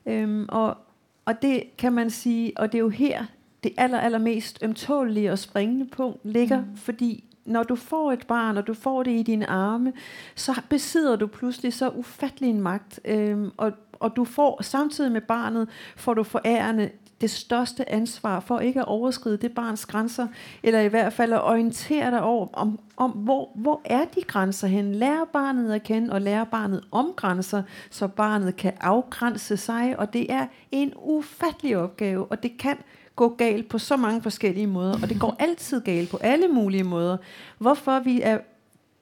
Øhm, 0.05 0.45
og, 0.49 0.77
og 1.25 1.41
det 1.41 1.77
kan 1.77 1.93
man 1.93 2.09
sige, 2.09 2.51
og 2.55 2.71
det 2.71 2.77
er 2.77 2.79
jo 2.79 2.89
her, 2.89 3.25
det 3.63 3.73
aller, 3.77 3.99
allermest 3.99 4.59
ømtålige 4.61 5.31
og 5.31 5.39
springende 5.39 5.85
punkt 5.85 6.19
ligger, 6.23 6.59
mm. 6.59 6.77
fordi 6.77 7.23
når 7.45 7.63
du 7.63 7.75
får 7.75 8.11
et 8.11 8.27
barn, 8.27 8.57
og 8.57 8.67
du 8.67 8.73
får 8.73 9.03
det 9.03 9.11
i 9.11 9.23
dine 9.23 9.47
arme, 9.47 9.93
så 10.35 10.61
besidder 10.69 11.15
du 11.15 11.27
pludselig 11.27 11.73
så 11.73 11.89
ufattelig 11.89 12.49
en 12.49 12.61
magt, 12.61 12.99
øhm, 13.05 13.51
og, 13.57 13.71
og 13.93 14.15
du 14.15 14.25
får 14.25 14.63
samtidig 14.63 15.11
med 15.11 15.21
barnet, 15.21 15.69
får 15.95 16.13
du 16.13 16.23
forærende 16.23 16.89
det 17.23 17.31
største 17.31 17.91
ansvar 17.91 18.39
for 18.39 18.59
ikke 18.59 18.79
at 18.79 18.85
overskride 18.85 19.37
det 19.37 19.51
barns 19.51 19.85
grænser, 19.85 20.27
eller 20.63 20.79
i 20.79 20.87
hvert 20.87 21.13
fald 21.13 21.33
at 21.33 21.43
orientere 21.43 22.11
dig 22.11 22.21
over, 22.21 22.47
om, 22.53 22.79
om 22.97 23.11
hvor, 23.11 23.51
hvor 23.55 23.81
er 23.85 24.05
de 24.15 24.21
grænser 24.21 24.67
hen. 24.67 24.95
Lære 24.95 25.25
barnet 25.33 25.73
at 25.73 25.83
kende, 25.83 26.13
og 26.13 26.21
lære 26.21 26.45
barnet 26.45 26.83
om 26.91 27.13
grænser, 27.15 27.63
så 27.89 28.07
barnet 28.07 28.55
kan 28.55 28.73
afgrænse 28.81 29.57
sig, 29.57 29.95
og 29.99 30.13
det 30.13 30.31
er 30.31 30.47
en 30.71 30.93
ufattelig 30.95 31.77
opgave, 31.77 32.25
og 32.25 32.43
det 32.43 32.57
kan 32.57 32.77
gå 33.15 33.29
galt 33.29 33.69
på 33.69 33.77
så 33.77 33.97
mange 33.97 34.21
forskellige 34.21 34.67
måder, 34.67 34.93
og 35.01 35.09
det 35.09 35.19
går 35.19 35.35
altid 35.39 35.81
galt 35.81 36.09
på 36.09 36.17
alle 36.17 36.47
mulige 36.47 36.83
måder. 36.83 37.17
Hvorfor 37.57 37.99
vi 37.99 38.21
er 38.21 38.37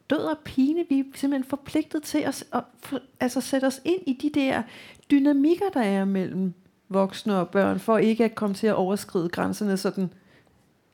død 0.10 0.24
og 0.24 0.38
pine, 0.44 0.86
vi 0.90 1.00
er 1.00 1.04
simpelthen 1.16 1.50
forpligtet 1.50 2.04
til 2.04 2.18
at, 2.18 2.44
at, 2.54 2.64
at 2.92 3.00
altså 3.20 3.42
sætte 3.42 3.66
os 3.66 3.82
ind 3.86 4.02
i 4.08 4.14
de 4.14 4.40
der 4.40 4.62
dynamikker, 5.12 5.70
der 5.74 5.82
er 5.82 6.06
mellem 6.06 6.54
voksne 6.94 7.36
og 7.40 7.50
børn, 7.50 7.80
for 7.80 7.98
ikke 7.98 8.26
at 8.26 8.36
komme 8.36 8.54
til 8.56 8.68
at 8.68 8.74
overskride 8.76 9.30
grænserne 9.30 9.78
sådan 9.78 10.10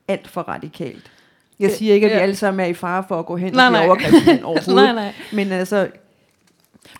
alt 0.07 0.27
for 0.27 0.41
radikalt. 0.41 1.11
Jeg 1.59 1.71
siger 1.71 1.93
ikke, 1.93 2.07
at 2.09 2.15
vi 2.15 2.21
alle 2.21 2.35
sammen 2.35 2.59
er 2.59 2.65
i 2.69 2.73
fare 2.73 3.03
for 3.07 3.19
at 3.19 3.25
gå 3.25 3.35
hen 3.37 3.53
Nej, 3.53 3.67
i 3.67 3.71
nej. 3.71 3.85
overgrebsmænd 3.85 4.43
overhovedet. 4.51 4.75
nej, 4.75 4.93
nej. 4.93 5.13
Men 5.33 5.51
altså, 5.51 5.89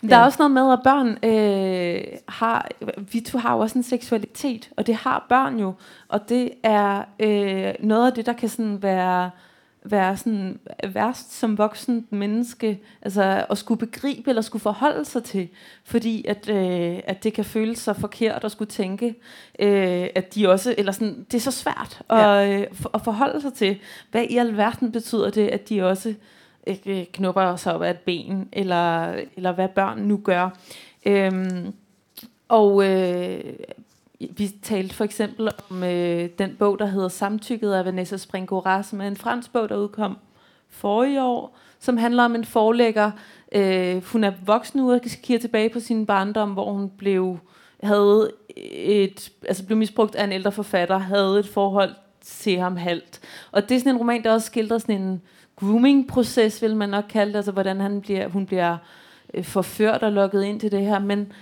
Men 0.02 0.10
Der 0.10 0.16
er 0.16 0.20
Ja. 0.20 0.26
også 0.26 0.36
noget 0.38 0.50
med, 0.50 0.72
at 0.72 0.80
børn 0.84 1.08
øh, 1.24 2.18
har, 2.28 2.68
vi 3.12 3.20
to 3.20 3.38
har 3.38 3.54
jo 3.54 3.60
også 3.60 3.78
en 3.78 3.82
seksualitet, 3.82 4.70
og 4.76 4.86
det 4.86 4.94
har 4.94 5.26
børn 5.28 5.58
jo, 5.58 5.72
og 6.08 6.28
det 6.28 6.50
er 6.62 7.02
øh, 7.20 7.74
noget 7.80 8.06
af 8.06 8.12
det, 8.12 8.26
der 8.26 8.32
kan 8.32 8.48
sådan 8.48 8.82
være, 8.82 9.30
være 9.90 10.16
sådan 10.16 10.60
værst 10.92 11.38
som 11.38 11.58
voksen 11.58 12.06
menneske, 12.10 12.80
altså 13.02 13.46
at 13.50 13.58
skulle 13.58 13.78
begribe 13.78 14.30
eller 14.30 14.42
skulle 14.42 14.62
forholde 14.62 15.04
sig 15.04 15.24
til, 15.24 15.48
fordi 15.84 16.24
at, 16.28 16.48
øh, 16.48 17.00
at 17.04 17.24
det 17.24 17.32
kan 17.32 17.44
føles 17.44 17.78
så 17.78 17.92
forkert 17.92 18.44
at 18.44 18.52
skulle 18.52 18.70
tænke, 18.70 19.14
øh, 19.58 20.06
at 20.14 20.34
de 20.34 20.48
også, 20.48 20.74
eller 20.78 20.92
sådan, 20.92 21.26
det 21.32 21.34
er 21.34 21.42
så 21.42 21.50
svært 21.50 22.02
at, 22.10 22.48
øh, 22.48 22.66
for, 22.72 22.90
at 22.94 23.00
forholde 23.04 23.40
sig 23.40 23.52
til, 23.52 23.78
hvad 24.10 24.22
i 24.22 24.36
alverden 24.36 24.92
betyder 24.92 25.30
det, 25.30 25.48
at 25.48 25.68
de 25.68 25.82
også 25.82 26.14
øh, 26.86 27.04
knupper 27.12 27.56
sig 27.56 27.74
op 27.74 27.82
af 27.82 27.90
et 27.90 27.98
ben, 27.98 28.48
eller, 28.52 29.12
eller 29.36 29.52
hvad 29.52 29.68
børn 29.68 29.98
nu 29.98 30.16
gør. 30.16 30.50
Øhm, 31.06 31.72
og 32.48 32.84
øh, 32.84 33.40
vi 34.20 34.48
talte 34.62 34.94
for 34.94 35.04
eksempel 35.04 35.48
om 35.70 35.82
øh, 35.82 36.28
den 36.38 36.56
bog, 36.58 36.78
der 36.78 36.86
hedder 36.86 37.08
Samtykket 37.08 37.72
af 37.72 37.84
Vanessa 37.84 38.16
Springora, 38.16 38.82
som 38.82 39.00
er 39.00 39.06
en 39.06 39.16
fransk 39.16 39.52
bog, 39.52 39.68
der 39.68 39.76
udkom 39.76 40.18
forrige 40.68 41.22
år, 41.22 41.56
som 41.78 41.96
handler 41.96 42.22
om 42.24 42.34
en 42.34 42.44
forlægger. 42.44 43.10
Øh, 43.52 44.04
hun 44.04 44.24
er 44.24 44.32
voksen 44.46 44.80
nu 44.80 44.92
og 44.92 45.00
kigger 45.00 45.40
tilbage 45.40 45.68
på 45.68 45.80
sin 45.80 46.06
barndom, 46.06 46.50
hvor 46.50 46.72
hun 46.72 46.90
blev 46.90 47.38
havde 47.82 48.30
et, 48.74 49.32
altså 49.48 49.66
blev 49.66 49.78
misbrugt 49.78 50.14
af 50.14 50.24
en 50.24 50.32
ældre 50.32 50.52
forfatter, 50.52 50.98
havde 50.98 51.38
et 51.38 51.48
forhold 51.48 51.90
til 52.20 52.58
ham 52.58 52.76
halvt. 52.76 53.20
Og 53.52 53.68
det 53.68 53.74
er 53.74 53.78
sådan 53.78 53.92
en 53.94 53.98
roman, 53.98 54.24
der 54.24 54.32
også 54.32 54.46
skildrer 54.46 54.78
sådan 54.78 55.02
en 55.02 55.22
grooming-proces, 55.56 56.62
vil 56.62 56.76
man 56.76 56.88
nok 56.88 57.04
kalde 57.08 57.32
det, 57.32 57.36
altså 57.36 57.52
hvordan 57.52 57.80
han 57.80 58.00
bliver, 58.00 58.28
hun 58.28 58.46
bliver 58.46 58.76
øh, 59.34 59.44
forført 59.44 60.02
og 60.02 60.12
lukket 60.12 60.44
ind 60.44 60.60
til 60.60 60.72
det 60.72 60.80
her, 60.80 60.98
men 60.98 61.32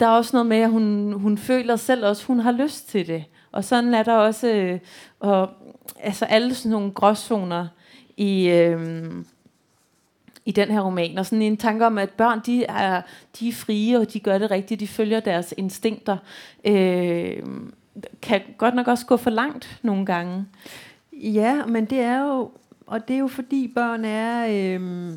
der 0.00 0.06
er 0.06 0.10
også 0.10 0.30
noget 0.36 0.46
med, 0.46 0.56
at 0.56 0.70
hun, 0.70 1.12
hun 1.12 1.38
føler 1.38 1.76
selv 1.76 2.06
også, 2.06 2.26
hun 2.26 2.40
har 2.40 2.52
lyst 2.52 2.88
til 2.88 3.06
det. 3.06 3.24
Og 3.52 3.64
sådan 3.64 3.94
er 3.94 4.02
der 4.02 4.12
også 4.12 4.48
øh, 4.48 4.78
og, 5.20 5.50
altså 6.00 6.24
alle 6.24 6.54
sådan 6.54 6.70
nogle 6.70 6.90
gråzoner 6.90 7.66
i, 8.16 8.48
øh, 8.48 9.12
i 10.44 10.52
den 10.52 10.68
her 10.70 10.80
roman. 10.80 11.18
Og 11.18 11.26
sådan 11.26 11.42
en 11.42 11.56
tanke 11.56 11.86
om, 11.86 11.98
at 11.98 12.10
børn 12.10 12.40
de 12.46 12.64
er, 12.64 13.02
de 13.40 13.48
er 13.48 13.52
frie, 13.52 13.98
og 13.98 14.12
de 14.12 14.20
gør 14.20 14.38
det 14.38 14.50
rigtigt, 14.50 14.80
de 14.80 14.88
følger 14.88 15.20
deres 15.20 15.54
instinkter. 15.56 16.16
Øh, 16.64 17.42
kan 18.22 18.40
godt 18.58 18.74
nok 18.74 18.88
også 18.88 19.06
gå 19.06 19.16
for 19.16 19.30
langt 19.30 19.78
nogle 19.82 20.06
gange. 20.06 20.46
Ja, 21.12 21.66
men 21.66 21.84
det 21.84 22.00
er 22.00 22.20
jo, 22.20 22.50
og 22.86 23.08
det 23.08 23.14
er 23.14 23.18
jo 23.18 23.28
fordi 23.28 23.72
børn 23.74 24.04
er, 24.04 24.46
øh, 24.50 25.12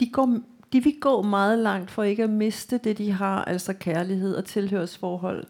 de 0.00 0.08
går 0.10 0.38
de 0.74 0.84
vil 0.84 0.94
gå 1.00 1.22
meget 1.22 1.58
langt 1.58 1.90
for 1.90 2.02
ikke 2.02 2.24
at 2.24 2.30
miste 2.30 2.78
det, 2.78 2.98
de 2.98 3.12
har, 3.12 3.44
altså 3.44 3.72
kærlighed 3.72 4.34
og 4.34 4.44
tilhørsforhold. 4.44 5.44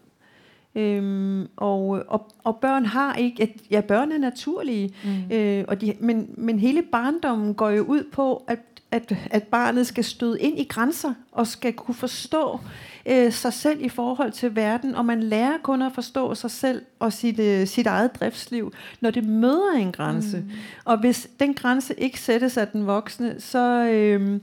Øhm, 0.75 1.49
og, 1.57 1.89
og, 2.09 2.33
og 2.45 2.57
børn 2.57 2.87
har 2.87 3.15
ikke, 3.15 3.43
at, 3.43 3.51
ja, 3.71 3.81
børn 3.81 4.13
er 4.13 4.19
naturlige, 4.19 4.95
mm. 5.05 5.37
øh, 5.37 5.65
og 5.69 5.81
de, 5.81 5.95
men, 6.01 6.31
men 6.37 6.59
hele 6.59 6.83
barndommen 6.83 7.55
går 7.55 7.71
jo 7.71 7.83
ud 7.83 8.05
på, 8.13 8.45
at, 8.49 8.59
at, 8.91 9.17
at 9.31 9.43
barnet 9.43 9.87
skal 9.87 10.05
støde 10.05 10.41
ind 10.41 10.59
i 10.59 10.65
grænser, 10.65 11.15
og 11.33 11.47
skal 11.47 11.73
kunne 11.73 11.95
forstå 11.95 12.61
øh, 13.07 13.33
sig 13.33 13.53
selv 13.53 13.85
i 13.85 13.89
forhold 13.89 14.33
til 14.33 14.57
verden, 14.57 14.95
og 14.95 15.05
man 15.05 15.23
lærer 15.23 15.59
kun 15.63 15.83
at 15.83 15.93
forstå 15.93 16.35
sig 16.35 16.51
selv 16.51 16.83
og 16.99 17.13
sit, 17.13 17.41
øh, 17.41 17.67
sit 17.67 17.87
eget 17.87 18.15
driftsliv, 18.21 18.73
når 19.01 19.11
det 19.11 19.25
møder 19.25 19.73
en 19.73 19.93
grænse. 19.93 20.39
Mm. 20.39 20.51
Og 20.85 21.01
hvis 21.01 21.29
den 21.41 21.55
grænse 21.55 21.95
ikke 22.01 22.21
sættes 22.21 22.57
af 22.57 22.69
den 22.69 22.87
voksne, 22.87 23.35
så... 23.39 23.89
Øh, 23.93 24.41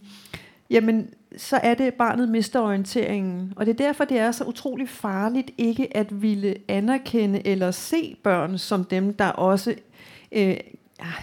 jamen 0.72 1.08
så 1.38 1.60
er 1.64 1.74
det, 1.74 1.84
at 1.84 1.94
barnet 1.94 2.30
mister 2.30 2.60
orienteringen. 2.60 3.54
Og 3.56 3.66
det 3.66 3.72
er 3.72 3.86
derfor, 3.86 4.06
det 4.06 4.20
er 4.20 4.32
så 4.32 4.44
utrolig 4.44 4.90
farligt 4.90 5.52
ikke 5.58 5.98
at 5.98 6.22
ville 6.22 6.56
anerkende 6.68 7.48
eller 7.48 7.72
se 7.72 8.16
børn 8.24 8.58
som 8.58 8.84
dem, 8.84 9.14
der 9.14 9.28
også 9.28 9.76
øh, 10.32 10.58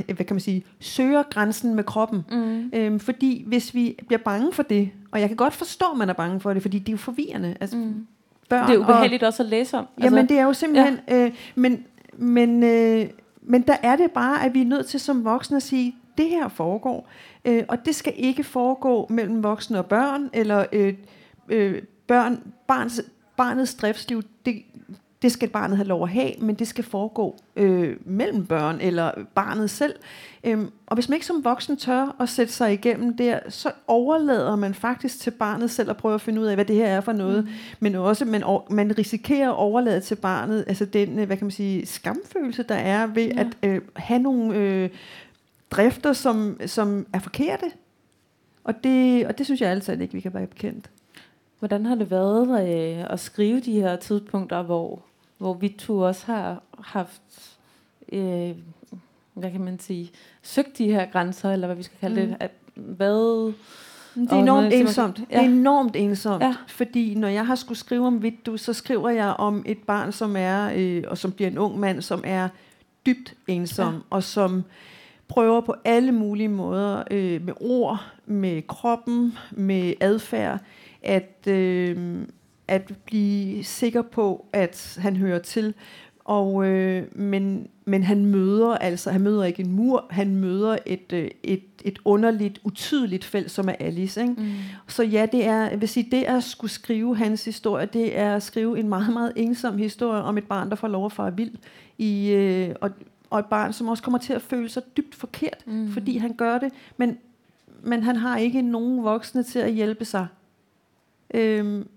hvad 0.07 0.25
kan 0.27 0.35
man 0.35 0.41
sige, 0.41 0.65
søger 0.81 1.23
grænsen 1.23 1.75
med 1.75 1.85
kroppen. 1.85 2.25
Mm. 2.31 2.71
Øhm, 2.73 3.01
fordi 3.01 3.45
hvis 3.47 3.75
vi 3.75 3.97
bliver 4.07 4.19
bange 4.19 4.53
for 4.53 4.63
det, 4.63 4.91
og 5.11 5.21
jeg 5.21 5.29
kan 5.29 5.37
godt 5.37 5.55
forstå, 5.55 5.85
at 5.93 5.99
man 5.99 6.09
er 6.09 6.13
bange 6.13 6.41
for 6.41 6.53
det, 6.53 6.63
fordi 6.63 6.79
det 6.79 6.89
er 6.89 6.93
jo 6.93 6.99
forvirrende. 6.99 7.57
Altså, 7.61 7.77
mm. 7.77 8.07
børn 8.49 8.69
det 8.69 8.75
er 8.75 8.79
ubehageligt 8.79 9.23
og, 9.23 9.27
også 9.27 9.43
at 9.43 9.49
læse 9.49 9.79
om. 9.79 9.87
Altså, 9.97 10.17
jamen 10.17 10.29
det 10.29 10.39
er 10.39 10.45
jo 10.45 10.53
simpelthen, 10.53 10.99
ja. 11.09 11.27
øh, 11.27 11.33
men, 11.55 11.85
men, 12.17 12.63
øh, 12.63 13.07
men 13.43 13.63
der 13.63 13.77
er 13.83 13.97
det 13.97 14.11
bare, 14.11 14.45
at 14.45 14.55
vi 14.55 14.61
er 14.61 14.67
nødt 14.67 14.87
til 14.87 15.01
som 15.01 15.25
voksne 15.25 15.57
at 15.57 15.63
sige, 15.63 15.97
det 16.19 16.29
her 16.29 16.49
foregår. 16.49 17.09
Øh, 17.45 17.65
og 17.69 17.85
det 17.85 17.95
skal 17.95 18.13
ikke 18.17 18.45
foregå 18.45 19.07
mellem 19.11 19.43
voksne 19.43 19.79
og 19.79 19.87
børn, 19.87 20.31
eller 20.33 20.67
øh, 20.73 20.95
øh, 21.49 21.83
børn, 22.07 22.53
barns, 22.67 23.03
barnets 23.37 23.75
driftsliv, 23.75 24.23
det, 24.47 24.63
det 25.23 25.33
skal 25.33 25.49
barnet 25.49 25.77
have 25.77 25.89
lov 25.89 26.03
at 26.03 26.09
have, 26.09 26.33
men 26.39 26.55
det 26.55 26.69
skal 26.69 26.85
foregå 26.85 27.39
øh, 27.57 27.97
mellem 28.05 28.47
børn 28.47 28.79
eller 28.81 29.11
barnet 29.35 29.71
selv. 29.71 29.95
Øhm, 30.45 30.71
og 30.87 30.95
hvis 30.95 31.09
man 31.09 31.17
ikke 31.17 31.27
som 31.27 31.45
voksen 31.45 31.77
tør 31.77 32.17
at 32.21 32.29
sætte 32.29 32.53
sig 32.53 32.73
igennem 32.73 33.17
der, 33.17 33.39
så 33.49 33.71
overlader 33.87 34.57
man 34.57 34.75
faktisk 34.75 35.21
til 35.21 35.31
barnet 35.31 35.71
selv 35.71 35.91
at 35.91 35.97
prøve 35.97 36.15
at 36.15 36.21
finde 36.21 36.41
ud 36.41 36.47
af, 36.47 36.55
hvad 36.55 36.65
det 36.65 36.77
her 36.77 36.87
er 36.87 37.01
for 37.01 37.13
noget. 37.13 37.45
Mm. 37.45 37.51
Men 37.81 37.95
også, 37.95 38.25
man, 38.25 38.43
man 38.71 38.99
risikerer 38.99 39.51
at 39.51 39.57
overlade 39.57 40.01
til 40.01 40.15
barnet, 40.15 40.65
altså 40.67 40.85
den, 40.85 41.19
øh, 41.19 41.27
hvad 41.27 41.37
kan 41.37 41.45
man 41.45 41.51
sige, 41.51 41.87
skamfølelse, 41.87 42.63
der 42.63 42.75
er 42.75 43.07
ved 43.07 43.27
ja. 43.27 43.41
at 43.41 43.47
øh, 43.63 43.81
have 43.97 44.21
nogle 44.21 44.57
øh, 44.57 44.91
drifter, 45.71 46.13
som, 46.13 46.61
som 46.67 47.07
er 47.13 47.19
forkerte. 47.19 47.67
Og 48.65 48.85
det, 48.85 49.27
og 49.27 49.39
det 49.39 49.47
synes 49.47 49.61
jeg 49.61 49.71
altid 49.71 50.01
ikke, 50.01 50.15
vi 50.15 50.21
kan 50.21 50.35
være 50.35 50.47
bekendt. 50.47 50.91
Hvordan 51.59 51.87
har 51.87 51.95
det 51.95 52.11
været 52.11 52.69
øh, 52.69 53.05
at 53.11 53.21
skrive 53.21 53.61
de 53.61 53.73
her 53.73 53.97
tidspunkter, 53.97 54.63
hvor, 54.63 55.03
hvor 55.39 55.55
vi 55.55 55.69
to 55.69 55.99
også 55.99 56.27
har 56.27 56.63
haft, 56.79 57.23
øh, 58.13 58.51
hvad 59.35 59.51
kan 59.51 59.61
man 59.61 59.79
sige, 59.79 60.11
søgt 60.43 60.79
de 60.79 60.93
her 60.93 61.07
grænser, 61.07 61.51
eller 61.51 61.67
hvad 61.67 61.77
vi 61.77 61.83
skal 61.83 61.99
kalde 62.01 62.23
mm. 62.23 62.29
det, 62.29 62.37
at, 62.41 62.51
hvad... 62.75 63.53
Det 64.15 64.33
er 64.33 64.37
enormt 64.37 64.73
ensomt. 64.73 65.19
Ja. 65.19 65.37
Det 65.37 65.45
er 65.45 65.49
enormt 65.49 65.97
ensomt, 65.97 66.43
ja. 66.43 66.57
fordi 66.67 67.15
når 67.15 67.29
jeg 67.29 67.47
har 67.47 67.55
skulle 67.55 67.79
skrive 67.79 68.07
om 68.07 68.23
Vittu, 68.23 68.57
så 68.57 68.73
skriver 68.73 69.11
jeg 69.11 69.35
om 69.39 69.63
et 69.67 69.79
barn, 69.79 70.13
som 70.13 70.37
er, 70.37 70.73
øh, 70.77 71.05
og 71.09 71.19
som 71.19 71.33
bliver 71.33 71.51
en 71.51 71.59
ung 71.59 71.79
mand, 71.79 72.03
som 72.03 72.23
er 72.27 72.49
dybt 73.07 73.35
ensom, 73.47 73.95
ja. 73.95 74.01
og 74.11 74.23
som 74.23 74.65
prøver 75.29 75.61
på 75.61 75.75
alle 75.85 76.13
mulige 76.13 76.49
måder, 76.49 77.03
øh, 77.11 77.45
med 77.45 77.55
ord, 77.61 78.07
med 78.27 78.63
kroppen, 78.63 79.33
med 79.51 79.95
adfærd, 80.01 80.59
at, 81.03 81.47
øh, 81.47 82.27
at 82.69 82.93
blive 83.05 83.65
sikker 83.65 84.03
på, 84.03 84.47
at 84.53 84.99
han 85.03 85.17
hører 85.17 85.39
til. 85.39 85.75
Og, 86.25 86.67
øh, 86.67 87.05
men, 87.13 87.69
men 87.85 88.03
han 88.03 88.27
møder 88.27 88.75
altså, 88.75 89.11
han 89.11 89.21
møder 89.21 89.45
ikke 89.45 89.63
en 89.63 89.73
mur, 89.73 90.07
han 90.11 90.37
møder 90.37 90.77
et, 90.87 91.13
øh, 91.13 91.31
et, 91.43 91.65
et 91.85 91.99
underligt, 92.05 92.61
utydeligt 92.65 93.25
felt, 93.25 93.51
som 93.51 93.69
er 93.69 93.75
Alice. 93.81 94.21
Ikke? 94.21 94.35
Mm. 94.39 94.51
Så 94.89 95.03
ja, 95.03 95.27
det 95.33 95.47
er, 95.47 95.71
jeg 95.71 95.81
vil 95.81 95.89
sige, 95.89 96.09
det 96.11 96.25
at 96.25 96.45
skulle 96.45 96.71
skrive 96.71 97.17
hans 97.17 97.45
historie, 97.45 97.87
det 97.87 98.19
er 98.19 98.37
at 98.37 98.43
skrive 98.43 98.79
en 98.79 98.89
meget, 98.89 99.13
meget 99.13 99.33
ensom 99.37 99.79
historie 99.79 100.23
om 100.23 100.39
et 100.39 100.45
barn, 100.45 100.71
der 100.71 100.77
får 100.77 100.89
lov 100.89 101.07
at 101.07 101.13
fare 101.13 101.37
vild. 101.37 101.55
I, 101.99 102.31
øh, 102.31 102.75
og, 102.81 102.91
og 103.31 103.39
et 103.39 103.47
barn, 103.47 103.73
som 103.73 103.89
også 103.89 104.03
kommer 104.03 104.19
til 104.19 104.33
at 104.33 104.43
føle 104.43 104.69
sig 104.69 104.83
dybt 104.97 105.15
forkert, 105.15 105.67
mm. 105.67 105.93
fordi 105.93 106.17
han 106.17 106.35
gør 106.35 106.59
det, 106.59 106.73
men, 106.97 107.19
men 107.83 108.03
han 108.03 108.17
har 108.17 108.39
ikke 108.39 108.63
nogen 108.63 109.05
voksne 109.05 109.43
til 109.43 109.59
at 109.59 109.73
hjælpe 109.73 110.05
sig. 110.05 110.27
Øhm, 111.35 111.89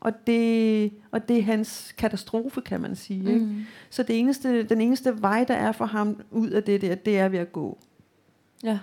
og, 0.00 0.26
det, 0.26 0.92
og 1.10 1.28
det 1.28 1.38
er 1.38 1.42
hans 1.42 1.94
katastrofe, 1.98 2.60
kan 2.60 2.80
man 2.80 2.96
sige. 2.96 3.22
Mm. 3.22 3.28
Ikke? 3.28 3.66
Så 3.90 4.02
det 4.02 4.18
eneste, 4.18 4.62
den 4.62 4.80
eneste 4.80 5.22
vej, 5.22 5.44
der 5.44 5.54
er 5.54 5.72
for 5.72 5.84
ham 5.84 6.20
ud 6.30 6.50
af 6.50 6.62
det 6.62 6.80
der, 6.80 6.94
det 6.94 7.18
er 7.18 7.28
ved 7.28 7.38
at 7.38 7.52
gå. 7.52 7.78
Ja, 8.64 8.78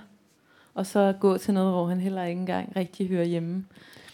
og 0.74 0.86
så 0.86 1.14
gå 1.20 1.38
til 1.38 1.54
noget, 1.54 1.72
hvor 1.72 1.88
han 1.88 2.00
heller 2.00 2.24
ikke 2.24 2.40
engang 2.40 2.76
rigtig 2.76 3.08
hører 3.08 3.24
hjemme. 3.24 3.66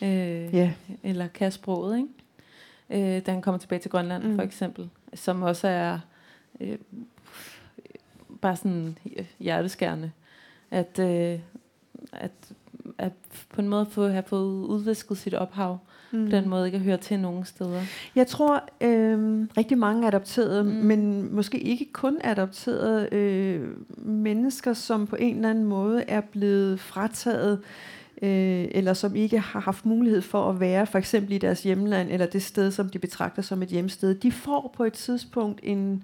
Øh, 0.01 0.55
ja. 0.55 0.73
Eller 1.03 1.27
kan 1.27 1.51
sproget, 1.51 1.97
ikke? 1.97 3.17
Øh, 3.17 3.25
da 3.25 3.31
han 3.31 3.41
kommer 3.41 3.59
tilbage 3.59 3.79
til 3.79 3.91
Grønland, 3.91 4.23
mm. 4.23 4.35
for 4.35 4.41
eksempel. 4.41 4.89
Som 5.13 5.41
også 5.41 5.67
er... 5.67 5.99
Øh, 6.59 6.77
bare 8.41 8.55
sådan 8.55 8.97
hjerteskærende, 9.39 10.11
at, 10.71 10.99
øh, 10.99 11.39
at, 12.13 12.31
at 12.97 13.13
på 13.53 13.61
en 13.61 13.67
måde 13.67 13.85
få, 13.91 14.07
have 14.07 14.23
fået 14.23 14.65
udvisket 14.65 15.17
sit 15.17 15.33
ophav, 15.33 15.77
mm. 16.11 16.25
på 16.25 16.31
den 16.31 16.49
måde 16.49 16.65
ikke 16.65 16.75
at 16.75 16.83
høre 16.83 16.97
til 16.97 17.19
nogen 17.19 17.45
steder. 17.45 17.81
Jeg 18.15 18.27
tror 18.27 18.63
øh, 18.81 19.47
rigtig 19.57 19.77
mange 19.77 20.07
adopterede, 20.07 20.63
mm. 20.63 20.69
men 20.69 21.33
måske 21.35 21.59
ikke 21.59 21.89
kun 21.93 22.17
adopterede 22.23 23.09
øh, 23.11 23.67
mennesker, 23.97 24.73
som 24.73 25.07
på 25.07 25.15
en 25.15 25.35
eller 25.35 25.49
anden 25.49 25.65
måde 25.65 26.03
er 26.07 26.21
blevet 26.21 26.79
frataget 26.79 27.59
øh, 28.21 28.67
eller 28.71 28.93
som 28.93 29.15
ikke 29.15 29.39
har 29.39 29.59
haft 29.59 29.85
mulighed 29.85 30.21
for 30.21 30.49
at 30.49 30.59
være 30.59 30.87
for 30.87 30.97
eksempel 30.97 31.33
i 31.33 31.37
deres 31.37 31.63
hjemland, 31.63 32.09
eller 32.11 32.25
det 32.25 32.43
sted, 32.43 32.71
som 32.71 32.89
de 32.89 32.99
betragter 32.99 33.41
som 33.41 33.61
et 33.61 33.69
hjemsted, 33.69 34.15
de 34.15 34.31
får 34.31 34.73
på 34.77 34.83
et 34.83 34.93
tidspunkt 34.93 35.59
en, 35.63 36.03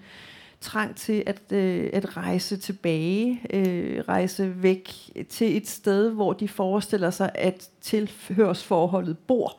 trang 0.62 0.96
til 0.96 1.24
at, 1.26 1.42
øh, 1.52 1.90
at 1.94 2.18
rejse 2.18 2.58
tilbage, 2.58 3.42
øh, 3.54 4.04
rejse 4.08 4.64
væk 4.64 4.94
til 5.30 5.58
et 5.58 5.68
sted, 5.68 6.10
hvor 6.10 6.34
de 6.34 6.48
forestiller 6.48 7.10
sig, 7.10 7.32
at 7.36 7.70
tilhørsforholdet 7.82 9.18
bor, 9.18 9.58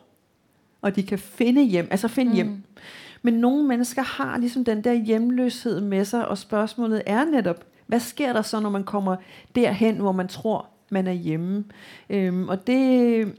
og 0.82 0.96
de 0.96 1.02
kan 1.02 1.18
finde 1.18 1.62
hjem, 1.62 1.88
altså 1.90 2.08
finde 2.08 2.30
mm. 2.30 2.36
hjem. 2.36 2.62
Men 3.22 3.34
nogle 3.34 3.64
mennesker 3.64 4.02
har 4.02 4.38
ligesom 4.38 4.64
den 4.64 4.84
der 4.84 4.92
hjemløshed 4.92 5.80
med 5.80 6.04
sig, 6.04 6.28
og 6.28 6.38
spørgsmålet 6.38 7.02
er 7.06 7.24
netop, 7.24 7.64
hvad 7.86 8.00
sker 8.00 8.32
der 8.32 8.42
så, 8.42 8.60
når 8.60 8.70
man 8.70 8.84
kommer 8.84 9.16
derhen, 9.54 9.96
hvor 9.96 10.12
man 10.12 10.28
tror, 10.28 10.68
man 10.90 11.06
er 11.06 11.12
hjemme? 11.12 11.64
Øhm, 12.10 12.48
og 12.48 12.66
det 12.66 13.34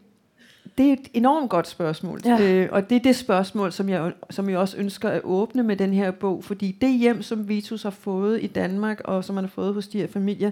det 0.80 0.90
er 0.90 0.94
et 0.94 1.08
enormt 1.14 1.50
godt 1.50 1.68
spørgsmål. 1.68 2.20
Ja. 2.26 2.54
Øh, 2.54 2.70
og 2.72 2.90
det 2.90 2.96
er 2.96 3.00
det 3.00 3.16
spørgsmål, 3.16 3.72
som 3.72 3.90
jeg, 3.90 4.14
som 4.30 4.50
jeg 4.50 4.58
også 4.58 4.78
ønsker 4.78 5.10
at 5.10 5.22
åbne 5.24 5.64
med 5.64 5.76
den 5.76 5.94
her 5.94 6.12
bog. 6.12 6.44
Fordi 6.44 6.72
det 6.82 7.00
hjem, 7.00 7.22
som 7.22 7.50
Vitus 7.50 7.84
har 7.84 7.90
fået 7.90 8.44
i 8.44 8.48
Danmark, 8.48 9.02
og 9.06 9.24
som 9.24 9.36
han 9.36 9.46
har 9.46 9.50
fået 9.50 9.74
hos 9.74 9.88
de 9.88 10.00
her 10.00 10.08
familier, 10.08 10.52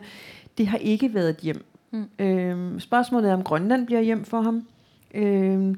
det 0.57 0.67
har 0.67 0.77
ikke 0.77 1.13
været 1.13 1.29
et 1.29 1.37
hjem. 1.37 1.65
Mm. 1.91 2.25
Øh, 2.25 2.79
spørgsmålet 2.79 3.29
er, 3.29 3.33
om 3.33 3.43
Grønland 3.43 3.85
bliver 3.85 4.01
hjem 4.01 4.25
for 4.25 4.41
ham. 4.41 4.67
Øh, 5.13 5.75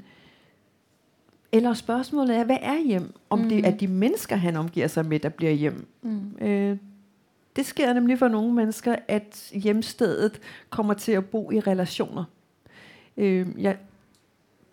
eller 1.51 1.73
spørgsmålet 1.73 2.35
er, 2.37 2.43
hvad 2.43 2.57
er 2.61 2.85
hjem? 2.85 3.13
Om 3.29 3.39
Mm. 3.39 3.49
det 3.49 3.67
er 3.67 3.71
de 3.71 3.87
mennesker, 3.87 4.35
han 4.35 4.55
omgiver 4.55 4.87
sig 4.87 5.05
med, 5.05 5.19
der 5.19 5.29
bliver 5.29 5.51
hjem. 5.51 5.87
Mm. 6.01 6.47
Øh, 6.47 6.77
det 7.55 7.65
sker 7.65 7.93
nemlig 7.93 8.19
for 8.19 8.27
nogle 8.27 8.53
mennesker, 8.53 8.95
at 9.07 9.51
hjemstedet 9.53 10.39
kommer 10.69 10.93
til 10.93 11.11
at 11.11 11.25
bo 11.25 11.51
i 11.51 11.59
relationer. 11.59 12.23
Øh, 13.17 13.47
jeg 13.57 13.77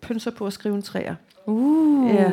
pynser 0.01 0.31
på 0.31 0.47
at 0.47 0.53
skrive 0.53 0.75
en 0.75 0.81
træer, 0.81 1.15
Uh. 1.45 2.15
Ja. 2.15 2.31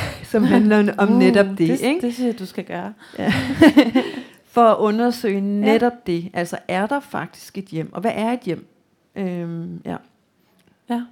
som 0.32 0.44
handler 0.44 0.94
om 0.98 1.08
netop 1.08 1.46
det. 1.46 1.58
det, 1.58 1.80
ikke? 1.80 2.00
det 2.00 2.14
synes 2.14 2.26
jeg, 2.26 2.38
du 2.38 2.46
skal 2.46 2.64
gøre. 2.64 2.94
For 4.46 4.64
at 4.64 4.76
undersøge 4.78 5.40
netop 5.40 5.92
ja. 5.92 6.12
det. 6.12 6.30
Altså, 6.32 6.58
er 6.68 6.86
der 6.86 7.00
faktisk 7.00 7.58
et 7.58 7.64
hjem? 7.64 7.92
Og 7.92 8.00
hvad 8.00 8.10
er 8.14 8.32
et 8.32 8.40
hjem? 8.40 8.66
Øhm, 9.16 9.82
ja. 9.84 9.96
Ja. 10.90 11.02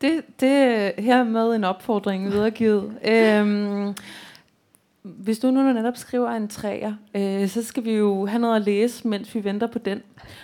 Det, 0.00 0.22
det 0.40 0.50
er 0.50 0.90
hermed 0.98 1.54
en 1.54 1.64
opfordring 1.64 2.32
videregivet. 2.32 2.92
øhm, 3.08 3.94
hvis 5.06 5.38
du 5.38 5.50
nu 5.50 5.72
netop 5.72 5.96
skriver 5.96 6.30
en 6.30 6.48
træer, 6.48 6.94
øh, 7.14 7.48
så 7.48 7.62
skal 7.62 7.84
vi 7.84 7.92
jo 7.92 8.26
have 8.26 8.38
noget 8.38 8.56
at 8.56 8.62
læse, 8.62 9.08
mens 9.08 9.34
vi 9.34 9.44
venter 9.44 9.66
på 9.66 9.78
den. 9.78 10.02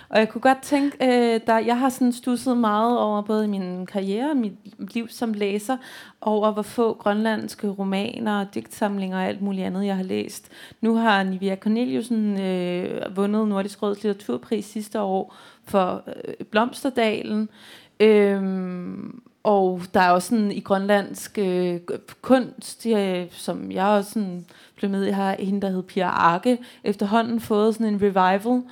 Og 0.09 0.19
jeg 0.19 0.29
kunne 0.29 0.41
godt 0.41 0.63
tænke, 0.63 0.97
øh, 1.03 1.41
der, 1.47 1.59
jeg 1.59 1.79
har 1.79 1.89
sådan 1.89 2.13
stusset 2.13 2.57
meget 2.57 2.99
over 2.99 3.23
både 3.23 3.49
min 3.49 3.87
karriere 3.87 4.31
og 4.31 4.37
mit 4.37 4.53
liv 4.79 5.09
som 5.09 5.33
læser, 5.33 5.77
over 6.21 6.53
hvor 6.53 6.63
få 6.63 6.95
grønlandske 6.95 7.69
romaner, 7.69 8.47
digtsamlinger 8.55 9.17
og 9.17 9.25
alt 9.25 9.43
muligt 9.43 9.67
andet, 9.67 9.87
jeg 9.87 9.97
har 9.97 10.05
læst. 10.05 10.49
Nu 10.81 10.95
har 10.95 11.23
Nivia 11.23 11.57
Corneliusen 11.57 12.41
øh, 12.41 13.17
vundet 13.17 13.49
Nordisk 13.49 13.83
Råds 13.83 14.03
litteraturpris 14.03 14.65
sidste 14.65 15.01
år 15.01 15.35
for 15.65 16.03
øh, 16.07 16.47
Blomsterdalen. 16.51 17.49
Øh, 18.01 18.43
og 19.45 19.82
der 19.95 20.01
er 20.01 20.11
også 20.11 20.28
sådan 20.28 20.53
i 20.53 20.61
grønlandsk 20.61 21.38
øh, 21.38 21.80
kunst, 22.22 22.86
øh, 22.86 23.26
som 23.30 23.72
jeg 23.72 23.86
også 23.86 24.11
sådan 24.11 24.47
blev 24.76 24.90
med 24.90 25.07
i, 25.07 25.11
har 25.11 25.36
hende, 25.38 25.61
der 25.61 25.70
hed 25.70 25.82
Pia 25.82 26.07
Arke, 26.07 26.59
efterhånden 26.84 27.40
fået 27.40 27.74
sådan 27.74 27.95
en 27.95 28.03
revival. 28.03 28.62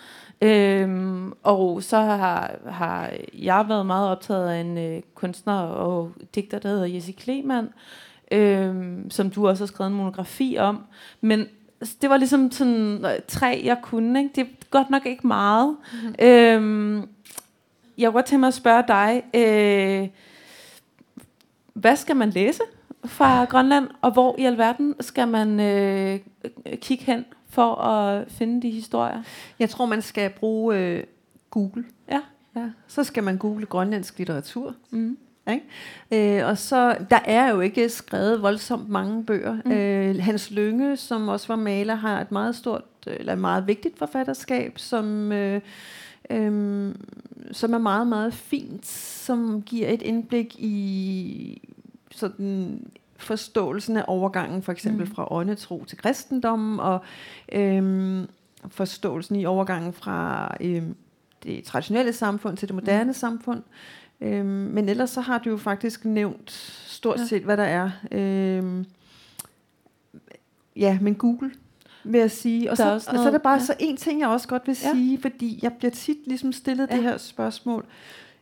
Øhm, 0.42 1.32
og 1.42 1.82
så 1.82 1.96
har, 1.96 2.50
har 2.66 3.10
jeg 3.34 3.64
været 3.68 3.86
meget 3.86 4.08
optaget 4.08 4.48
af 4.48 4.60
en 4.60 4.78
øh, 4.78 5.02
kunstner 5.14 5.58
og 5.58 6.12
digter, 6.34 6.58
der 6.58 6.68
hedder 6.68 6.86
Jessie 6.86 7.14
Kleman, 7.14 7.68
øhm, 8.30 9.10
som 9.10 9.30
du 9.30 9.48
også 9.48 9.62
har 9.62 9.66
skrevet 9.66 9.90
en 9.90 9.96
monografi 9.96 10.56
om. 10.58 10.82
Men 11.20 11.46
det 12.02 12.10
var 12.10 12.16
ligesom 12.16 12.50
sådan 12.50 13.04
øh, 13.04 13.20
tre, 13.28 13.62
jeg 13.64 13.78
kunne. 13.82 14.18
Ikke? 14.18 14.30
Det 14.34 14.40
er 14.42 14.66
godt 14.70 14.90
nok 14.90 15.06
ikke 15.06 15.26
meget. 15.26 15.76
Mm-hmm. 15.92 16.14
Øhm, 16.26 17.08
jeg 17.98 18.06
kunne 18.06 18.12
godt 18.12 18.26
tænke 18.26 18.40
mig 18.40 18.48
at 18.48 18.54
spørge 18.54 18.84
dig, 18.88 19.22
øh, 19.34 20.08
hvad 21.74 21.96
skal 21.96 22.16
man 22.16 22.30
læse 22.30 22.62
fra 23.04 23.44
Grønland, 23.44 23.88
og 24.00 24.12
hvor 24.12 24.36
i 24.38 24.44
alverden 24.44 24.94
skal 25.00 25.28
man 25.28 25.60
øh, 25.60 26.20
kigge 26.76 27.04
hen 27.04 27.24
for 27.48 27.74
at 27.74 28.30
finde 28.30 28.62
de 28.62 28.70
historier? 28.70 29.22
Jeg 29.58 29.70
tror, 29.70 29.86
man 29.86 30.02
skal 30.02 30.30
bruge 30.30 30.76
øh, 30.76 31.04
Google. 31.50 31.84
Ja. 32.10 32.20
ja. 32.56 32.70
Så 32.86 33.04
skal 33.04 33.22
man 33.22 33.38
google 33.38 33.66
grønlandsk 33.66 34.18
litteratur. 34.18 34.74
Mm. 34.90 35.18
Øh, 36.12 36.46
og 36.46 36.58
så, 36.58 36.96
der 37.10 37.18
er 37.24 37.50
jo 37.50 37.60
ikke 37.60 37.88
skrevet 37.88 38.42
voldsomt 38.42 38.88
mange 38.88 39.24
bøger. 39.24 39.58
Mm. 39.64 39.72
Øh, 39.72 40.24
Hans 40.24 40.50
Lynge, 40.50 40.96
som 40.96 41.28
også 41.28 41.48
var 41.48 41.56
maler, 41.56 41.94
har 41.94 42.20
et 42.20 42.32
meget 42.32 42.56
stort, 42.56 42.82
eller 43.06 43.32
et 43.32 43.38
meget 43.38 43.66
vigtigt 43.66 43.98
forfatterskab, 43.98 44.78
som, 44.78 45.32
øh, 45.32 45.60
øh, 46.30 46.94
som 47.52 47.74
er 47.74 47.78
meget, 47.78 48.06
meget 48.06 48.34
fint, 48.34 48.86
som 48.86 49.62
giver 49.62 49.88
et 49.88 50.02
indblik 50.02 50.56
i 50.58 51.68
sådan 52.10 52.80
forståelsen 53.16 53.96
af 53.96 54.04
overgangen, 54.06 54.62
for 54.62 54.72
eksempel 54.72 55.06
Mm. 55.06 55.14
fra 55.14 55.32
åndetro 55.32 55.84
til 55.84 55.98
kristendom, 55.98 56.78
og 56.78 57.04
øh, 57.52 58.22
forståelsen 58.68 59.36
i 59.36 59.46
overgangen 59.46 59.92
fra 59.92 60.54
øh, 60.60 60.82
det 61.42 61.64
traditionelle 61.64 62.12
samfund 62.12 62.56
til 62.56 62.68
det 62.68 62.74
moderne 62.74 63.04
mm. 63.04 63.12
samfund. 63.12 63.62
Øhm, 64.20 64.46
men 64.46 64.88
ellers 64.88 65.10
så 65.10 65.20
har 65.20 65.38
du 65.38 65.50
jo 65.50 65.56
faktisk 65.56 66.04
nævnt 66.04 66.50
stort 66.86 67.18
Ja. 67.20 67.24
set, 67.26 67.42
hvad 67.42 67.56
der 67.56 67.62
er. 67.64 67.90
Øhm, 68.12 68.84
ja, 70.76 70.98
men 71.00 71.14
Google 71.14 71.50
vil 72.04 72.18
jeg 72.20 72.30
sige. 72.30 72.70
Og, 72.70 72.76
Der 72.76 72.84
er 72.84 72.88
så, 72.88 72.94
også 72.94 73.10
og 73.10 73.16
så 73.16 73.26
er 73.26 73.30
der 73.30 73.38
bare 73.38 73.54
ja. 73.58 73.64
så 73.64 73.74
en 73.78 73.96
ting, 73.96 74.20
jeg 74.20 74.28
også 74.28 74.48
godt 74.48 74.66
vil 74.66 74.76
Ja. 74.82 74.92
sige, 74.92 75.20
fordi 75.20 75.58
jeg 75.62 75.72
bliver 75.72 75.90
tit 75.90 76.16
ligesom 76.26 76.52
stillet 76.52 76.88
ja. 76.90 76.94
det 76.96 77.02
her 77.04 77.16
spørgsmål, 77.18 77.84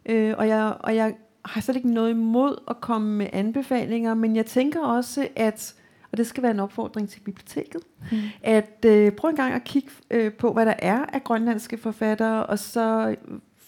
øh, 0.06 0.34
og, 0.38 0.48
jeg, 0.48 0.74
og 0.80 0.96
jeg 0.96 1.14
har 1.44 1.60
slet 1.60 1.76
ikke 1.76 1.92
noget 1.94 2.10
imod 2.10 2.56
at 2.70 2.80
komme 2.80 3.16
med 3.16 3.26
anbefalinger, 3.32 4.14
men 4.14 4.36
jeg 4.36 4.46
tænker 4.46 4.80
også, 4.80 5.28
at 5.36 5.74
og 6.12 6.18
det 6.18 6.26
skal 6.26 6.42
være 6.42 6.52
en 6.52 6.60
opfordring 6.60 7.08
til 7.08 7.20
biblioteket, 7.20 7.82
Mm. 8.12 8.18
at 8.42 8.84
øh, 8.86 9.12
prøv 9.12 9.30
en 9.30 9.36
gang 9.36 9.54
at 9.54 9.64
kigge 9.64 9.88
øh, 10.10 10.32
på, 10.32 10.52
hvad 10.52 10.66
der 10.66 10.74
er 10.78 11.04
af 11.12 11.24
grønlandske 11.24 11.78
forfattere, 11.78 12.46
og 12.46 12.58
så 12.58 13.14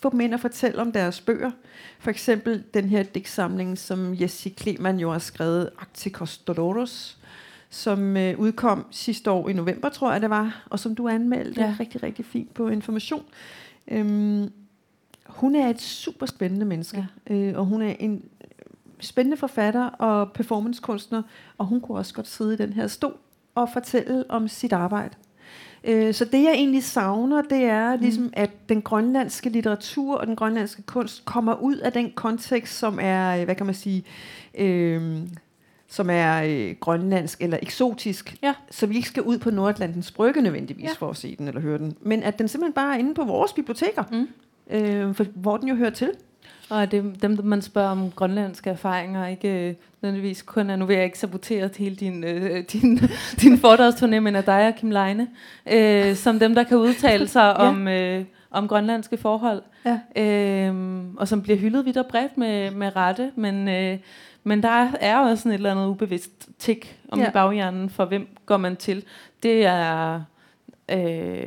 få 0.03 0.11
dem 0.11 0.20
ind 0.20 0.34
og 0.34 0.40
fortælle 0.40 0.80
om 0.80 0.92
deres 0.92 1.20
bøger. 1.20 1.51
For 1.98 2.11
eksempel 2.11 2.64
den 2.74 2.84
her 2.84 3.03
digtsamling, 3.03 3.78
som 3.78 4.14
Jessie 4.20 4.53
Kleman 4.53 4.98
jo 5.01 5.12
har 5.12 5.18
skrevet, 5.18 5.70
Arcticos 5.78 6.38
Dolores, 6.38 7.18
som 7.70 8.16
øh, 8.16 8.38
udkom 8.38 8.86
sidste 8.90 9.30
år 9.30 9.48
i 9.48 9.53
november, 9.53 9.88
tror 9.88 10.12
jeg 10.12 10.20
det 10.20 10.30
var, 10.30 10.66
og 10.70 10.78
som 10.78 10.94
du 10.94 11.09
anmeldte 11.09 11.61
Ja. 11.61 11.66
ja. 11.66 11.74
rigtig, 11.80 12.03
rigtig 12.03 12.24
fint 12.24 12.55
på 12.55 12.68
Information. 12.68 13.24
Øhm, 13.88 14.53
hun 15.26 15.55
er 15.55 15.70
et 15.70 15.80
super 15.80 16.26
spændende 16.26 16.66
menneske, 16.66 17.07
ja. 17.28 17.34
øh, 17.34 17.59
og 17.59 17.64
hun 17.64 17.82
er 17.82 17.94
en 17.98 18.24
spændende 19.01 19.36
forfatter 19.36 19.84
og 19.86 20.32
performancekunstner, 20.32 21.22
og 21.59 21.66
hun 21.66 21.80
kunne 21.80 21.98
også 21.98 22.14
godt 22.14 22.28
sidde 22.28 22.55
i 22.55 22.57
den 22.57 22.72
her 22.72 22.86
stol 22.86 23.16
og 23.55 23.68
fortælle 23.72 24.24
om 24.30 24.48
sit 24.48 24.72
arbejde. 24.72 25.14
Øh, 25.85 26.14
Så 26.14 26.24
det 26.24 26.43
jeg 26.43 26.53
egentlig 26.53 26.85
savner, 26.85 27.43
det 27.43 27.62
er 27.64 27.97
ligesom, 27.97 28.31
at 28.33 28.51
den 28.68 28.83
grønlandske 28.83 29.51
litteratur 29.51 30.16
og 30.16 30.26
den 30.26 30.37
grønlandske 30.37 30.83
kunst 30.83 31.24
kommer 31.24 31.55
ud 31.55 31.76
af 31.76 31.93
den 31.93 32.12
kontekst, 32.14 32.78
som 32.78 32.99
er, 33.03 33.37
øh, 33.39 33.45
hvad 33.45 33.55
kan 33.55 33.66
man 33.66 33.74
sige, 33.74 34.05
øh, 34.59 35.18
som 35.89 36.11
er 36.11 36.43
øh, 36.47 36.74
grønlandsk 36.81 37.43
eller 37.43 37.59
eksotisk. 37.62 38.37
Ja. 38.43 38.55
Så 38.70 38.87
vi 38.87 38.97
ikke 38.97 39.09
skal 39.09 39.22
ud 39.22 39.39
på 39.39 39.51
Nordatlantens 39.51 40.11
brygge 40.12 40.43
nødvendigvis 40.43 40.85
Ja. 40.85 40.93
for 40.99 41.11
at 41.11 41.16
se 41.16 41.37
den 41.37 41.49
eller 41.49 41.61
høre 41.61 41.78
den. 41.78 41.97
Men 42.01 42.22
at 42.22 42.39
den 42.39 42.49
simpelthen 42.49 42.72
bare 42.72 42.95
er 42.95 42.99
inde 42.99 43.14
på 43.14 43.24
vores 43.24 43.53
biblioteker, 43.53 44.05
Mm. 44.12 44.28
øh, 44.76 45.14
for, 45.14 45.24
hvor 45.35 45.57
den 45.57 45.68
jo 45.68 45.74
hører 45.74 45.91
til. 45.91 46.11
Og 46.70 46.90
det, 46.90 47.22
dem, 47.22 47.36
der 47.36 47.42
man 47.42 47.62
spørger 47.62 47.88
om 47.90 48.11
grønlandske 48.11 48.70
erfaringer, 48.70 49.26
ikke 49.26 49.68
øh, 49.68 49.74
nødvendigvis 50.03 50.42
kun 50.42 50.70
er, 50.70 50.76
nu 50.76 50.84
vil 50.86 50.96
jeg 50.96 51.05
ikke 51.05 51.18
sabotere 51.18 51.70
hele 51.78 51.96
din, 51.96 52.24
øh, 52.24 52.64
din, 52.72 52.96
din 53.42 53.55
foredragsturné, 53.55 54.18
men 54.20 54.36
af 54.36 54.44
dig 54.44 54.66
og 54.68 54.74
Kim 54.74 54.90
Leine, 54.90 55.28
øh, 55.72 56.14
som 56.16 56.38
dem, 56.38 56.55
der 56.55 56.62
kan 56.62 56.76
udtale 56.76 57.28
sig 57.28 57.42
Ja. 57.59 57.68
om, 57.68 57.88
øh, 57.88 58.24
om 58.51 58.68
grønlandske 58.68 59.16
forhold, 59.16 59.62
Ja. 59.84 60.22
øh, 60.22 61.05
og 61.16 61.28
som 61.28 61.42
bliver 61.42 61.59
hyldet 61.59 61.84
vidt 61.84 61.96
og 61.96 62.07
bredt 62.07 62.38
med, 62.38 62.70
med 62.70 62.96
rette, 62.96 63.30
men, 63.36 63.68
øh, 63.68 63.98
men 64.44 64.62
der 64.62 64.88
er 65.01 65.18
også 65.18 65.36
sådan 65.42 65.53
et 65.53 65.57
eller 65.57 65.70
andet 65.70 65.86
ubevidst 65.86 66.48
tik 66.59 66.98
om 67.09 67.20
Ja. 67.20 67.28
i 67.28 67.30
baghjernen, 67.32 67.90
for 67.90 68.05
hvem 68.05 68.28
går 68.46 68.57
man 68.57 68.76
til. 68.76 69.05
Det 69.42 69.66
er... 69.66 70.20
Øh, 70.92 71.42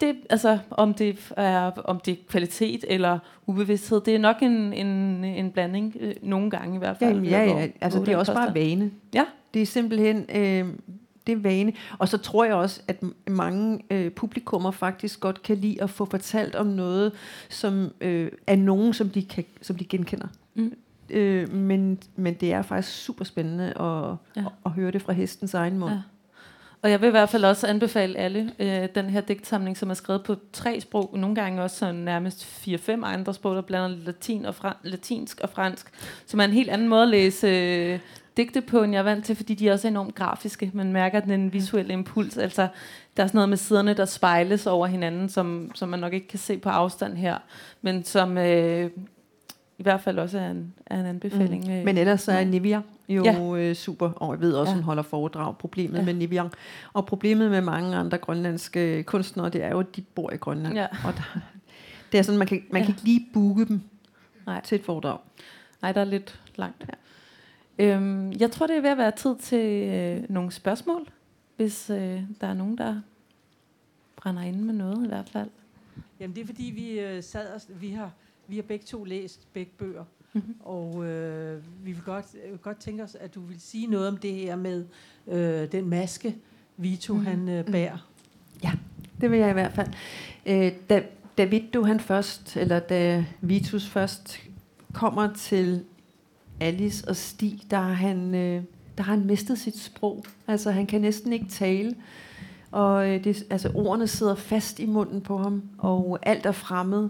det, 0.00 0.16
altså, 0.30 0.58
om 0.70 0.94
det 0.94 1.32
er 1.36 1.70
om 1.70 2.00
det 2.00 2.12
er 2.12 2.16
kvalitet 2.28 2.84
eller 2.88 3.18
ubevidsthed, 3.46 4.00
det 4.00 4.14
er 4.14 4.18
nok 4.18 4.36
en, 4.42 4.72
en, 4.72 4.86
en 5.24 5.50
blanding, 5.50 5.96
øh, 6.00 6.14
nogle 6.22 6.50
gange 6.50 6.74
i 6.74 6.78
hvert 6.78 6.96
fald. 6.96 7.10
jamen, 7.10 7.24
ja, 7.30 7.46
hvor- 7.52 7.60
ja. 7.60 7.68
Altså, 7.80 7.98
hvor 7.98 8.04
det 8.06 8.12
er 8.12 8.18
også 8.18 8.34
bare 8.34 8.54
vane. 8.54 8.90
Ja. 9.14 9.24
Det 9.54 9.62
er 9.62 9.66
simpelthen 9.66 10.16
øh, 10.34 10.68
det 11.26 11.32
er 11.32 11.36
vane. 11.36 11.72
Og 11.98 12.08
så 12.08 12.18
tror 12.18 12.44
jeg 12.44 12.54
også, 12.54 12.80
at 12.88 13.02
mange 13.28 13.80
øh, 13.90 14.10
publikummer 14.10 14.70
faktisk 14.70 15.20
godt 15.20 15.42
kan 15.42 15.56
lide 15.56 15.82
at 15.82 15.90
få 15.90 16.04
fortalt 16.04 16.54
om 16.54 16.66
noget, 16.66 17.12
som 17.48 17.90
øh, 18.00 18.30
er 18.46 18.56
nogen, 18.56 18.92
som 18.94 19.10
de, 19.10 19.22
kan, 19.22 19.44
som 19.62 19.76
de 19.76 19.84
genkender. 19.84 20.26
Mm. 20.54 20.72
Øh, 21.10 21.52
men, 21.54 21.98
men 22.16 22.34
det 22.34 22.52
er 22.52 22.62
faktisk 22.62 22.96
super 23.04 23.24
spændende 23.24 23.64
at, 23.64 24.14
ja. 24.36 24.40
at, 24.46 24.52
at 24.64 24.70
høre 24.70 24.90
det 24.90 25.02
fra 25.02 25.12
hestens 25.12 25.54
egen 25.54 25.78
mund. 25.78 25.92
Ja. 25.92 25.98
Og 26.82 26.90
jeg 26.90 27.00
vil 27.00 27.06
i 27.06 27.10
hvert 27.10 27.28
fald 27.28 27.44
også 27.44 27.66
anbefale 27.66 28.18
alle 28.18 28.52
øh, 28.58 28.88
den 28.94 29.10
her 29.10 29.20
digtsamling, 29.20 29.76
som 29.76 29.90
er 29.90 29.94
skrevet 29.94 30.22
på 30.22 30.36
tre 30.52 30.80
sprog, 30.80 31.10
nogle 31.18 31.34
gange 31.34 31.62
også 31.62 31.76
sådan 31.76 31.94
nærmest 31.94 32.44
fire-fem 32.44 33.04
andre 33.04 33.34
sprog, 33.34 33.56
der 33.56 33.62
blander 33.62 33.96
latin 34.04 34.46
og 34.46 34.54
fra, 34.54 34.76
latinsk 34.82 35.40
og 35.40 35.50
fransk, 35.50 35.86
som 36.26 36.40
er 36.40 36.44
en 36.44 36.50
helt 36.50 36.70
anden 36.70 36.88
måde 36.88 37.02
at 37.02 37.08
læse 37.08 37.46
øh, 37.46 37.98
digte 38.36 38.60
på, 38.60 38.82
end 38.82 38.92
jeg 38.92 38.98
er 38.98 39.02
vant 39.02 39.24
til, 39.24 39.36
fordi 39.36 39.54
de 39.54 39.68
er 39.68 39.72
også 39.72 39.88
enormt 39.88 40.14
grafiske. 40.14 40.70
Man 40.74 40.92
mærker 40.92 41.20
den 41.20 41.30
en 41.30 41.52
visuel 41.52 41.90
impuls. 41.90 42.38
Altså, 42.38 42.68
der 43.16 43.22
er 43.22 43.26
sådan 43.26 43.38
noget 43.38 43.48
med 43.48 43.56
siderne, 43.56 43.94
der 43.94 44.04
spejles 44.04 44.66
over 44.66 44.86
hinanden, 44.86 45.28
som, 45.28 45.70
som 45.74 45.88
man 45.88 46.00
nok 46.00 46.12
ikke 46.12 46.28
kan 46.28 46.38
se 46.38 46.58
på 46.58 46.68
afstand 46.68 47.16
her, 47.16 47.36
men 47.82 48.04
som 48.04 48.38
øh, 48.38 48.90
i 49.78 49.82
hvert 49.82 50.00
fald 50.00 50.18
også 50.18 50.38
er 50.38 50.50
en, 50.50 50.74
er 50.86 51.00
en 51.00 51.06
anbefaling. 51.06 51.64
Mm. 51.66 51.84
Men 51.84 51.98
ellers 51.98 52.22
så 52.22 52.32
er. 52.32 52.44
Nivea 52.44 52.80
jo 53.08 53.24
Ja. 53.24 53.32
ja. 53.32 53.56
øh, 53.68 53.74
super, 53.74 54.08
og 54.10 54.32
jeg 54.34 54.40
ved 54.40 54.52
også, 54.52 54.70
Ja. 54.70 54.74
ja. 54.74 54.74
hun 54.76 54.84
holder 54.84 55.02
foredrag. 55.02 55.58
Problemet 55.58 55.94
Ja. 55.94 55.98
ja. 55.98 56.04
med 56.04 56.14
Nivea, 56.14 56.44
og 56.92 57.06
problemet 57.06 57.50
med 57.50 57.60
mange 57.60 57.96
andre 57.96 58.18
grønlandske 58.18 59.02
kunstnere, 59.02 59.48
det 59.50 59.62
er 59.64 59.68
jo, 59.70 59.80
at 59.80 59.96
de 59.96 60.02
bor 60.02 60.30
i 60.32 60.36
Grønland. 60.36 60.74
Ja. 60.74 60.86
Og 61.04 61.12
der, 61.16 61.38
det 62.12 62.18
er 62.18 62.22
sådan, 62.22 62.38
man 62.38 62.46
kan, 62.46 62.62
man 62.70 62.82
Ja. 62.82 62.86
kan 62.86 62.94
ikke 62.94 63.04
lige 63.04 63.26
booke 63.34 63.64
dem 63.64 63.80
Nej. 64.46 64.60
til 64.60 64.76
et 64.78 64.84
foredrag. 64.84 65.18
Nej, 65.82 65.92
der 65.92 66.00
er 66.00 66.04
lidt 66.04 66.40
langt. 66.56 66.84
Øhm, 67.78 68.32
jeg 68.32 68.50
tror, 68.50 68.66
det 68.66 68.76
er 68.76 68.80
ved 68.80 68.90
at 68.90 68.98
være 68.98 69.10
tid 69.16 69.36
til 69.36 69.88
øh, 69.88 70.22
nogle 70.28 70.52
spørgsmål, 70.52 71.08
hvis 71.56 71.90
øh, 71.90 72.22
der 72.40 72.46
er 72.46 72.54
nogen, 72.54 72.78
der 72.78 73.00
brænder 74.16 74.42
inde 74.42 74.64
med 74.64 74.74
noget 74.74 75.04
i 75.04 75.08
hvert 75.08 75.28
fald. 75.28 75.48
Jamen 76.20 76.36
det 76.36 76.42
er 76.42 76.46
fordi, 76.46 76.62
vi 76.64 77.00
øh, 77.00 77.22
sad 77.22 77.46
og, 77.54 77.60
vi 77.80 77.90
har, 77.90 78.10
vi 78.48 78.56
har 78.56 78.62
begge 78.62 78.84
to 78.84 79.04
læst 79.04 79.52
begge 79.52 79.72
bøger, 79.78 80.04
mm-hmm. 80.36 80.54
og 80.60 81.06
øh, 81.06 81.62
vi 81.84 81.92
vil 81.92 82.02
godt, 82.02 82.26
øh, 82.50 82.58
godt 82.58 82.78
tænke 82.78 83.02
os, 83.02 83.14
at 83.14 83.34
du 83.34 83.40
vil 83.40 83.60
sige 83.60 83.86
noget 83.86 84.08
om 84.08 84.16
det 84.16 84.34
her 84.34 84.56
med 84.56 84.84
øh, 85.26 85.72
den 85.72 85.88
maske, 85.88 86.36
Vito 86.76 87.14
mm. 87.14 87.26
han 87.26 87.48
øh, 87.48 87.64
bærer. 87.64 88.08
Ja, 88.64 88.72
det 89.20 89.30
vil 89.30 89.38
jeg 89.38 89.50
i 89.50 89.52
hvert 89.52 89.72
fald. 89.72 89.88
Øh, 90.46 90.72
da, 90.90 91.02
da 91.38 91.44
Vito 91.44 91.82
han 91.82 92.00
først, 92.00 92.56
eller 92.56 92.78
da 92.78 93.24
Vitus 93.40 93.88
først 93.88 94.40
kommer 94.92 95.32
til 95.32 95.84
Alice 96.60 97.08
og 97.08 97.16
Stig, 97.16 97.60
der 97.70 97.78
har 97.78 97.92
han, 97.92 98.34
øh, 98.34 98.62
der 98.98 99.02
har 99.02 99.14
han 99.14 99.26
mistet 99.26 99.58
sit 99.58 99.78
sprog. 99.78 100.24
Altså 100.46 100.70
han 100.70 100.86
kan 100.86 101.00
næsten 101.00 101.32
ikke 101.32 101.46
tale. 101.46 101.94
Og 102.70 103.08
øh, 103.08 103.24
det, 103.24 103.46
altså, 103.50 103.70
ordene 103.74 104.06
sidder 104.06 104.34
fast 104.34 104.78
i 104.78 104.86
munden 104.86 105.20
på 105.20 105.38
ham, 105.38 105.62
og 105.78 106.18
alt 106.22 106.46
er 106.46 106.52
fremmed. 106.52 107.08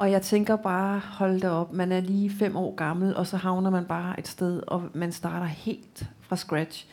Og 0.00 0.10
jeg 0.10 0.22
tænker 0.22 0.56
bare, 0.56 0.98
hold 0.98 1.40
da 1.40 1.50
op, 1.50 1.72
man 1.72 1.92
er 1.92 2.00
lige 2.00 2.30
fem 2.30 2.56
år 2.56 2.74
gammel, 2.74 3.16
og 3.16 3.26
så 3.26 3.36
havner 3.36 3.70
man 3.70 3.84
bare 3.84 4.18
et 4.18 4.28
sted, 4.28 4.62
og 4.66 4.82
man 4.94 5.12
starter 5.12 5.46
helt 5.46 6.10
fra 6.20 6.36
scratch. 6.36 6.86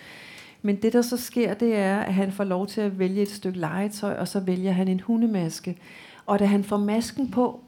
Men 0.62 0.76
det, 0.76 0.94
der 0.94 1.02
så 1.02 1.18
sker, 1.18 1.54
det 1.54 1.76
er, 1.76 2.00
at 2.00 2.14
han 2.14 2.32
får 2.32 2.44
lov 2.44 2.68
til 2.68 2.82
at 2.82 3.00
vælge 3.00 3.22
et 3.22 3.30
stykke 3.30 3.60
legetøj, 3.60 4.14
og 4.14 4.28
så 4.28 4.40
vælger 4.40 4.72
han 4.72 4.88
en 4.88 5.00
hundemaske. 5.00 5.78
Og 6.26 6.40
da 6.40 6.46
han 6.46 6.64
får 6.64 6.78
masken 6.78 7.32
på, 7.32 7.60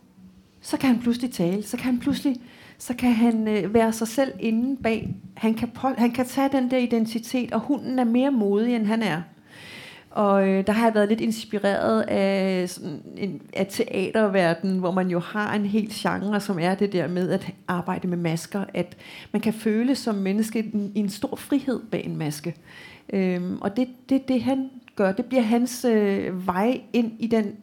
så 0.62 0.78
kan 0.78 0.90
han 0.90 1.02
pludselig 1.02 1.32
tale. 1.32 1.64
Så 1.64 1.78
kan 1.78 1.86
han 1.86 2.00
pludselig 2.00 2.42
så 2.78 2.94
kan 2.94 3.14
han 3.14 3.48
øh, 3.48 3.74
være 3.74 3.94
sig 3.94 4.08
selv 4.08 4.34
inden 4.40 4.78
bag. 4.78 5.16
Han 5.34 5.54
kan, 5.54 5.70
på, 5.70 5.88
han 5.98 6.12
kan 6.12 6.26
tage 6.26 6.50
den 6.52 6.72
der 6.72 6.78
identitet, 6.78 7.52
og 7.52 7.60
hunden 7.60 8.00
er 8.00 8.04
mere 8.04 8.32
modig, 8.32 8.76
end 8.76 8.86
han 8.86 9.04
er. 9.04 9.22
Og 10.12 10.50
øh, 10.50 10.68
der 10.68 10.74
har 10.74 10.86
jeg 10.86 10.96
været 10.96 11.10
lidt 11.10 11.22
inspireret 11.22 12.02
af, 12.02 12.70
sådan 12.70 13.02
en, 13.18 13.42
af 13.54 13.68
teaterverdenen, 13.70 14.80
hvor 14.80 14.92
man 14.92 15.10
jo 15.10 15.20
har 15.20 15.56
en 15.56 15.66
hel 15.66 15.90
genre, 15.94 16.40
som 16.40 16.60
er 16.60 16.76
det 16.76 16.94
der 16.94 17.08
med 17.08 17.30
at 17.30 17.54
arbejde 17.68 18.08
med 18.08 18.18
masker. 18.18 18.64
At 18.74 18.98
man 19.32 19.42
kan 19.42 19.54
føle 19.54 19.96
som 19.96 20.16
menneske 20.16 20.60
en, 20.74 20.92
en 20.96 21.10
stor 21.10 21.36
frihed 21.36 21.80
bag 21.92 22.06
en 22.06 22.18
maske. 22.18 22.56
Øhm, 23.14 23.58
og 23.62 23.78
det, 23.78 23.88
det, 24.10 24.28
det 24.28 24.44
han 24.44 24.70
gør, 24.96 25.12
det 25.12 25.26
bliver 25.26 25.44
hans 25.44 25.86
øh, 25.86 26.48
vej 26.48 26.82
ind 26.94 27.12
i 27.20 27.28
den 27.28 27.56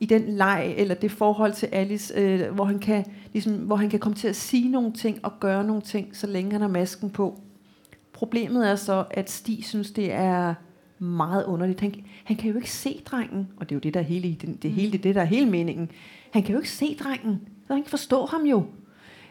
i 0.00 0.06
den 0.06 0.22
leg 0.28 0.74
eller 0.76 0.94
det 0.94 1.12
forhold 1.12 1.52
til 1.52 1.66
Alice, 1.66 2.14
øh, 2.14 2.54
hvor, 2.54 2.64
han 2.64 2.78
kan, 2.78 3.04
ligesom, 3.32 3.54
hvor 3.54 3.76
han 3.76 3.90
kan 3.90 3.98
komme 3.98 4.16
til 4.16 4.28
at 4.28 4.36
sige 4.36 4.70
nogle 4.70 4.92
ting 4.92 5.18
og 5.22 5.32
gøre 5.40 5.64
nogle 5.64 5.82
ting, 5.82 6.16
så 6.16 6.26
længe 6.26 6.52
han 6.52 6.60
har 6.60 6.68
masken 6.68 7.10
på. 7.10 7.40
Problemet 8.12 8.70
er 8.70 8.76
så, 8.76 9.04
at 9.10 9.30
Stig 9.30 9.64
synes, 9.64 9.90
det 9.90 10.12
er 10.12 10.54
meget 10.98 11.44
underligt. 11.44 11.80
Han, 11.80 11.94
han 12.24 12.36
kan 12.36 12.50
jo 12.50 12.56
ikke 12.56 12.70
se 12.70 13.02
drengen, 13.04 13.48
og 13.56 13.68
det 13.68 13.74
er 13.74 13.76
jo 13.76 13.80
det, 13.80 13.94
der 13.94 14.00
er 14.00 14.04
hele, 14.04 14.36
det, 14.40 14.62
det, 14.62 14.70
hele, 14.70 14.92
det, 14.92 15.02
det 15.02 15.14
der 15.14 15.20
er 15.20 15.24
hele 15.24 15.50
meningen. 15.50 15.90
Han 16.30 16.42
kan 16.42 16.52
jo 16.52 16.58
ikke 16.58 16.70
se 16.70 16.96
drengen, 17.00 17.40
så 17.66 17.72
han 17.72 17.82
kan 17.82 17.90
forstå 17.90 18.26
ham 18.26 18.42
jo. 18.42 18.64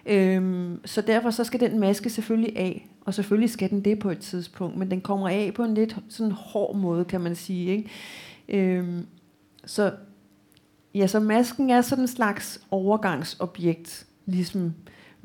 Øhm, 0.05 0.80
så 0.86 1.01
derfor 1.01 1.30
så 1.30 1.43
skal 1.43 1.59
den 1.59 1.80
maske 1.80 2.09
selvfølgelig 2.09 2.57
af, 2.57 2.89
og 3.01 3.13
selvfølgelig 3.13 3.49
skal 3.49 3.70
den 3.70 3.86
det 3.86 3.99
på 3.99 4.09
et 4.09 4.20
tidspunkt, 4.20 4.78
men 4.78 4.91
den 4.91 5.01
kommer 5.01 5.30
af 5.30 5.51
på 5.55 5.63
en 5.63 5.74
lidt 5.74 5.97
sådan 6.09 6.32
hård 6.32 6.76
måde, 6.76 7.05
kan 7.05 7.22
man 7.22 7.36
sige. 7.36 7.72
Ikke? 7.72 7.89
Øhm, 8.49 9.05
så 9.66 9.91
Ja, 10.95 11.07
så 11.07 11.20
masken 11.20 11.70
er 11.70 11.82
sådan 11.82 12.03
en 12.03 12.07
slags 12.07 12.61
overgangsobjekt, 12.72 14.05
ligesom 14.26 14.74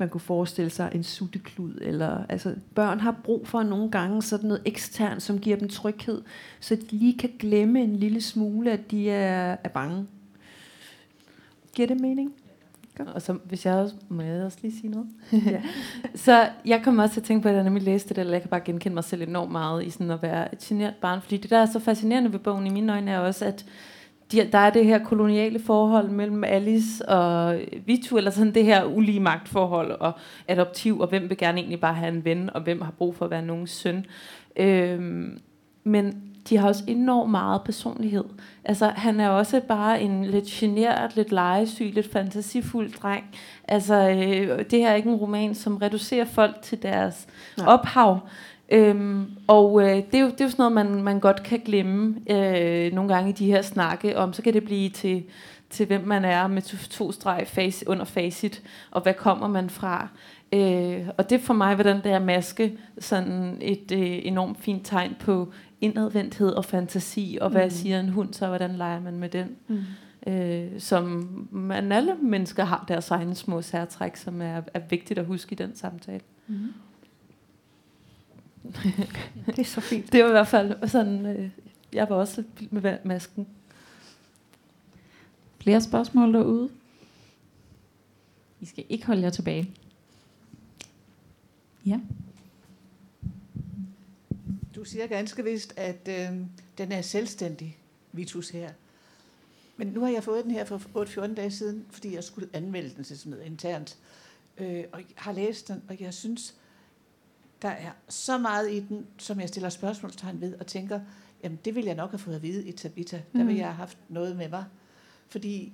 man 0.01 0.09
kunne 0.09 0.21
forestille 0.21 0.69
sig 0.69 0.91
en 0.95 1.03
sutteklud. 1.03 1.73
Eller, 1.81 2.25
altså, 2.29 2.55
børn 2.75 2.99
har 2.99 3.15
brug 3.23 3.47
for 3.47 3.63
nogle 3.63 3.91
gange 3.91 4.21
sådan 4.21 4.47
noget 4.47 4.61
ekstern, 4.65 5.19
som 5.19 5.39
giver 5.39 5.57
dem 5.57 5.69
tryghed, 5.69 6.21
så 6.59 6.75
de 6.75 6.85
lige 6.91 7.17
kan 7.17 7.29
glemme 7.39 7.81
en 7.81 7.95
lille 7.95 8.21
smule, 8.21 8.71
at 8.71 8.91
de 8.91 9.09
er, 9.09 9.57
er 9.63 9.69
bange. 9.69 10.07
Giver 11.75 11.87
det 11.87 11.99
mening? 11.99 12.33
Godt. 12.97 13.09
Og 13.09 13.21
så, 13.21 13.33
hvis 13.33 13.65
jeg 13.65 13.75
også, 13.75 13.95
må 14.09 14.21
jeg 14.21 14.45
også 14.45 14.57
lige 14.61 14.79
sige 14.79 14.91
noget? 14.91 15.07
ja. 15.45 15.61
så 16.25 16.49
jeg 16.65 16.81
kommer 16.83 17.03
også 17.03 17.13
til 17.13 17.21
at 17.21 17.25
tænke 17.25 17.43
på, 17.43 17.49
at 17.49 17.55
jeg 17.55 17.63
nemlig 17.63 17.83
læste 17.83 18.09
det, 18.09 18.17
eller 18.17 18.33
jeg 18.33 18.41
kan 18.41 18.49
bare 18.49 18.61
genkende 18.61 18.93
mig 18.93 19.03
selv 19.03 19.21
enormt 19.21 19.51
meget 19.51 19.85
i 19.85 19.89
sådan 19.89 20.11
at 20.11 20.21
være 20.21 20.53
et 20.53 20.59
generet 20.59 20.95
barn, 21.01 21.21
fordi 21.21 21.37
det 21.37 21.49
der 21.49 21.57
er 21.57 21.65
så 21.65 21.79
fascinerende 21.79 22.33
ved 22.33 22.39
bogen 22.39 22.67
i 22.67 22.69
mine 22.69 22.93
øjne 22.93 23.11
er 23.11 23.19
også, 23.19 23.45
at 23.45 23.65
de, 24.31 24.49
der 24.51 24.57
er 24.57 24.69
det 24.69 24.85
her 24.85 25.03
koloniale 25.03 25.59
forhold 25.59 26.09
mellem 26.09 26.43
Alice 26.43 27.09
og 27.09 27.59
Vitu, 27.85 28.17
eller 28.17 28.31
sådan 28.31 28.53
det 28.53 28.65
her 28.65 28.85
ulige 28.85 29.19
magtforhold 29.19 29.91
og 29.91 30.11
adoptiv, 30.47 30.99
og 30.99 31.07
hvem 31.07 31.29
vil 31.29 31.37
gerne 31.37 31.57
egentlig 31.57 31.79
bare 31.79 31.93
have 31.93 32.13
en 32.13 32.25
ven, 32.25 32.49
og 32.53 32.61
hvem 32.61 32.81
har 32.81 32.91
brug 32.91 33.15
for 33.15 33.25
at 33.25 33.31
være 33.31 33.45
nogens 33.45 33.71
søn. 33.71 34.05
Øhm, 34.55 35.39
men 35.83 36.31
de 36.49 36.57
har 36.57 36.67
også 36.67 36.83
enormt 36.87 37.31
meget 37.31 37.61
personlighed. 37.63 38.23
Altså, 38.63 38.87
han 38.87 39.19
er 39.19 39.29
også 39.29 39.61
bare 39.67 40.01
en 40.01 40.25
lidt 40.25 40.45
generet, 40.45 41.15
lidt 41.15 41.31
legesyg, 41.31 41.91
lidt 41.93 42.11
fantasifuld 42.11 42.91
dreng. 42.91 43.23
Altså, 43.67 44.09
øh, 44.09 44.65
det 44.71 44.79
her 44.79 44.89
er 44.89 44.95
ikke 44.95 45.09
en 45.09 45.15
roman, 45.15 45.55
som 45.55 45.77
reducerer 45.77 46.25
folk 46.25 46.61
til 46.61 46.83
deres 46.83 47.27
Nej. 47.57 47.67
ophav. 47.67 48.19
Øhm, 48.71 49.25
og 49.47 49.81
øh, 49.81 49.95
det, 49.95 50.15
er 50.15 50.19
jo, 50.19 50.29
det 50.29 50.41
er 50.41 50.45
jo 50.45 50.49
sådan 50.49 50.71
noget, 50.71 50.87
man, 50.87 51.03
man 51.03 51.19
godt 51.19 51.43
kan 51.43 51.59
glemme 51.65 52.15
øh, 52.29 52.93
nogle 52.93 53.13
gange 53.13 53.29
i 53.29 53.33
de 53.33 53.45
her 53.45 53.61
snakke 53.61 54.17
om. 54.17 54.33
Så 54.33 54.41
kan 54.41 54.53
det 54.53 54.63
blive 54.63 54.89
til, 54.89 55.23
til 55.69 55.85
hvem 55.85 56.01
man 56.07 56.25
er 56.25 56.47
med 56.47 56.61
to, 56.61 56.77
to 56.77 57.11
streg 57.11 57.43
face, 57.47 57.87
under 57.87 58.05
facit, 58.05 58.63
og 58.91 59.01
hvad 59.01 59.13
kommer 59.13 59.47
man 59.47 59.69
fra. 59.69 60.07
Øh, 60.53 61.07
og 61.17 61.29
det 61.29 61.41
for 61.41 61.53
mig 61.53 61.77
var 61.77 61.83
den 61.83 62.01
der 62.03 62.19
maske 62.19 62.77
sådan 62.99 63.57
et 63.61 63.91
øh, 63.91 64.19
enormt 64.23 64.59
fint 64.59 64.85
tegn 64.85 65.15
på 65.19 65.51
indadvendthed 65.81 66.49
og 66.49 66.65
fantasi, 66.65 67.37
og 67.41 67.49
hvad 67.49 67.63
mm. 67.63 67.69
siger 67.69 67.99
en 67.99 68.09
hund 68.09 68.33
så, 68.33 68.47
hvordan 68.47 68.75
leger 68.75 69.01
man 69.01 69.19
med 69.19 69.29
den. 69.29 69.55
Mm. 69.67 69.83
Øh, 70.27 70.67
som 70.79 71.29
man 71.51 71.91
alle 71.91 72.15
mennesker 72.21 72.63
har 72.63 72.85
deres 72.87 73.11
egne 73.11 73.35
små 73.35 73.61
særtræk, 73.61 74.15
som 74.15 74.41
er, 74.41 74.61
er 74.73 74.81
vigtigt 74.89 75.19
at 75.19 75.25
huske 75.25 75.51
i 75.51 75.55
den 75.55 75.75
samtale. 75.75 76.21
Mm. 76.47 76.73
Det 79.45 79.59
er 79.59 79.63
så 79.63 79.81
fint. 79.81 80.11
Det 80.11 80.23
var 80.23 80.29
i 80.29 80.31
hvert 80.31 80.47
fald 80.47 80.87
sådan, 80.87 81.25
øh, 81.25 81.49
jeg 81.93 82.09
var 82.09 82.15
også 82.15 82.43
med 82.71 82.97
masken. 83.03 83.47
Flere 85.59 85.81
spørgsmål 85.81 86.33
derude? 86.33 86.69
I 88.61 88.65
skal 88.65 88.85
ikke 88.89 89.05
holde 89.05 89.21
jer 89.21 89.29
tilbage. 89.29 89.71
Ja. 91.85 91.99
Du 94.75 94.83
siger 94.83 95.07
ganske 95.07 95.43
vist, 95.43 95.73
at 95.77 96.07
øh, 96.09 96.37
den 96.77 96.91
er 96.91 97.01
selvstændig, 97.01 97.77
Vitus 98.11 98.49
her. 98.49 98.69
Men 99.77 99.87
nu 99.87 100.01
har 100.01 100.09
jeg 100.09 100.23
fået 100.23 100.43
den 100.43 100.51
her 100.51 100.65
for 100.65 100.77
8-14 101.27 101.33
dage 101.33 101.51
siden, 101.51 101.85
fordi 101.89 102.15
jeg 102.15 102.23
skulle 102.23 102.49
anmelde 102.53 102.95
den 102.95 103.03
til 103.03 103.17
sådan 103.17 103.29
noget 103.29 103.45
internt. 103.45 103.97
Øh, 104.57 104.83
og 104.91 104.99
jeg 104.99 105.07
har 105.15 105.31
læst 105.31 105.67
den, 105.67 105.83
og 105.89 106.01
jeg 106.01 106.13
synes, 106.13 106.55
der 107.61 107.69
er 107.69 107.91
så 108.09 108.37
meget 108.37 108.71
i 108.71 108.79
den, 108.79 109.05
som 109.17 109.39
jeg 109.39 109.47
stiller 109.47 109.69
spørgsmålstegn 109.69 110.41
ved, 110.41 110.55
og 110.59 110.67
tænker, 110.67 110.99
jamen 111.43 111.59
det 111.65 111.75
vil 111.75 111.85
jeg 111.85 111.95
nok 111.95 112.11
have 112.11 112.19
fået 112.19 112.35
at 112.35 112.41
vide 112.41 112.67
i 112.67 112.71
Tabita. 112.71 113.21
Der 113.33 113.43
vil 113.43 113.53
mm. 113.53 113.59
jeg 113.59 113.65
have 113.65 113.75
haft 113.75 113.97
noget 114.09 114.35
med 114.35 114.49
mig. 114.49 114.65
Fordi, 115.27 115.73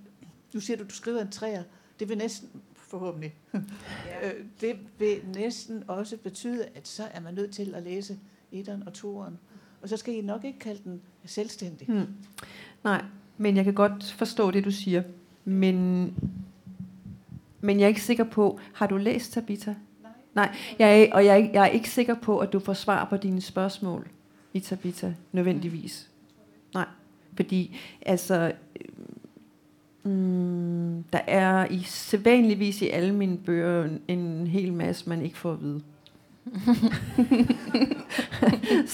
nu 0.53 0.59
siger 0.59 0.77
du, 0.77 0.83
du 0.83 0.93
skriver 0.93 1.21
en 1.21 1.31
træer. 1.31 1.63
Det 1.99 2.09
vil 2.09 2.17
næsten, 2.17 2.49
forhåbentlig, 2.75 3.33
ja. 3.53 3.59
Øh, 4.29 4.45
det 4.61 4.77
vil 4.99 5.17
næsten 5.35 5.83
også 5.87 6.17
betyde, 6.17 6.65
at 6.75 6.87
så 6.87 7.03
er 7.13 7.19
man 7.19 7.33
nødt 7.33 7.51
til 7.51 7.75
at 7.75 7.83
læse 7.83 8.19
etteren 8.51 8.83
og 8.87 8.93
toeren. 8.93 9.39
Og 9.81 9.89
så 9.89 9.97
skal 9.97 10.13
I 10.13 10.21
nok 10.21 10.43
ikke 10.43 10.59
kalde 10.59 10.81
den 10.83 11.01
selvstændig. 11.25 11.91
Mm. 11.91 12.05
Nej, 12.83 13.03
men 13.37 13.57
jeg 13.57 13.63
kan 13.63 13.73
godt 13.73 14.11
forstå 14.11 14.51
det, 14.51 14.65
du 14.65 14.71
siger. 14.71 15.03
Men, 15.45 16.05
men 17.61 17.79
jeg 17.79 17.83
er 17.83 17.89
ikke 17.89 18.01
sikker 18.01 18.23
på, 18.23 18.59
har 18.73 18.87
du 18.87 18.97
læst 18.97 19.33
Tabita? 19.33 19.75
Nej, 20.37 20.55
jeg 20.79 21.01
er, 21.01 21.13
og 21.13 21.25
jeg 21.25 21.41
er, 21.41 21.49
jeg 21.53 21.63
er 21.63 21.67
ikke 21.67 21.89
sikker 21.89 22.15
på, 22.15 22.39
at 22.39 22.53
du 22.53 22.59
får 22.59 22.73
svar 22.73 23.05
på 23.05 23.17
dine 23.17 23.41
spørgsmål, 23.41 24.07
Itabita, 24.53 25.13
nødvendigvis. 25.31 26.09
Nej, 26.73 26.85
fordi 27.35 27.77
altså, 28.05 28.51
mm, 30.03 31.03
der 31.13 31.19
er 31.27 31.65
i 31.65 31.83
sædvanligvis 31.83 32.81
i 32.81 32.89
alle 32.89 33.15
mine 33.15 33.37
bøger 33.37 33.89
en 34.07 34.47
hel 34.47 34.73
masse, 34.73 35.09
man 35.09 35.21
ikke 35.21 35.37
får 35.37 35.51
at 35.51 35.61
vide. 35.61 35.81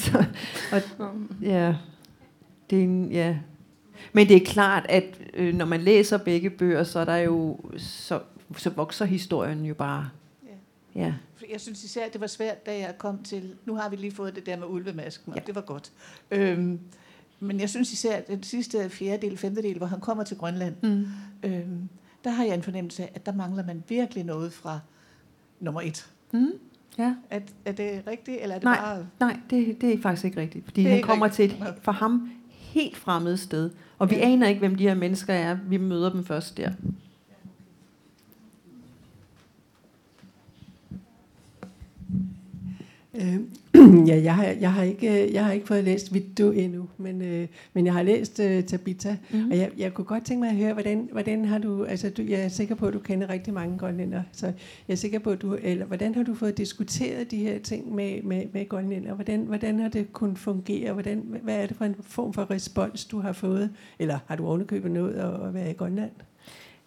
så, 0.04 0.26
og, 0.72 0.82
ja, 1.42 1.76
det 2.70 2.80
er 2.80 2.84
en, 2.84 3.12
ja. 3.12 3.38
Men 4.14 4.28
det 4.28 4.36
er 4.36 4.46
klart, 4.46 4.86
at 4.90 5.22
øh, 5.34 5.54
når 5.54 5.66
man 5.66 5.82
læser 5.82 6.18
begge 6.18 6.50
bøger, 6.50 6.84
så 6.84 7.00
er 7.00 7.06
der 7.06 7.18
jo 7.18 7.60
så, 7.78 8.20
så 8.58 8.70
vokser 8.70 9.06
historien 9.06 9.66
jo 9.66 9.74
bare 9.74 10.10
Ja. 10.96 11.14
Jeg 11.52 11.62
synes 11.62 11.84
især, 11.84 12.10
det 12.10 12.22
var 12.22 12.28
svært, 12.28 12.66
da 12.66 12.78
jeg 12.80 12.98
kom 12.98 13.24
til... 13.24 13.56
Nu 13.66 13.76
har 13.76 13.90
vi 13.90 13.96
lige 13.96 14.12
fået 14.12 14.36
det 14.36 14.46
der 14.46 14.58
med 14.58 14.68
ulvemasken, 14.68 15.34
og 15.34 15.40
ja. 15.40 15.44
det 15.48 15.56
var 15.56 15.62
godt. 15.62 15.92
Øhm, 16.32 16.80
men 17.40 17.60
jeg 17.60 17.70
synes 17.70 17.94
især, 17.94 18.22
den 18.22 18.44
sidste 18.44 18.90
fjerdedel, 18.90 19.38
femtedel, 19.38 19.78
hvor 19.78 19.88
han 19.88 20.00
kommer 20.00 20.24
til 20.24 20.38
Grønland, 20.38 20.76
mm. 20.84 21.06
øhm, 21.44 21.90
der 22.24 22.30
har 22.30 22.44
jeg 22.44 22.54
en 22.56 22.64
fornemmelse 22.64 23.04
af, 23.04 23.12
at 23.16 23.26
der 23.26 23.34
mangler 23.34 23.66
man 23.66 23.84
virkelig 23.90 24.24
noget 24.24 24.54
fra 24.54 24.80
nummer 25.60 25.82
et. 25.82 26.10
Mm. 26.34 26.48
Ja. 26.98 27.16
Er, 27.30 27.40
er 27.66 27.72
det 27.72 28.04
rigtigt, 28.08 28.38
eller 28.42 28.56
er 28.56 28.60
det 28.60 28.64
Nej. 28.66 28.78
bare... 28.80 29.08
Nej, 29.20 29.40
det, 29.50 29.82
det 29.82 29.94
er 29.94 30.02
faktisk 30.02 30.26
ikke 30.26 30.42
rigtigt. 30.42 30.66
Fordi 30.66 30.84
Det 30.84 30.92
han 30.92 31.02
kommer 31.02 31.26
rigtigt. 31.26 31.52
til 31.52 31.62
et 31.62 31.74
for 31.82 31.92
ham 31.92 32.32
helt 32.52 32.98
fremmed 32.98 33.38
sted. 33.38 33.70
Og 34.00 34.10
vi 34.10 34.16
Ja. 34.16 34.22
aner 34.22 34.48
ikke, 34.48 34.60
hvem 34.60 34.76
de 34.76 34.84
her 34.84 34.96
mennesker 34.96 35.34
er. 35.34 35.58
Vi 35.68 35.78
møder 35.78 36.10
dem 36.12 36.26
først 36.26 36.58
der. 36.58 36.72
Øh, 43.16 43.36
ja, 44.08 44.22
jeg 44.24 44.36
har, 44.36 44.44
jeg, 44.46 44.74
har 44.74 44.84
ikke, 44.84 45.34
jeg 45.34 45.46
har 45.46 45.52
ikke 45.52 45.68
fået 45.68 45.84
læst 45.84 46.14
Vittu 46.14 46.52
endnu, 46.52 46.88
men, 46.98 47.22
øh, 47.22 47.48
men 47.74 47.86
jeg 47.86 47.94
har 47.94 48.04
læst 48.04 48.40
øh, 48.40 48.64
Tabitha, 48.64 49.16
Mhm. 49.32 49.40
mm. 49.42 49.52
og 49.52 49.58
jeg, 49.58 49.72
jeg 49.78 49.94
kunne 49.94 50.06
godt 50.06 50.26
tænke 50.26 50.40
mig 50.42 50.50
at 50.50 50.56
høre, 50.56 50.74
hvordan, 50.74 51.10
hvordan 51.12 51.46
har 51.46 51.58
du, 51.58 51.84
altså 51.84 52.10
du, 52.10 52.22
jeg 52.22 52.40
er 52.40 52.48
sikker 52.48 52.76
på, 52.76 52.88
at 52.88 52.94
du 52.94 53.00
kender 53.00 53.30
rigtig 53.30 53.54
mange 53.54 53.78
grønlænder, 53.78 54.24
så 54.32 54.46
jeg 54.88 54.94
er 54.94 54.96
sikker 54.96 55.20
på, 55.20 55.30
at 55.30 55.42
du, 55.42 55.58
eller 55.62 55.86
hvordan 55.86 56.16
har 56.16 56.24
du 56.24 56.34
fået 56.34 56.58
diskuteret 56.58 57.32
de 57.32 57.38
her 57.38 57.60
ting 57.60 57.96
med, 57.96 58.22
med, 58.24 58.44
med 58.54 58.70
grønlænder? 58.70 59.14
Hvordan, 59.14 59.40
hvordan 59.40 59.80
har 59.80 59.90
det 59.90 60.14
kunnet 60.14 60.38
fungere? 60.40 60.94
Hvordan, 60.94 61.24
hvad 61.44 61.56
er 61.56 61.66
det 61.66 61.76
for 61.78 61.86
en 61.86 61.96
form 62.02 62.34
for 62.34 62.52
respons, 62.52 63.06
du 63.06 63.20
har 63.20 63.34
fået? 63.34 63.70
Eller 64.00 64.20
har 64.28 64.36
du 64.36 64.46
ovenikøbet 64.48 64.92
noget 64.92 65.14
at, 65.14 65.48
at 65.48 65.54
være 65.54 65.70
i 65.70 65.74
Grønland? 65.74 66.12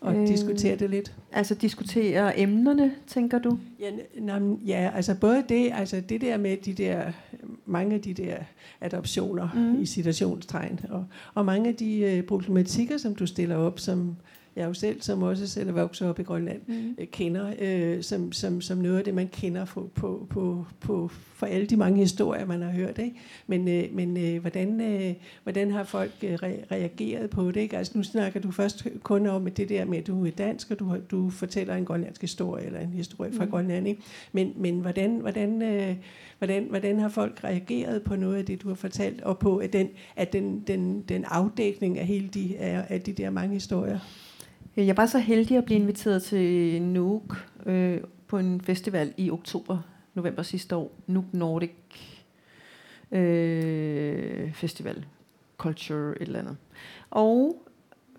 Og 0.01 0.15
Øh. 0.17 0.27
diskutere 0.29 0.77
det 0.77 0.91
lidt? 0.91 1.15
Altså 1.33 1.55
diskutere 1.55 2.39
emnerne, 2.41 2.93
tænker 3.07 3.39
du? 3.39 3.59
Ja, 3.81 3.91
n- 3.91 4.67
ja, 4.67 4.91
altså 4.95 5.15
både 5.21 5.45
det, 5.49 5.71
altså 5.75 6.03
det 6.09 6.21
der 6.21 6.37
med 6.37 6.57
de 6.57 6.73
der, 6.73 7.13
mange 7.67 7.95
af 7.95 8.01
de 8.01 8.15
der 8.15 8.37
adoptioner 8.81 9.49
mm. 9.55 9.83
i 9.83 9.87
citationstegn, 9.87 10.81
og, 10.91 11.05
og 11.35 11.45
mange 11.45 11.69
af 11.69 11.75
de 11.75 11.99
øh, 12.01 12.23
problematikker, 12.23 12.97
som 12.99 13.15
du 13.15 13.27
stiller 13.27 13.57
op, 13.57 13.81
som 13.81 14.17
jeg 14.57 14.69
jo 14.69 14.75
selv, 14.75 15.03
som 15.03 15.23
også 15.23 15.47
selv 15.47 15.69
er 15.69 15.73
vokset 15.73 16.09
op 16.09 16.19
i 16.19 16.23
Grønland, 16.23 16.61
Mm. 16.67 16.95
øh, 16.99 17.07
kender, 17.07 17.53
øh, 17.59 18.03
som, 18.03 18.33
som, 18.33 18.61
som 18.61 18.79
noget 18.79 18.99
af 18.99 19.05
det, 19.05 19.15
man 19.15 19.29
kender 19.29 19.65
på, 19.65 19.91
på, 19.95 20.27
på, 20.31 20.67
på, 20.81 21.09
for 21.35 21.47
alle 21.47 21.67
de 21.67 21.77
mange 21.77 22.01
historier, 22.01 22.47
man 22.47 22.63
har 22.63 22.71
hørt. 22.71 22.99
Ikke? 22.99 23.17
Men, 23.47 23.69
øh, 23.69 23.85
men 23.93 24.17
øh, 24.17 24.41
hvordan, 24.41 24.81
øh, 24.81 25.15
hvordan 25.43 25.71
har 25.71 25.85
folk 25.85 26.13
øh, 26.23 26.35
re- 26.35 26.65
reageret 26.73 27.31
på 27.31 27.51
det? 27.51 27.61
Ikke? 27.61 27.77
Altså, 27.79 27.93
nu 27.97 28.03
snakker 28.03 28.41
du 28.41 28.51
først 28.51 28.87
kun 29.03 29.27
om 29.27 29.51
det 29.51 29.69
der 29.69 29.85
med, 29.85 29.99
at 29.99 30.07
du 30.07 30.27
er 30.27 30.31
dansk, 30.31 30.71
og 30.71 30.79
du, 30.79 30.97
du 31.11 31.31
fortæller 31.31 31.75
en 31.75 31.85
grønlandsk 31.85 32.21
historie, 32.21 32.67
eller 32.67 32.81
en 32.81 32.93
historie 32.93 33.33
fra 33.33 33.45
mm. 33.45 33.51
Grønland. 33.51 33.89
Ikke? 33.89 34.03
Men, 34.33 34.53
men 34.57 34.81
hvordan, 34.81 35.17
hvordan, 35.17 35.63
øh, 35.63 35.97
hvordan, 36.39 36.67
hvordan 36.71 36.99
har 36.99 37.09
folk 37.09 37.45
reageret 37.45 38.03
på 38.03 38.17
noget 38.17 38.37
af 38.37 38.45
det, 38.45 38.63
du 38.63 38.69
har 38.69 38.75
fortalt, 38.75 39.21
og 39.21 39.39
på 39.39 39.57
at 39.57 39.73
den, 39.73 39.89
at 40.17 40.33
den, 40.33 40.61
den, 40.67 41.03
den 41.09 41.25
afdækning 41.29 41.99
af 41.99 42.07
hele 42.07 42.29
de, 42.29 42.57
af, 42.59 42.85
af 42.89 43.01
de 43.01 43.13
der 43.13 43.31
mange 43.31 43.55
historier? 43.55 43.99
Øh, 44.77 44.87
jeg 44.87 44.97
var 44.97 45.07
så 45.07 45.19
heldig 45.19 45.57
at 45.57 45.65
blive 45.65 45.81
inviteret 45.81 46.23
til 46.23 46.83
Nuuk 46.83 47.49
øh, 47.67 48.01
på 48.27 48.39
en 48.39 48.61
festival 48.61 49.15
i 49.17 49.31
oktober, 49.31 49.79
november 50.15 50.43
sidste 50.43 50.77
år. 50.77 50.93
Nuuk 51.07 51.25
Nordic 51.33 51.71
øh, 53.13 54.53
Festival. 54.53 55.05
Culture, 55.57 56.15
et 56.21 56.27
eller 56.27 56.39
andet. 56.39 56.57
Og 57.11 57.67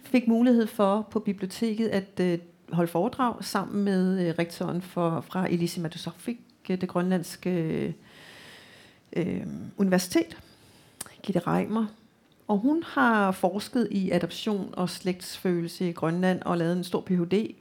fik 0.01 0.27
mulighed 0.27 0.67
for 0.67 1.07
på 1.11 1.19
biblioteket 1.19 1.87
at 1.87 2.19
øh, 2.21 2.39
holde 2.71 2.91
foredrag 2.91 3.43
sammen 3.43 3.83
med 3.83 4.27
øh, 4.27 4.35
rektoren 4.39 4.81
for, 4.81 5.21
fra 5.21 5.47
Elisimatusofik, 5.49 6.39
øh, 6.69 6.81
det 6.81 6.89
grønlandske 6.89 7.49
øh, 7.49 7.93
øh 9.13 9.47
universitet, 9.77 10.37
Gitte 11.23 11.39
Reimer. 11.39 11.85
Og 12.47 12.57
hun 12.57 12.83
har 12.83 13.31
forsket 13.31 13.87
i 13.91 14.11
adoption 14.11 14.73
og 14.73 14.89
slægtsfølelse 14.89 15.89
i 15.89 15.91
Grønland 15.91 16.41
og 16.41 16.57
lavet 16.57 16.77
en 16.77 16.83
stor 16.83 17.01
Ph.D. 17.01 17.55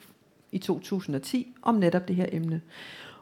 i 0.53 0.59
2010 0.59 1.55
om 1.63 1.75
netop 1.75 2.09
det 2.09 2.17
her 2.17 2.27
emne. 2.33 2.61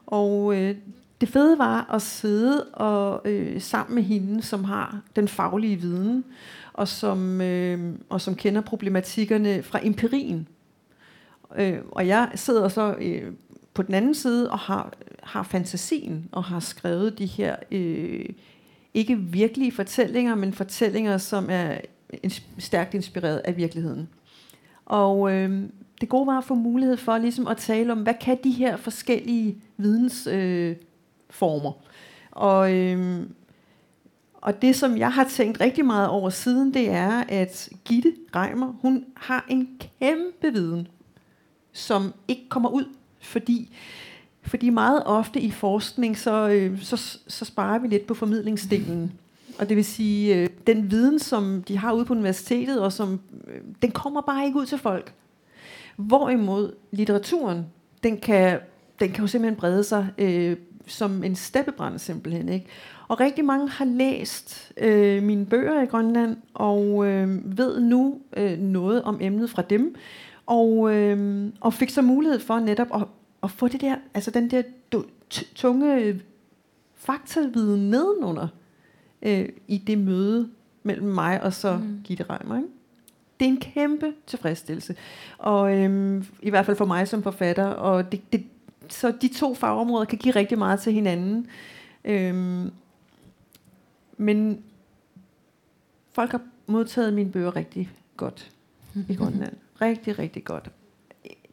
Og 0.07 0.57
øh, 0.57 0.77
det 1.21 1.29
fede 1.29 1.59
var 1.59 1.95
at 1.95 2.03
sidde 2.03 2.65
og 2.65 3.23
øh, 3.25 3.61
sammen 3.61 3.95
med 3.95 4.03
hende, 4.03 4.43
som 4.43 4.65
har 4.65 5.01
den 5.17 5.29
faglige 5.29 5.77
viden, 5.77 6.25
og 6.73 6.89
som, 6.89 7.41
øh, 7.41 7.95
og 8.09 8.21
som 8.21 8.35
kender 8.35 8.61
problematikkerne 8.61 9.63
fra 9.63 9.81
empirien. 9.83 10.49
Øh, 11.57 11.79
og 11.91 12.07
jeg 12.07 12.31
sidder 12.35 12.69
så 12.69 12.95
øh, 12.99 13.33
på 13.75 13.83
den 13.83 13.95
anden 13.95 14.15
side 14.15 14.51
og 14.51 14.59
har, 14.59 14.93
har 15.23 15.43
fantasien 15.43 16.29
og 16.33 16.45
har 16.45 16.61
skrevet 16.61 17.19
de 17.19 17.27
her 17.27 17.57
øh, 17.71 18.29
ikke 18.95 19.17
virkelige 19.17 19.73
fortællinger, 19.73 20.35
men 20.35 20.53
fortællinger, 20.53 21.19
som 21.19 21.47
er 21.51 21.77
stærkt 22.59 22.95
inspireret 22.95 23.39
af 23.39 23.57
virkeligheden. 23.57 24.09
Og 24.87 25.33
øh, 25.33 25.63
det 26.01 26.09
gode 26.09 26.27
var 26.27 26.39
at 26.39 26.45
få 26.45 26.55
mulighed 26.55 26.97
for 26.97 27.19
ligesom 27.19 27.47
at 27.47 27.57
tale 27.57 27.93
om, 27.93 28.03
hvad 28.03 28.15
kan 28.21 28.39
de 28.45 28.51
her 28.51 28.77
forskellige 28.77 29.57
vidensformer. 29.77 30.71
Øh, 30.71 30.77
former. 31.31 31.73
og, 32.31 32.75
øh, 32.75 33.27
og 34.35 34.63
det, 34.63 34.77
som 34.77 34.99
jeg 34.99 35.13
har 35.13 35.25
tænkt 35.25 35.61
rigtig 35.61 35.85
meget 35.85 36.09
over 36.09 36.31
siden, 36.31 36.75
det 36.75 36.91
er, 36.91 37.25
at 37.29 37.69
Gitte 37.85 38.13
Reimer, 38.37 38.73
hun 38.83 39.05
har 39.17 39.47
en 39.49 39.69
kæmpe 40.01 40.53
viden, 40.53 40.89
som 41.73 42.15
ikke 42.29 42.49
kommer 42.49 42.69
ud, 42.69 42.85
fordi 43.21 43.77
fordi 44.47 44.71
meget 44.71 45.03
ofte 45.07 45.41
i 45.41 45.51
forskning, 45.51 46.19
så, 46.19 46.49
øh, 46.49 46.83
så, 46.83 47.19
så 47.27 47.45
sparer 47.45 47.79
vi 47.79 47.89
lidt 47.89 48.07
på 48.07 48.15
formidlingsdelen. 48.15 49.13
Og 49.59 49.69
det 49.69 49.77
vil 49.77 49.85
sige, 49.85 50.37
øh, 50.37 50.49
den 50.67 50.91
viden, 50.91 51.19
som 51.19 51.65
de 51.69 51.79
har 51.79 51.93
ude 51.93 52.05
på 52.05 52.13
universitetet, 52.13 52.81
og 52.81 52.93
som, 52.93 53.21
øh, 53.47 53.61
den 53.83 53.91
kommer 53.91 54.21
bare 54.21 54.47
ikke 54.47 54.59
ud 54.59 54.67
til 54.67 54.79
folk. 54.79 55.15
Hvorimod 55.97 56.73
litteraturen, 56.91 57.67
den 58.03 58.17
kan, 58.17 58.59
den 59.01 59.11
kan 59.11 59.21
jo 59.21 59.27
simpelthen 59.27 59.57
brede 59.57 59.85
sig 59.85 60.09
øh, 60.19 60.57
som 60.87 61.25
en 61.25 61.35
steppebrand 61.35 61.99
simpelthen. 61.99 62.49
Ikke? 62.49 62.67
Og 63.09 63.21
rigtig 63.21 63.45
mange 63.45 63.69
har 63.69 63.85
læst 63.85 64.73
øh, 64.77 65.23
mine 65.23 65.47
bøger 65.47 65.83
i 65.83 65.87
Grønland, 65.87 66.37
og 66.55 67.07
øh, 67.07 67.59
ved 67.59 67.81
nu 67.81 68.19
øh, 68.37 68.59
noget 68.59 69.03
om 69.03 69.19
emnet 69.21 69.51
fra 69.51 69.63
dem, 69.63 69.95
og, 70.47 70.95
øh, 70.95 71.47
og 71.61 71.75
fik 71.75 71.91
så 71.91 72.03
mulighed 72.03 72.41
for 72.41 72.59
netop 72.59 72.89
at, 72.95 73.03
at 73.45 73.51
få 73.51 73.69
det 73.69 73.81
der, 73.81 73.97
altså 74.15 74.31
den 74.31 74.51
der 74.51 74.63
tunge 75.55 76.21
faktaviden 76.95 77.91
nedenunder 77.91 78.49
øh, 79.23 79.49
i 79.69 79.79
det 79.79 79.99
møde 79.99 80.51
mellem 80.83 81.07
mig 81.07 81.43
og 81.43 81.53
så 81.53 81.77
mm. 81.77 82.01
Gitte 82.05 82.25
Reimer. 82.31 82.57
Ikke? 82.57 82.69
Det 83.41 83.47
er 83.47 83.51
en 83.51 83.61
kæmpe 83.61 84.13
tilfredsstillelse. 84.27 84.97
Og 85.39 85.79
øhm, 85.79 86.25
i 86.43 86.51
hvert 86.51 86.67
fald 86.67 86.77
for 86.77 86.85
mig 86.85 87.09
som 87.09 87.23
forfatter. 87.23 87.67
Og 87.67 88.13
det, 88.13 88.33
det, 88.33 88.45
så 88.89 89.15
de 89.23 89.29
to 89.29 89.55
fagområder 89.55 90.05
kan 90.05 90.19
give 90.19 90.35
rigtig 90.35 90.59
meget 90.59 90.81
til 90.81 90.93
hinanden. 90.93 91.47
Øhm, 92.05 92.71
men 94.17 94.63
folk 96.13 96.31
har 96.31 96.41
modtaget 96.67 97.15
mine 97.15 97.31
bøger 97.31 97.57
rigtig 97.57 97.91
godt 98.17 98.51
i 99.09 99.15
Grønland. 99.19 99.57
Rigtig, 99.81 100.19
rigtig 100.19 100.45
godt. 100.45 100.71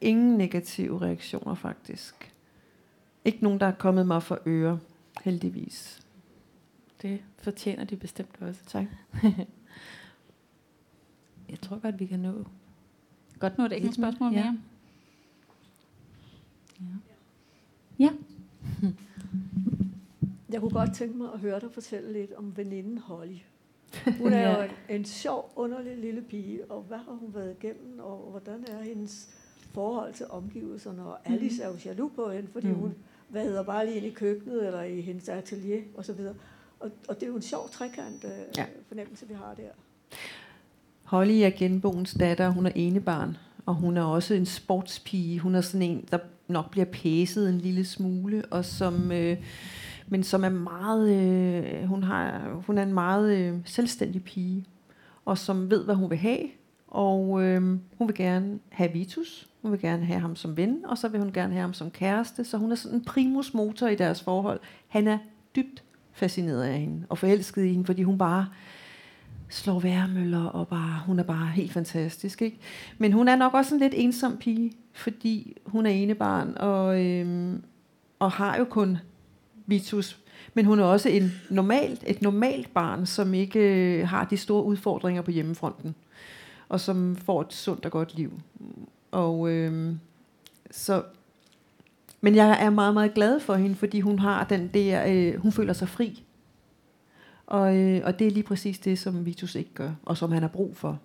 Ingen 0.02 0.38
negative 0.38 1.02
reaktioner 1.02 1.56
faktisk. 1.56 2.34
Ikke 3.26 3.44
nogen, 3.44 3.60
der 3.60 3.66
er 3.66 3.72
kommet 3.72 4.08
mig 4.08 4.24
for 4.24 4.40
øre, 4.46 4.80
heldigvis. 5.24 6.02
Det 7.02 7.22
fortjener 7.38 7.84
de 7.84 7.96
bestemt 7.96 8.42
også. 8.42 8.62
Tak. 8.66 8.86
Jeg 11.50 11.60
tror 11.62 11.80
godt, 11.80 12.00
vi 12.00 12.06
kan 12.06 12.20
nå. 12.20 12.46
Godt 13.40 13.58
nu 13.58 13.66
et 13.66 13.74
enkelt 13.74 13.96
spørgsmål 13.96 14.34
Ja. 14.34 14.44
mere. 14.52 14.60
Ja. 18.00 18.10
Jeg 20.50 20.62
kunne 20.62 20.72
godt 20.72 20.94
tænke 20.96 21.18
mig 21.18 21.34
at 21.34 21.40
høre 21.40 21.60
dig 21.60 21.72
fortælle 21.72 22.14
lidt 22.14 22.34
om 22.34 22.58
veninden 22.58 22.98
Holly. 22.98 23.38
Hun 24.22 24.34
er 24.34 24.58
jo 24.58 24.64
en, 24.64 24.96
en 24.96 25.06
sjov, 25.06 25.52
underlig 25.56 25.98
lille 25.98 26.22
pige, 26.22 26.72
og 26.72 26.82
hvad 26.82 26.98
har 26.98 27.12
hun 27.12 27.34
været 27.34 27.56
igennem, 27.64 28.00
og 28.00 28.28
hvordan 28.32 28.66
er 28.68 28.82
hendes 28.84 29.30
forhold 29.74 30.14
til 30.14 30.26
omgivelserne, 30.30 31.04
og 31.06 31.18
Alice 31.26 31.64
er 31.64 31.68
jo 31.68 31.74
jaloux 31.86 32.12
på 32.16 32.30
hende, 32.32 32.48
fordi 32.54 32.68
Mm. 32.68 32.74
hun 32.74 32.94
vader 33.30 33.64
bare 33.64 33.86
lige 33.86 33.98
ind 33.98 34.06
i 34.06 34.10
køkkenet, 34.10 34.66
eller 34.68 34.82
i 34.82 35.02
hendes 35.02 35.30
atelier, 35.30 35.82
og 35.98 36.06
så 36.06 36.14
videre. 36.14 36.34
Og, 36.80 36.92
og 37.10 37.16
det 37.16 37.24
er 37.24 37.28
jo 37.28 37.36
en 37.36 37.42
sjov 37.42 37.70
trekant 37.70 38.24
øh, 38.24 38.30
ja. 38.58 38.66
fornemmelse, 38.88 39.28
vi 39.28 39.34
har 39.34 39.54
der. 39.58 39.70
Holly 41.04 41.40
er 41.42 41.50
genboens 41.50 42.14
datter, 42.20 42.50
hun 42.50 42.66
er 42.66 42.72
enebarn, 42.76 43.38
og 43.66 43.76
hun 43.76 43.98
er 43.98 44.04
også 44.04 44.34
en 44.34 44.46
sportspige. 44.46 45.40
Hun 45.40 45.56
er 45.56 45.62
sådan 45.62 45.82
en, 45.82 46.06
der 46.12 46.18
nok 46.48 46.72
bliver 46.72 46.86
pæset 46.86 47.50
en 47.50 47.58
lille 47.58 47.86
smule, 47.86 48.44
og 48.52 48.66
som, 48.66 49.12
øh, 49.12 49.38
men 50.08 50.24
som 50.24 50.44
er 50.44 50.50
meget, 50.50 51.10
øh, 51.16 51.84
hun, 51.84 52.04
har, 52.04 52.50
hun 52.68 52.78
er 52.78 52.84
en 52.84 52.94
meget 52.94 53.38
øh, 53.38 53.58
selvstændig 53.66 54.24
pige, 54.24 54.66
og 55.26 55.38
som 55.38 55.72
ved, 55.72 55.86
hvad 55.86 55.96
hun 55.96 56.10
vil 56.10 56.18
have, 56.18 56.40
og 56.92 57.44
øh, 57.44 57.62
hun 57.98 58.08
vil 58.08 58.16
gerne 58.16 58.60
have 58.70 58.92
Vitus, 58.92 59.48
hun 59.62 59.72
vil 59.72 59.80
gerne 59.80 60.06
have 60.06 60.20
ham 60.20 60.36
som 60.36 60.58
ven, 60.58 60.86
og 60.86 60.98
så 60.98 61.08
vil 61.08 61.20
hun 61.20 61.32
gerne 61.32 61.54
have 61.54 61.62
ham 61.62 61.74
som 61.74 61.92
kæreste, 61.92 62.44
så 62.44 62.58
hun 62.58 62.72
er 62.72 62.76
sådan 62.76 62.98
en 62.98 63.06
primus 63.06 63.54
motor 63.54 63.88
i 63.88 63.96
deres 63.96 64.24
forhold. 64.24 64.60
Han 64.88 65.08
er 65.08 65.18
dybt 65.56 65.84
fascineret 66.14 66.64
af 66.64 66.80
hende, 66.80 67.06
og 67.10 67.18
forelsket 67.18 67.64
i 67.64 67.70
hende, 67.70 67.86
fordi 67.86 68.04
hun 68.04 68.18
bare 68.18 68.48
slår 69.50 69.80
værmøller, 69.80 70.44
og 70.44 70.68
bare, 70.68 71.02
hun 71.06 71.20
er 71.20 71.24
bare 71.24 71.48
helt 71.48 71.72
fantastisk. 71.72 72.42
Ikke? 72.42 72.58
Men 72.98 73.14
hun 73.14 73.28
er 73.28 73.36
nok 73.36 73.54
også 73.54 73.76
en 73.76 73.82
lidt 73.82 73.94
ensom 73.96 74.38
pige, 74.38 74.72
fordi 74.94 75.58
hun 75.66 75.86
er 75.86 75.90
enebarn, 75.90 76.54
og, 76.58 77.06
øhm, 77.06 77.64
og 78.20 78.32
har 78.32 78.58
jo 78.58 78.64
kun 78.64 78.98
Vitus. 79.66 80.18
Men 80.54 80.66
hun 80.66 80.80
er 80.80 80.84
også 80.84 81.10
en 81.10 81.32
normalt, 81.50 82.04
et 82.08 82.22
normalt 82.22 82.74
barn, 82.74 83.06
som 83.06 83.34
ikke 83.34 83.60
øh, 83.60 84.08
har 84.08 84.26
de 84.26 84.38
store 84.38 84.64
udfordringer 84.64 85.22
på 85.22 85.32
hjemmefronten. 85.32 85.96
Og 86.72 86.80
som 86.80 87.16
får 87.16 87.42
et 87.42 87.54
sundt 87.54 87.86
og 87.86 87.92
godt 87.92 88.16
liv. 88.16 88.42
Og 89.12 89.50
øh, 89.50 89.96
så... 90.72 91.04
Men 92.22 92.36
jeg 92.36 92.64
er 92.64 92.70
meget, 92.70 92.94
meget 92.94 93.14
glad 93.14 93.40
for 93.40 93.56
hende, 93.56 93.76
fordi 93.76 94.00
hun 94.00 94.20
har 94.20 94.44
den 94.44 94.68
der, 94.68 95.06
øh, 95.08 95.36
hun 95.36 95.52
føler 95.52 95.74
sig 95.74 95.90
fri. 95.90 96.24
Og, 97.48 97.78
øh, 97.78 98.02
og 98.04 98.20
det 98.20 98.28
er 98.28 98.32
lige 98.32 98.44
præcis 98.44 98.80
det, 98.80 99.00
som 99.00 99.26
Vitus 99.26 99.56
ikke 99.56 99.74
gør, 99.74 99.92
og 100.06 100.18
som 100.18 100.32
han 100.32 100.42
har 100.42 100.50
brug 100.50 100.78
for. 100.78 101.00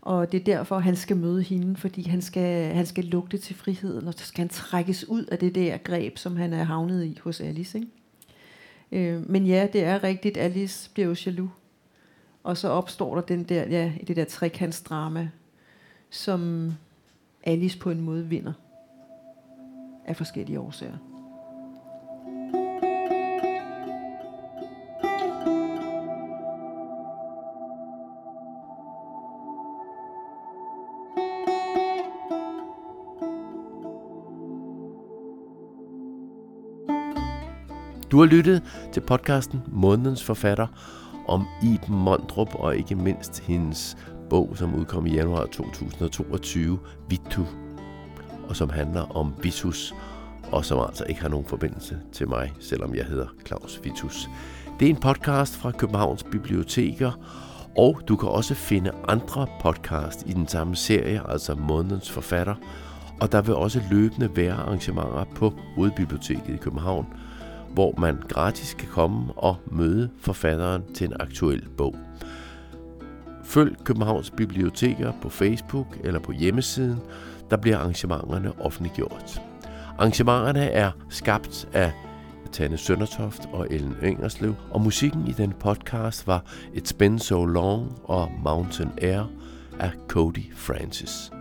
Og 0.00 0.32
det 0.32 0.40
er 0.40 0.44
derfor, 0.44 0.78
han 0.78 0.96
skal 0.96 1.16
møde 1.16 1.42
hende, 1.42 1.76
fordi 1.76 2.08
han 2.08 2.22
skal, 2.22 2.74
han 2.74 2.86
skal 2.86 3.04
lugte 3.04 3.38
til 3.38 3.56
friheden, 3.56 4.08
og 4.08 4.14
så 4.14 4.26
skal 4.26 4.42
han 4.42 4.48
trækkes 4.48 5.08
ud 5.08 5.24
af 5.24 5.38
det 5.38 5.54
der 5.54 5.76
greb, 5.76 6.18
som 6.18 6.36
han 6.36 6.52
er 6.52 6.64
havnet 6.64 7.04
i 7.04 7.18
hos 7.24 7.40
Alice. 7.40 7.78
Ikke? 7.78 9.12
Øh, 9.12 9.30
men 9.30 9.46
ja, 9.46 9.68
det 9.72 9.84
er 9.84 10.04
rigtigt, 10.04 10.36
Alice 10.36 10.90
bliver 10.94 11.08
jo 11.08 11.16
jaloux. 11.26 11.50
Og 12.42 12.56
så 12.56 12.68
opstår 12.68 13.14
der 13.14 13.22
den 13.22 13.44
der, 13.44 13.68
ja, 13.68 13.92
det 14.06 14.16
der 14.16 14.24
trekantsdrama, 14.24 15.30
som 16.10 16.72
Alice 17.44 17.78
på 17.78 17.90
en 17.90 18.00
måde 18.00 18.26
vinder 18.26 18.52
af 20.04 20.16
forskellige 20.16 20.60
årsager. 20.60 20.96
Du 38.10 38.18
har 38.18 38.26
lyttet 38.26 38.62
til 38.92 39.00
podcasten 39.00 39.62
Månedens 39.66 40.24
Forfatter 40.24 40.66
om 41.30 41.46
Iben 41.62 41.96
Mondrup 41.96 42.54
og 42.54 42.76
ikke 42.76 42.94
mindst 42.94 43.40
hendes 43.40 43.96
bog, 44.30 44.52
som 44.56 44.74
udkom 44.74 45.06
i 45.06 45.14
januar 45.14 45.46
2022, 45.46 46.78
Vitu, 47.08 47.44
og 48.48 48.56
som 48.56 48.70
handler 48.70 49.16
om 49.16 49.34
Vitus, 49.42 49.94
og 50.52 50.64
som 50.64 50.86
altså 50.88 51.04
ikke 51.04 51.20
har 51.20 51.28
nogen 51.28 51.46
forbindelse 51.46 51.98
til 52.12 52.28
mig, 52.28 52.52
selvom 52.60 52.94
jeg 52.94 53.04
hedder 53.04 53.26
Claus 53.46 53.80
Vitus. 53.84 54.28
Det 54.80 54.86
er 54.86 54.90
en 54.90 55.00
podcast 55.00 55.56
fra 55.56 55.70
Københavns 55.70 56.22
Biblioteker, 56.22 57.12
og 57.76 58.00
du 58.08 58.16
kan 58.16 58.28
også 58.28 58.54
finde 58.54 58.90
andre 59.08 59.46
podcast 59.60 60.26
i 60.26 60.32
den 60.32 60.48
samme 60.48 60.76
serie, 60.76 61.22
altså 61.28 61.54
Månedens 61.54 62.10
Forfatter, 62.10 62.54
og 63.20 63.32
der 63.32 63.42
vil 63.42 63.54
også 63.54 63.82
løbende 63.90 64.36
være 64.36 64.54
arrangementer 64.54 65.24
på 65.34 65.52
Hovedbiblioteket 65.76 66.54
i 66.54 66.56
København, 66.56 67.06
hvor 67.74 67.94
man 67.98 68.22
gratis 68.28 68.74
kan 68.74 68.88
komme 68.88 69.32
og 69.36 69.56
møde 69.66 70.10
forfatteren 70.20 70.82
til 70.94 71.06
en 71.06 71.16
aktuel 71.20 71.68
bog. 71.76 71.96
Følg 73.44 73.76
Københavns 73.84 74.30
Biblioteker 74.30 75.12
på 75.22 75.28
Facebook 75.28 75.98
eller 76.04 76.20
på 76.20 76.32
hjemmesiden, 76.32 76.98
der 77.50 77.56
bliver 77.56 77.78
arrangementerne 77.78 78.60
offentliggjort. 78.60 79.42
Arrangementerne 79.98 80.64
er 80.64 80.90
skabt 81.08 81.68
af 81.72 81.92
Tanne 82.52 82.76
Søndertoft 82.76 83.48
og 83.52 83.66
Ellen 83.70 83.96
Engerslev, 84.02 84.54
og 84.70 84.80
musikken 84.80 85.26
i 85.26 85.32
den 85.32 85.52
podcast 85.60 86.26
var 86.26 86.44
It's 86.74 86.96
Been 86.98 87.18
So 87.18 87.44
Long 87.44 87.98
og 88.04 88.30
Mountain 88.44 88.90
Air 89.02 89.22
af 89.78 89.90
Cody 90.08 90.54
Francis. 90.54 91.32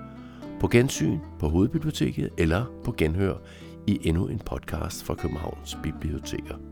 På 0.60 0.68
gensyn 0.68 1.20
på 1.40 1.50
Hovedbiblioteket 1.50 2.30
eller 2.38 2.66
på 2.84 2.94
genhør 2.98 3.34
i 3.88 4.00
endnu 4.04 4.28
en 4.28 4.40
podcast 4.40 5.04
fra 5.04 5.16
Københavns 5.16 5.78
Biblioteker. 5.84 6.69